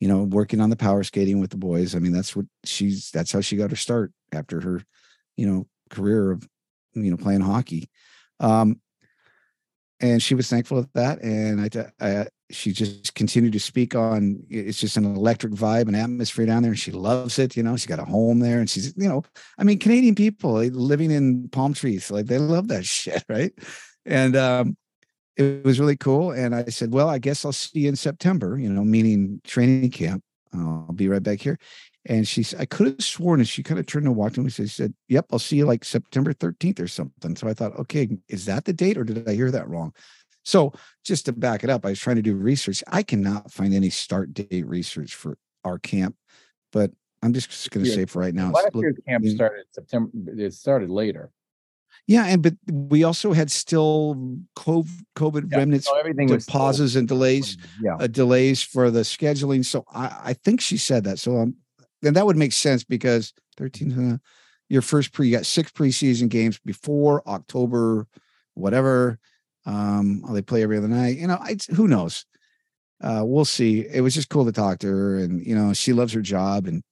you 0.00 0.08
know, 0.08 0.22
working 0.22 0.60
on 0.60 0.70
the 0.70 0.76
power 0.76 1.02
skating 1.04 1.38
with 1.38 1.50
the 1.50 1.58
boys. 1.58 1.94
I 1.94 1.98
mean, 1.98 2.12
that's 2.12 2.34
what 2.34 2.46
she's, 2.64 3.10
that's 3.10 3.32
how 3.32 3.40
she 3.40 3.56
got 3.56 3.70
her 3.70 3.76
start 3.76 4.12
after 4.32 4.60
her, 4.60 4.82
you 5.36 5.46
know, 5.46 5.66
career 5.90 6.30
of, 6.30 6.48
you 6.94 7.10
know, 7.10 7.16
playing 7.18 7.42
hockey. 7.42 7.90
Um, 8.40 8.80
and 10.00 10.22
she 10.22 10.34
was 10.34 10.48
thankful 10.48 10.78
of 10.78 10.88
that. 10.94 11.20
And 11.22 11.60
I, 11.60 11.90
I, 12.00 12.26
she 12.50 12.72
just 12.72 13.14
continued 13.14 13.52
to 13.52 13.60
speak 13.60 13.94
on 13.94 14.42
it's 14.48 14.80
just 14.80 14.96
an 14.96 15.04
electric 15.04 15.52
vibe 15.52 15.86
and 15.86 15.96
atmosphere 15.96 16.46
down 16.46 16.62
there 16.62 16.72
and 16.72 16.78
she 16.78 16.92
loves 16.92 17.38
it 17.38 17.56
you 17.56 17.62
know? 17.62 17.76
She 17.76 17.86
got 17.86 17.98
a 17.98 18.04
home 18.04 18.40
there 18.40 18.58
and 18.58 18.68
she's 18.68 18.94
you 18.96 19.08
know 19.08 19.22
i 19.58 19.64
mean 19.64 19.78
canadian 19.78 20.14
people 20.14 20.52
like, 20.54 20.72
living 20.72 21.10
in 21.10 21.48
palm 21.48 21.74
trees 21.74 22.10
like 22.10 22.26
they 22.26 22.38
love 22.38 22.68
that 22.68 22.84
shit 22.86 23.24
right? 23.28 23.52
And 24.06 24.36
um 24.36 24.76
it 25.36 25.64
was 25.64 25.78
really 25.78 25.96
cool 25.96 26.32
and 26.32 26.54
i 26.54 26.64
said 26.64 26.92
well 26.92 27.08
i 27.08 27.18
guess 27.18 27.44
i'll 27.44 27.52
see 27.52 27.80
you 27.80 27.88
in 27.88 27.96
september 27.96 28.58
you 28.58 28.68
know 28.68 28.84
meaning 28.84 29.40
training 29.44 29.90
camp. 29.90 30.22
I'll 30.52 30.92
be 30.94 31.08
right 31.08 31.22
back 31.22 31.40
here. 31.40 31.58
And 32.06 32.26
she's 32.26 32.54
i 32.54 32.64
could 32.64 32.86
have 32.86 33.04
sworn 33.04 33.40
and 33.40 33.48
she 33.48 33.62
kind 33.62 33.78
of 33.78 33.86
turned 33.86 34.06
and 34.06 34.16
walked 34.16 34.36
to 34.36 34.40
me 34.40 34.50
she 34.50 34.66
said 34.66 34.94
yep 35.08 35.26
i'll 35.30 35.38
see 35.38 35.56
you 35.56 35.66
like 35.66 35.84
september 35.84 36.32
13th 36.32 36.80
or 36.80 36.88
something. 36.88 37.36
So 37.36 37.46
i 37.46 37.54
thought 37.54 37.78
okay 37.78 38.08
is 38.28 38.46
that 38.46 38.64
the 38.64 38.72
date 38.72 38.96
or 38.96 39.04
did 39.04 39.28
i 39.28 39.34
hear 39.34 39.50
that 39.50 39.68
wrong 39.68 39.92
so 40.48 40.72
just 41.04 41.26
to 41.26 41.32
back 41.32 41.62
it 41.62 41.68
up, 41.68 41.84
I 41.84 41.90
was 41.90 42.00
trying 42.00 42.16
to 42.16 42.22
do 42.22 42.34
research. 42.34 42.82
I 42.88 43.02
cannot 43.02 43.52
find 43.52 43.74
any 43.74 43.90
start 43.90 44.32
date 44.32 44.66
research 44.66 45.14
for 45.14 45.36
our 45.62 45.78
camp, 45.78 46.16
but 46.72 46.90
I'm 47.22 47.34
just 47.34 47.68
going 47.70 47.84
to 47.84 47.92
say 47.92 48.06
for 48.06 48.20
right 48.20 48.32
now, 48.32 48.52
last 48.52 48.70
year's 48.74 48.96
camp 49.06 49.24
mm. 49.24 49.34
started 49.34 49.66
September. 49.72 50.10
It 50.38 50.54
started 50.54 50.88
later. 50.88 51.30
yeah, 52.06 52.24
and 52.24 52.42
but 52.42 52.54
we 52.66 53.04
also 53.04 53.34
had 53.34 53.50
still 53.50 54.16
COVID, 54.56 54.88
COVID 55.16 55.52
Yeah, 55.52 55.58
remnants, 55.58 55.86
so 55.86 55.98
everything 55.98 56.30
was 56.30 56.44
still- 56.44 56.52
pauses 56.52 56.96
and 56.96 57.06
delays, 57.06 57.58
Yeah. 57.82 57.96
uh, 57.96 58.06
delays 58.06 58.62
for 58.62 58.90
the 58.90 59.00
scheduling. 59.00 59.66
So 59.66 59.84
I, 59.92 60.18
I 60.24 60.32
think 60.32 60.62
she 60.62 60.78
said 60.78 61.04
that. 61.04 61.18
So 61.18 61.36
um, 61.36 61.56
then 62.00 62.14
that 62.14 62.24
would 62.24 62.38
make 62.38 62.54
sense 62.54 62.84
because 62.84 63.34
13, 63.58 64.12
uh, 64.12 64.16
your 64.70 64.80
first 64.80 65.12
pre, 65.12 65.28
you 65.28 65.36
got 65.36 65.44
six 65.44 65.70
preseason 65.72 66.30
games 66.30 66.58
before 66.64 67.22
October, 67.28 68.06
whatever. 68.54 69.18
Um, 69.68 70.24
oh, 70.26 70.32
they 70.32 70.40
play 70.40 70.62
every 70.62 70.78
other 70.78 70.88
night. 70.88 71.18
You 71.18 71.26
know, 71.26 71.38
I, 71.38 71.58
who 71.74 71.88
knows? 71.88 72.24
Uh, 73.02 73.22
we'll 73.24 73.44
see. 73.44 73.80
It 73.80 74.00
was 74.00 74.14
just 74.14 74.30
cool 74.30 74.46
to 74.46 74.52
talk 74.52 74.78
to 74.78 74.86
her, 74.86 75.18
and 75.18 75.44
you 75.46 75.54
know, 75.54 75.74
she 75.74 75.92
loves 75.92 76.14
her 76.14 76.22
job. 76.22 76.66
And 76.66 76.82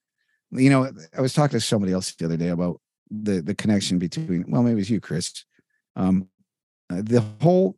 you 0.50 0.68
know, 0.68 0.92
I 1.16 1.22
was 1.22 1.32
talking 1.32 1.58
to 1.58 1.64
somebody 1.64 1.94
else 1.94 2.14
the 2.14 2.26
other 2.26 2.36
day 2.36 2.48
about 2.48 2.80
the 3.10 3.40
the 3.40 3.54
connection 3.54 3.98
between. 3.98 4.44
Well, 4.46 4.62
maybe 4.62 4.72
it 4.72 4.76
was 4.76 4.90
you, 4.90 5.00
Chris. 5.00 5.44
Um, 5.96 6.28
uh, 6.90 7.00
the 7.02 7.24
whole 7.40 7.76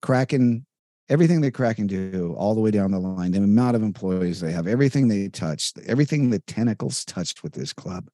Kraken, 0.00 0.64
everything 1.08 1.40
that 1.40 1.52
Kraken 1.52 1.88
do, 1.88 2.34
all 2.38 2.54
the 2.54 2.60
way 2.60 2.70
down 2.70 2.92
the 2.92 3.00
line, 3.00 3.32
the 3.32 3.38
amount 3.38 3.74
of 3.74 3.82
employees 3.82 4.40
they 4.40 4.52
have, 4.52 4.68
everything 4.68 5.08
they 5.08 5.28
touch, 5.28 5.72
everything 5.86 6.30
the 6.30 6.38
tentacles 6.38 7.04
touched 7.04 7.42
with 7.42 7.52
this 7.52 7.72
club, 7.72 8.08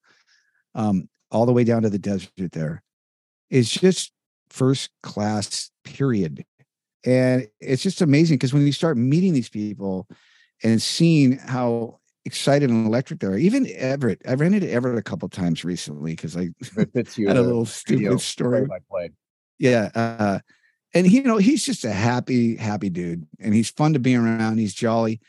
um, 0.75 1.11
all 1.31 1.45
the 1.45 1.53
way 1.53 1.63
down 1.63 1.83
to 1.83 1.91
the 1.91 1.99
desert 1.99 2.53
there, 2.53 2.83
is 3.51 3.71
just 3.71 4.13
first 4.51 4.91
class. 5.03 5.71
Period. 5.85 6.45
And 7.05 7.47
it's 7.61 7.83
just 7.83 8.01
amazing 8.01 8.37
because 8.37 8.53
when 8.53 8.67
you 8.67 8.73
start 8.73 8.97
meeting 8.97 9.33
these 9.33 9.49
people 9.49 10.09
and 10.65 10.83
seeing 10.83 11.39
how 11.39 12.01
excited 12.25 12.69
and 12.71 12.87
electric 12.87 13.21
they 13.21 13.29
are, 13.29 13.39
even 13.39 13.69
Everett, 13.77 14.21
I 14.27 14.35
ran 14.35 14.55
into 14.55 14.71
Everett 14.71 14.99
a 14.99 15.03
couple 15.03 15.29
times 15.29 15.65
recently 15.65 16.13
because 16.13 16.37
I 16.37 16.49
It 16.77 16.93
fits 16.93 17.17
you. 17.19 17.29
had 17.29 17.37
a 17.37 17.43
little 17.43 17.67
stupid 17.67 18.21
story. 18.21 18.67
Yeah. 19.59 19.91
Uh, 19.95 20.39
and 20.95 21.07
he, 21.07 21.19
you 21.19 21.23
know, 21.23 21.39
he's 21.39 21.65
just 21.65 21.85
a 21.85 21.93
happy, 21.93 22.57
happy 22.57 22.91
dude. 22.91 23.27
And 23.39 23.55
he's 23.55 23.71
fun 23.71 23.93
to 23.93 23.99
be 24.01 24.17
around. 24.17 24.59
He's 24.59 24.75
jolly. 24.75 25.21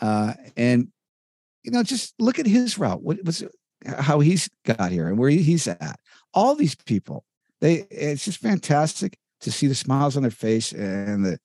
Uh, 0.00 0.34
and 0.56 0.88
you 1.62 1.70
know, 1.70 1.82
just 1.82 2.14
look 2.18 2.38
at 2.38 2.46
his 2.46 2.78
route. 2.78 3.02
What 3.02 3.24
was 3.24 3.42
how 3.86 4.20
he's 4.20 4.48
got 4.64 4.92
here 4.92 5.08
and 5.08 5.18
where 5.18 5.30
he's 5.30 5.66
at. 5.66 5.98
All 6.32 6.54
these 6.54 6.74
people, 6.74 7.24
they 7.64 7.86
it's 7.90 8.24
just 8.26 8.38
fantastic 8.38 9.16
to 9.40 9.50
see 9.50 9.66
the 9.66 9.74
smiles 9.74 10.16
on 10.16 10.22
their 10.22 10.30
face 10.30 10.72
and 10.72 11.24
the 11.24 11.38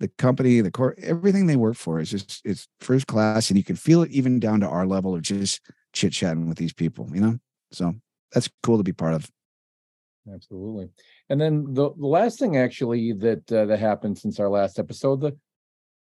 the 0.00 0.08
company, 0.18 0.60
the 0.60 0.70
core, 0.70 0.96
everything 1.00 1.46
they 1.46 1.54
work 1.54 1.76
for 1.76 2.00
is 2.00 2.10
just 2.10 2.42
it's 2.44 2.68
first 2.80 3.06
class, 3.06 3.50
and 3.50 3.56
you 3.56 3.64
can 3.64 3.76
feel 3.76 4.02
it 4.02 4.10
even 4.10 4.40
down 4.40 4.60
to 4.60 4.66
our 4.66 4.84
level 4.84 5.14
of 5.14 5.22
just 5.22 5.60
chit 5.92 6.12
chatting 6.12 6.48
with 6.48 6.58
these 6.58 6.72
people. 6.72 7.08
You 7.14 7.20
know, 7.20 7.38
so 7.70 7.94
that's 8.32 8.50
cool 8.62 8.78
to 8.78 8.82
be 8.82 8.92
part 8.92 9.14
of. 9.14 9.30
Absolutely. 10.32 10.88
And 11.30 11.40
then 11.40 11.72
the, 11.72 11.90
the 11.98 12.06
last 12.06 12.38
thing 12.38 12.56
actually 12.56 13.12
that 13.12 13.50
uh, 13.52 13.64
that 13.66 13.78
happened 13.78 14.18
since 14.18 14.40
our 14.40 14.48
last 14.48 14.78
episode, 14.78 15.20
the, 15.20 15.36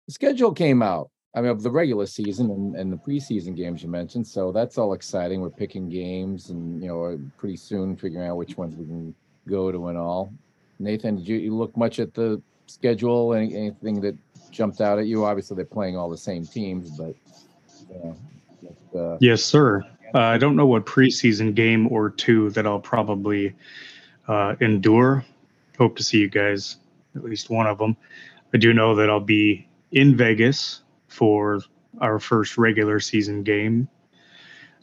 the 0.07 0.13
schedule 0.13 0.53
came 0.53 0.83
out. 0.83 1.11
I 1.37 1.41
mean, 1.41 1.51
of 1.51 1.63
the 1.63 1.71
regular 1.71 2.07
season 2.07 2.51
and, 2.51 2.77
and 2.77 2.93
the 2.93 2.97
preseason 2.97 3.57
games 3.57 3.83
you 3.83 3.89
mentioned. 3.89 4.27
So 4.27 4.53
that's 4.53 4.79
all 4.79 4.93
exciting. 4.93 5.41
We're 5.41 5.51
picking 5.51 5.89
games 5.89 6.51
and, 6.51 6.81
you 6.81 6.89
know, 6.89 7.19
pretty 7.39 7.57
soon 7.57 7.97
figuring 7.97 8.29
out 8.29 8.37
which 8.37 8.57
ones 8.57 8.77
we 8.77 8.87
can 8.87 9.15
go 9.49 9.71
to 9.73 9.89
and 9.89 9.99
all. 9.99 10.33
Nathan, 10.79 11.17
did 11.17 11.29
you, 11.29 11.37
you 11.37 11.55
look 11.55 11.77
much 11.77 12.01
at 12.01 12.15
the 12.15 12.41
schedule? 12.67 13.35
Any, 13.35 13.55
anything 13.55 14.01
that 14.01 14.17
jumped 14.51 14.81
out 14.81 14.99
at 14.99 15.07
you? 15.07 15.25
Obviously, 15.25 15.57
they're 15.57 15.65
playing 15.65 15.97
all 15.97 16.11
the 16.11 16.17
same 16.19 16.47
teams, 16.47 16.91
but, 16.99 17.15
uh, 18.99 19.17
Yes, 19.21 19.45
sir. 19.45 19.85
Uh, 20.15 20.21
I 20.21 20.39
don't 20.39 20.55
know 20.55 20.67
what 20.67 20.87
preseason 20.87 21.55
game 21.55 21.91
or 21.91 22.11
two 22.11 22.51
that 22.51 22.67
I'll 22.67 22.79
probably 22.79 23.53
uh, 24.29 24.55
endure. 24.61 25.25
Hope 25.77 25.97
to 25.97 26.05
see 26.05 26.19
you 26.19 26.29
guys, 26.29 26.77
at 27.17 27.25
least 27.25 27.51
one 27.51 27.67
of 27.67 27.79
them. 27.79 27.97
I 28.53 28.59
do 28.59 28.73
know 28.73 28.95
that 28.95 29.11
I'll 29.11 29.19
be 29.19 29.67
in 29.91 30.17
Vegas 30.17 30.83
for 31.09 31.61
our 32.01 32.21
first 32.21 32.57
regular 32.57 33.01
season 33.01 33.43
game 33.43 33.89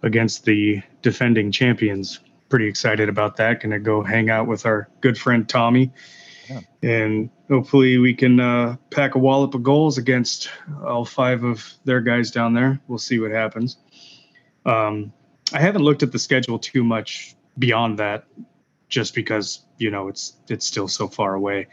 against 0.03 0.43
the 0.43 0.81
defending 1.01 1.51
champions. 1.51 2.19
Pretty 2.51 2.67
excited 2.67 3.09
about 3.09 3.37
that. 3.37 3.61
Going 3.61 3.71
to 3.71 3.79
go 3.79 4.03
hang 4.03 4.29
out 4.29 4.45
with 4.45 4.65
our 4.65 4.89
good 4.99 5.17
friend 5.17 5.47
Tommy. 5.47 5.91
Yeah. 6.49 6.59
And 6.83 7.29
hopefully 7.49 7.97
we 7.97 8.13
can 8.13 8.41
uh, 8.41 8.75
pack 8.89 9.15
a 9.15 9.19
wallop 9.19 9.55
of 9.55 9.63
goals 9.63 9.97
against 9.97 10.49
all 10.85 11.05
five 11.05 11.45
of 11.45 11.73
their 11.85 12.01
guys 12.01 12.29
down 12.29 12.53
there. 12.53 12.81
We'll 12.89 12.99
see 12.99 13.19
what 13.19 13.31
happens. 13.31 13.77
Um, 14.65 15.13
I 15.53 15.61
haven't 15.61 15.83
looked 15.83 16.03
at 16.03 16.11
the 16.11 16.19
schedule 16.19 16.59
too 16.59 16.83
much 16.83 17.35
beyond 17.57 17.99
that, 17.99 18.25
just 18.89 19.15
because 19.15 19.65
you 19.77 19.89
know 19.89 20.09
it's 20.09 20.35
it's 20.49 20.65
still 20.65 20.89
so 20.89 21.07
far 21.07 21.33
away. 21.33 21.67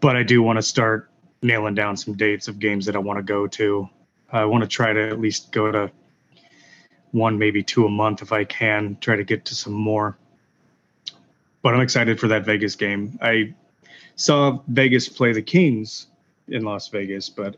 But 0.00 0.16
I 0.16 0.24
do 0.24 0.42
want 0.42 0.56
to 0.56 0.62
start 0.62 1.10
nailing 1.42 1.74
down 1.74 1.96
some 1.96 2.14
dates 2.14 2.48
of 2.48 2.58
games 2.58 2.86
that 2.86 2.96
I 2.96 2.98
want 2.98 3.18
to 3.18 3.22
go 3.22 3.46
to. 3.46 3.88
I 4.32 4.44
want 4.46 4.62
to 4.62 4.68
try 4.68 4.92
to 4.92 5.08
at 5.08 5.20
least 5.20 5.52
go 5.52 5.70
to 5.70 5.92
one, 7.12 7.38
maybe 7.38 7.62
two 7.62 7.86
a 7.86 7.88
month 7.88 8.22
if 8.22 8.32
I 8.32 8.44
can. 8.44 8.96
Try 9.00 9.16
to 9.16 9.24
get 9.24 9.44
to 9.46 9.54
some 9.54 9.72
more. 9.72 10.16
But 11.62 11.74
I'm 11.74 11.80
excited 11.80 12.20
for 12.20 12.28
that 12.28 12.44
Vegas 12.44 12.76
game. 12.76 13.18
I 13.20 13.54
saw 14.16 14.60
Vegas 14.68 15.08
play 15.08 15.32
the 15.32 15.42
Kings 15.42 16.06
in 16.48 16.64
Las 16.64 16.88
Vegas, 16.88 17.28
but 17.28 17.56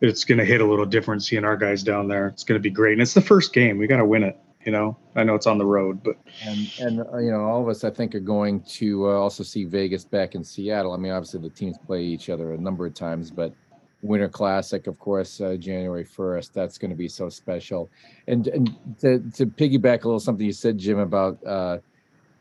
it's 0.00 0.24
going 0.24 0.38
to 0.38 0.44
hit 0.44 0.60
a 0.60 0.66
little 0.66 0.86
different 0.86 1.22
seeing 1.22 1.44
our 1.44 1.56
guys 1.56 1.82
down 1.82 2.08
there. 2.08 2.28
It's 2.28 2.44
going 2.44 2.58
to 2.58 2.62
be 2.62 2.70
great. 2.70 2.92
And 2.92 3.02
it's 3.02 3.14
the 3.14 3.20
first 3.20 3.52
game. 3.52 3.78
We 3.78 3.86
got 3.86 3.98
to 3.98 4.04
win 4.04 4.22
it. 4.22 4.38
You 4.64 4.72
know, 4.72 4.96
I 5.14 5.24
know 5.24 5.34
it's 5.34 5.46
on 5.46 5.58
the 5.58 5.66
road, 5.66 6.02
but 6.02 6.16
and 6.42 6.72
and 6.80 7.00
uh, 7.12 7.18
you 7.18 7.30
know, 7.30 7.42
all 7.42 7.60
of 7.60 7.68
us 7.68 7.84
I 7.84 7.90
think 7.90 8.14
are 8.14 8.20
going 8.20 8.60
to 8.60 9.10
uh, 9.10 9.12
also 9.12 9.42
see 9.42 9.64
Vegas 9.64 10.04
back 10.04 10.34
in 10.34 10.42
Seattle. 10.42 10.92
I 10.92 10.96
mean, 10.96 11.12
obviously 11.12 11.40
the 11.40 11.50
teams 11.50 11.76
play 11.76 12.02
each 12.02 12.30
other 12.30 12.54
a 12.54 12.56
number 12.56 12.86
of 12.86 12.94
times, 12.94 13.30
but 13.30 13.52
Winter 14.04 14.28
Classic, 14.28 14.86
of 14.86 14.98
course, 14.98 15.40
uh, 15.40 15.56
January 15.56 16.04
first. 16.04 16.52
That's 16.52 16.76
going 16.76 16.90
to 16.90 16.96
be 16.96 17.08
so 17.08 17.30
special. 17.30 17.90
And 18.26 18.46
and 18.48 18.76
to 19.00 19.18
to 19.34 19.46
piggyback 19.46 20.04
a 20.04 20.08
little 20.08 20.20
something 20.20 20.44
you 20.44 20.52
said, 20.52 20.76
Jim, 20.76 20.98
about 20.98 21.44
uh, 21.44 21.78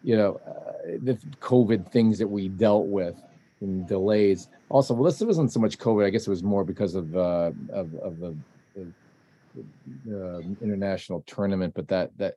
you 0.04 0.18
know 0.18 0.42
uh, 0.46 0.98
the 1.04 1.14
COVID 1.40 1.90
things 1.90 2.20
that 2.20 2.28
we 2.28 2.50
dealt 2.50 2.88
with 2.88 3.16
and 3.62 3.88
delays. 3.88 4.50
Also, 4.68 4.94
well, 4.94 5.06
this 5.06 5.22
wasn't 5.22 5.54
so 5.54 5.62
much 5.62 5.78
COVID. 5.78 6.06
I 6.06 6.10
guess 6.10 6.28
it 6.28 6.30
was 6.30 6.44
more 6.44 6.66
because 6.66 6.96
of 6.96 7.16
uh, 7.16 7.52
of, 7.70 7.96
of 7.96 8.20
the, 8.20 8.36
the 8.76 10.36
uh, 10.36 10.42
international 10.62 11.24
tournament, 11.26 11.74
but 11.74 11.88
that 11.88 12.12
that 12.18 12.36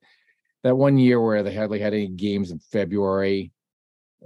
that 0.62 0.76
one 0.76 0.98
year 0.98 1.20
where 1.20 1.42
they 1.42 1.54
hardly 1.54 1.80
had 1.80 1.94
any 1.94 2.06
games 2.06 2.52
in 2.52 2.60
February 2.60 3.50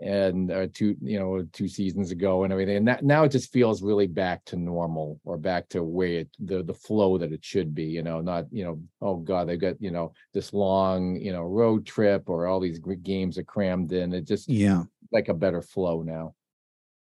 and 0.03 0.51
uh, 0.51 0.67
two 0.73 0.97
you 1.03 1.19
know 1.19 1.47
two 1.53 1.69
seasons 1.69 2.11
ago 2.11 2.45
and 2.45 2.53
everything 2.53 2.77
and 2.77 2.89
that, 2.89 3.05
now 3.05 3.25
it 3.25 3.31
just 3.31 3.53
feels 3.53 3.83
really 3.83 4.07
back 4.07 4.45
to 4.45 4.57
normal 4.57 5.21
or 5.25 5.37
back 5.37 5.69
to 5.69 5.83
where 5.83 6.21
it, 6.21 6.29
the 6.39 6.63
the 6.63 6.75
flow 6.75 7.19
that 7.19 7.33
it 7.33 7.45
should 7.45 7.75
be 7.75 7.85
you 7.85 8.03
know 8.03 8.21
not 8.21 8.47
you 8.53 8.65
know 8.65 8.81
oh 9.03 9.17
god 9.17 9.49
they've 9.49 9.61
got 9.61 9.81
you 9.81 9.91
know 9.91 10.13
this 10.33 10.53
long 10.53 11.17
you 11.17 11.33
know 11.33 11.43
road 11.43 11.85
trip 11.85 12.29
or 12.29 12.47
all 12.47 12.61
these 12.61 12.81
games 13.03 13.37
are 13.37 13.45
crammed 13.45 13.93
in 13.93 14.13
it 14.13 14.27
just 14.27 14.49
yeah 14.49 14.83
like 15.13 15.29
a 15.29 15.35
better 15.35 15.61
flow 15.61 16.03
now 16.03 16.33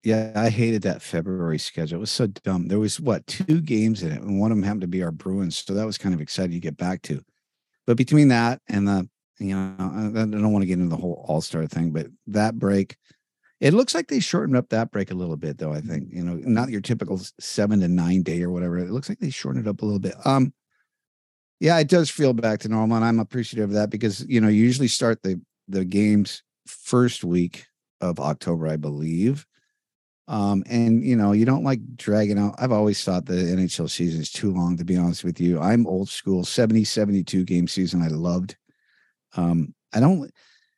yeah, 0.05 0.33
I 0.37 0.51
hated 0.51 0.83
that 0.83 1.01
February 1.01 1.59
schedule. 1.59 1.97
It 1.97 2.01
was 2.01 2.11
so 2.11 2.27
dumb. 2.27 2.69
There 2.69 2.79
was 2.79 3.01
what 3.01 3.27
two 3.27 3.63
games 3.63 4.03
in 4.03 4.13
it, 4.13 4.21
and 4.21 4.39
one 4.39 4.53
of 4.53 4.59
them 4.59 4.63
happened 4.63 4.83
to 4.83 4.87
be 4.87 5.03
our 5.03 5.11
Bruins, 5.11 5.57
so 5.57 5.73
that 5.73 5.87
was 5.87 5.97
kind 5.97 6.15
of 6.15 6.21
exciting 6.21 6.53
to 6.53 6.61
get 6.61 6.77
back 6.77 7.01
to. 7.03 7.25
But 7.87 7.97
between 7.97 8.29
that 8.29 8.61
and 8.69 8.87
the, 8.87 9.09
you 9.39 9.55
know, 9.55 9.75
I 9.79 10.25
don't 10.25 10.53
want 10.53 10.63
to 10.63 10.67
get 10.67 10.79
into 10.79 10.89
the 10.89 11.01
whole 11.01 11.25
All 11.29 11.41
Star 11.41 11.67
thing, 11.67 11.91
but 11.91 12.07
that 12.29 12.59
break, 12.59 12.97
it 13.61 13.75
looks 13.75 13.95
like 13.95 14.09
they 14.09 14.21
shortened 14.21 14.57
up 14.57 14.69
that 14.71 14.91
break 14.91 15.11
a 15.11 15.15
little 15.15 15.37
bit, 15.37 15.59
though. 15.59 15.73
I 15.73 15.81
think 15.81 16.09
you 16.11 16.23
know, 16.23 16.35
not 16.35 16.71
your 16.71 16.81
typical 16.81 17.21
seven 17.41 17.81
to 17.81 17.89
nine 17.89 18.23
day 18.23 18.43
or 18.43 18.51
whatever. 18.51 18.79
It 18.79 18.91
looks 18.91 19.09
like 19.09 19.19
they 19.19 19.31
shortened 19.31 19.67
it 19.67 19.71
up 19.71 19.83
a 19.83 19.85
little 19.85 20.01
bit. 20.01 20.15
Um, 20.25 20.53
yeah, 21.61 21.79
it 21.79 21.89
does 21.89 22.11
feel 22.11 22.33
back 22.33 22.61
to 22.61 22.69
normal, 22.69 22.97
and 22.97 23.05
I'm 23.05 23.21
appreciative 23.21 23.71
of 23.71 23.75
that 23.75 23.91
because 23.91 24.27
you 24.29 24.41
know, 24.41 24.49
you 24.49 24.63
usually 24.63 24.89
start 24.89 25.23
the 25.23 25.41
the 25.69 25.85
games 25.85 26.43
first 26.67 27.25
week 27.25 27.67
of 28.01 28.21
October, 28.21 28.69
I 28.69 28.77
believe 28.77 29.47
um, 30.27 30.65
and 30.69 31.05
you 31.05 31.17
know, 31.17 31.33
you 31.33 31.45
don't 31.45 31.65
like 31.65 31.81
dragging 31.97 32.39
out. 32.39 32.55
I've 32.59 32.73
always 32.73 33.03
thought 33.05 33.27
the 33.27 33.35
NHL 33.35 33.91
season 33.91 34.23
is 34.23 34.31
too 34.31 34.53
long, 34.53 34.77
to 34.79 34.85
be 34.85 34.97
honest 34.97 35.23
with 35.23 35.41
you. 35.41 35.61
I'm 35.61 35.87
old 35.87 36.09
school 36.09 36.45
70, 36.45 36.85
72 36.85 37.45
game 37.45 37.69
season. 37.69 38.03
I 38.03 38.09
loved. 38.09 38.57
Um, 39.37 39.75
I 39.93 40.01
don't, 40.01 40.31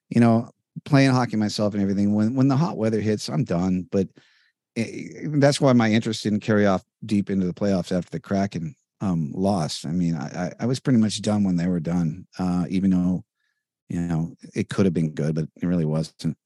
you 0.09 0.21
know, 0.21 0.51
playing 0.85 1.11
hockey 1.11 1.37
myself 1.37 1.75
and 1.75 1.83
everything. 1.83 2.15
When 2.15 2.35
when 2.35 2.49
the 2.49 2.57
hot 2.57 2.77
weather 2.77 3.01
hits, 3.01 3.29
I'm 3.29 3.45
done. 3.45 3.89
But 3.91 4.09
it, 4.75 5.41
that's 5.41 5.61
why 5.61 5.73
my 5.73 5.91
interest 5.91 6.23
didn't 6.23 6.41
carry 6.41 6.67
off 6.67 6.85
deep 7.05 7.31
into 7.31 7.47
the 7.47 7.55
playoffs 7.55 7.97
after 7.97 8.11
the 8.11 8.21
Kraken 8.21 8.75
um 9.01 9.31
lost. 9.35 9.87
I 9.87 9.91
mean, 9.91 10.15
I 10.17 10.53
I 10.59 10.67
was 10.67 10.81
pretty 10.81 10.99
much 10.99 11.23
done 11.23 11.45
when 11.45 11.57
they 11.57 11.67
were 11.67 11.81
done. 11.81 12.27
Uh, 12.39 12.67
even 12.69 12.91
though, 12.91 13.25
you 13.89 14.01
know, 14.01 14.35
it 14.55 14.69
could 14.69 14.87
have 14.87 14.95
been 14.95 15.13
good, 15.13 15.35
but 15.35 15.49
it 15.61 15.67
really 15.67 15.85
wasn't. 15.85 16.37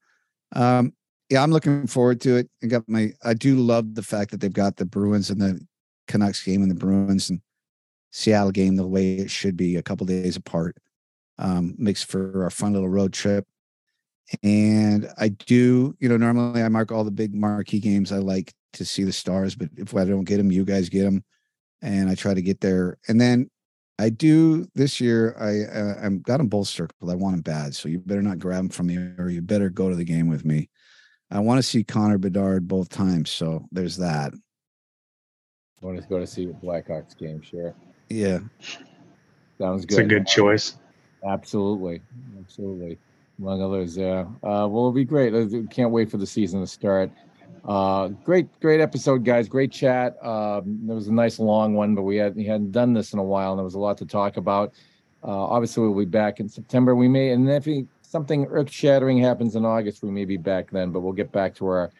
Um, 0.53 0.93
yeah, 1.29 1.41
I'm 1.41 1.51
looking 1.51 1.87
forward 1.87 2.19
to 2.21 2.35
it. 2.37 2.49
I 2.61 2.67
got 2.67 2.87
my 2.87 3.13
I 3.23 3.33
do 3.33 3.55
love 3.55 3.95
the 3.95 4.03
fact 4.03 4.31
that 4.31 4.41
they've 4.41 4.51
got 4.51 4.75
the 4.75 4.85
Bruins 4.85 5.29
and 5.29 5.41
the 5.41 5.65
Canucks 6.07 6.43
game 6.43 6.61
and 6.61 6.69
the 6.69 6.75
Bruins 6.75 7.29
and 7.29 7.41
Seattle 8.11 8.51
game 8.51 8.75
the 8.75 8.85
way 8.85 9.15
it 9.15 9.31
should 9.31 9.55
be, 9.55 9.77
a 9.77 9.83
couple 9.83 10.05
days 10.05 10.35
apart. 10.35 10.75
Um, 11.41 11.73
makes 11.79 12.03
for 12.03 12.45
a 12.45 12.51
fun 12.51 12.73
little 12.73 12.87
road 12.87 13.13
trip. 13.13 13.47
And 14.43 15.09
I 15.17 15.29
do, 15.29 15.95
you 15.99 16.07
know, 16.07 16.15
normally 16.15 16.61
I 16.61 16.69
mark 16.69 16.91
all 16.91 17.03
the 17.03 17.09
big 17.09 17.33
marquee 17.33 17.79
games. 17.79 18.11
I 18.11 18.19
like 18.19 18.53
to 18.73 18.85
see 18.85 19.03
the 19.03 19.11
stars, 19.11 19.55
but 19.55 19.69
if 19.75 19.95
I 19.95 20.05
don't 20.05 20.23
get 20.23 20.37
them, 20.37 20.51
you 20.51 20.63
guys 20.63 20.87
get 20.87 21.03
them, 21.03 21.23
and 21.81 22.09
I 22.09 22.15
try 22.15 22.35
to 22.35 22.41
get 22.43 22.61
there. 22.61 22.99
And 23.07 23.19
then 23.19 23.49
I 23.97 24.09
do 24.09 24.67
this 24.75 25.01
year. 25.01 25.35
I 25.39 25.63
uh, 25.77 26.05
I'm 26.05 26.21
got 26.21 26.37
them 26.37 26.47
both 26.47 26.67
circled. 26.67 27.09
I 27.09 27.15
want 27.15 27.33
them 27.33 27.41
bad, 27.41 27.75
so 27.75 27.89
you 27.89 27.99
better 27.99 28.21
not 28.21 28.39
grab 28.39 28.57
them 28.59 28.69
from 28.69 28.87
me, 28.87 28.97
or 29.17 29.29
you 29.29 29.41
better 29.41 29.69
go 29.69 29.89
to 29.89 29.95
the 29.95 30.05
game 30.05 30.29
with 30.29 30.45
me. 30.45 30.69
I 31.31 31.39
want 31.39 31.57
to 31.57 31.63
see 31.63 31.83
Connor 31.83 32.19
Bedard 32.19 32.67
both 32.67 32.89
times. 32.89 33.31
So 33.31 33.65
there's 33.71 33.97
that. 33.97 34.33
I 35.81 35.85
want 35.85 35.99
to 35.99 36.07
go 36.07 36.19
to 36.19 36.27
see 36.27 36.45
the 36.45 36.53
Blackhawks 36.53 37.17
game, 37.17 37.41
sure. 37.41 37.73
Yeah. 38.09 38.39
Sounds 39.57 39.85
good. 39.85 39.99
It's 39.99 40.05
a 40.05 40.07
good 40.07 40.27
choice. 40.27 40.77
Absolutely. 41.25 42.01
Absolutely. 42.39 42.97
Among 43.39 43.61
others, 43.61 43.97
yeah. 43.97 44.21
Uh, 44.43 44.67
well, 44.67 44.67
it'll 44.67 44.91
be 44.91 45.05
great. 45.05 45.33
Can't 45.69 45.91
wait 45.91 46.11
for 46.11 46.17
the 46.17 46.27
season 46.27 46.61
to 46.61 46.67
start. 46.67 47.11
Uh, 47.65 48.09
great, 48.25 48.47
great 48.59 48.81
episode, 48.81 49.23
guys. 49.23 49.47
Great 49.47 49.71
chat. 49.71 50.17
Um, 50.25 50.81
it 50.89 50.93
was 50.93 51.07
a 51.07 51.13
nice 51.13 51.39
long 51.39 51.73
one, 51.73 51.95
but 51.95 52.03
we, 52.03 52.17
had, 52.17 52.35
we 52.35 52.45
hadn't 52.45 52.71
done 52.71 52.93
this 52.93 53.13
in 53.13 53.19
a 53.19 53.23
while, 53.23 53.51
and 53.51 53.59
there 53.59 53.63
was 53.63 53.75
a 53.75 53.79
lot 53.79 53.97
to 53.99 54.05
talk 54.05 54.37
about. 54.37 54.73
Uh, 55.23 55.27
obviously, 55.27 55.83
we'll 55.83 55.97
be 55.97 56.05
back 56.05 56.39
in 56.39 56.49
September. 56.49 56.95
We 56.95 57.07
may, 57.07 57.31
and 57.31 57.49
if 57.49 57.67
something 58.01 58.45
earth 58.47 58.71
shattering 58.71 59.19
happens 59.19 59.55
in 59.55 59.65
August, 59.65 60.03
we 60.03 60.11
may 60.11 60.25
be 60.25 60.37
back 60.37 60.71
then, 60.71 60.91
but 60.91 61.01
we'll 61.01 61.13
get 61.13 61.31
back 61.31 61.53
to 61.55 61.67
our 61.67 61.91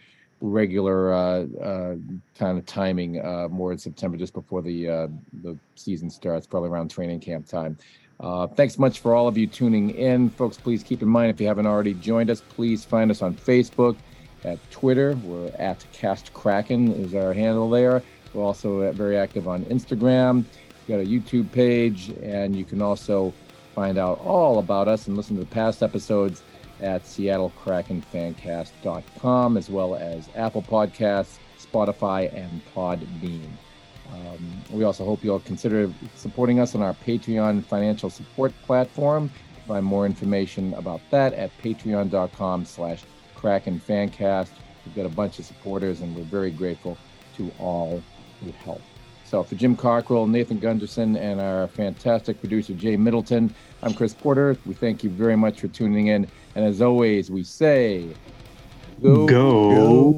regular 0.42 1.14
uh, 1.14 1.46
uh, 1.62 1.96
kind 2.38 2.58
of 2.58 2.66
timing 2.66 3.24
uh, 3.24 3.48
more 3.50 3.72
in 3.72 3.78
September, 3.78 4.18
just 4.18 4.34
before 4.34 4.62
the 4.62 4.90
uh, 4.90 5.08
the 5.44 5.58
season 5.76 6.10
starts, 6.10 6.48
probably 6.48 6.70
around 6.70 6.90
training 6.90 7.20
camp 7.20 7.46
time. 7.46 7.78
Uh, 8.22 8.48
thanks 8.48 8.78
much 8.78 9.00
for 9.00 9.16
all 9.16 9.28
of 9.28 9.38
you 9.38 9.48
tuning 9.48 9.90
in, 9.90 10.30
folks. 10.30 10.56
Please 10.56 10.84
keep 10.84 11.02
in 11.02 11.10
mind 11.10 11.32
if 11.32 11.42
you 11.42 11.48
haven't 11.48 11.66
already 11.66 11.96
joined 11.96 12.30
us, 12.30 12.44
please 12.50 12.86
find 12.86 13.10
us 13.10 13.24
on 13.24 13.34
Facebook, 13.34 13.98
at 14.44 14.60
Twitter. 14.72 15.16
We're 15.24 15.52
at 15.58 15.86
Cast 15.92 16.32
Kraken 16.34 16.92
is 16.94 17.16
our 17.16 17.34
handle 17.34 17.70
there. 17.70 18.02
We're 18.34 18.44
also 18.44 18.90
very 18.94 19.18
active 19.18 19.46
on 19.48 19.64
Instagram. 19.66 20.46
We've 20.88 20.88
got 20.88 21.00
a 21.00 21.06
YouTube 21.06 21.52
page, 21.52 22.10
and 22.24 22.56
you 22.56 22.66
can 22.66 22.82
also 22.82 23.32
find 23.76 24.00
out 24.00 24.20
all 24.20 24.60
about 24.60 24.88
us 24.88 25.08
and 25.08 25.18
listen 25.18 25.36
to 25.38 25.42
the 25.42 25.50
past 25.50 25.84
episodes 25.84 26.44
at 26.82 27.04
seattlekrakenfancast.com 27.04 29.58
as 29.58 29.70
well 29.70 29.96
as 29.96 30.30
Apple 30.36 30.64
Podcasts, 30.64 31.38
Spotify, 31.60 32.34
and 32.34 32.62
Podbean. 32.76 33.50
Um, 34.12 34.62
we 34.70 34.84
also 34.84 35.06
hope 35.06 35.24
you'll 35.24 35.40
consider 35.40 35.92
supporting 36.16 36.60
us 36.60 36.76
on 36.76 36.82
our 36.82 36.94
Patreon 36.94 37.64
financial 37.64 38.10
support 38.10 38.54
platform. 38.64 39.32
Find 39.68 39.86
more 39.86 40.06
information 40.06 40.74
about 40.74 41.02
that 41.12 41.34
at 41.34 41.52
patreon.com 41.62 42.66
slash 42.66 43.04
krakenfancast. 43.38 44.50
We've 44.86 44.96
got 44.96 45.06
a 45.06 45.10
bunch 45.10 45.40
of 45.40 45.46
supporters 45.46 46.02
and 46.02 46.16
we're 46.16 46.24
very 46.24 46.52
grateful 46.52 46.98
to 47.38 47.52
all 47.60 48.02
who 48.44 48.52
help. 48.64 48.82
So 49.32 49.44
for 49.44 49.56
Jim 49.56 49.78
Cockrell, 49.78 50.28
Nathan 50.28 50.60
Gunderson, 50.60 51.16
and 51.16 51.40
our 51.40 51.68
fantastic 51.70 52.40
producer 52.42 52.74
Jay 52.74 52.98
Middleton, 52.98 53.54
I'm 53.82 53.94
Chris 53.94 54.14
Porter. 54.14 54.58
We 54.66 54.74
thank 54.74 55.06
you 55.06 55.10
very 55.10 55.38
much 55.38 55.62
for 55.62 55.70
tuning 55.70 56.08
in. 56.08 56.28
And 56.56 56.66
as 56.66 56.82
always, 56.82 57.32
we 57.32 57.44
say, 57.44 58.10
go, 59.02 59.26
go. 59.26 60.12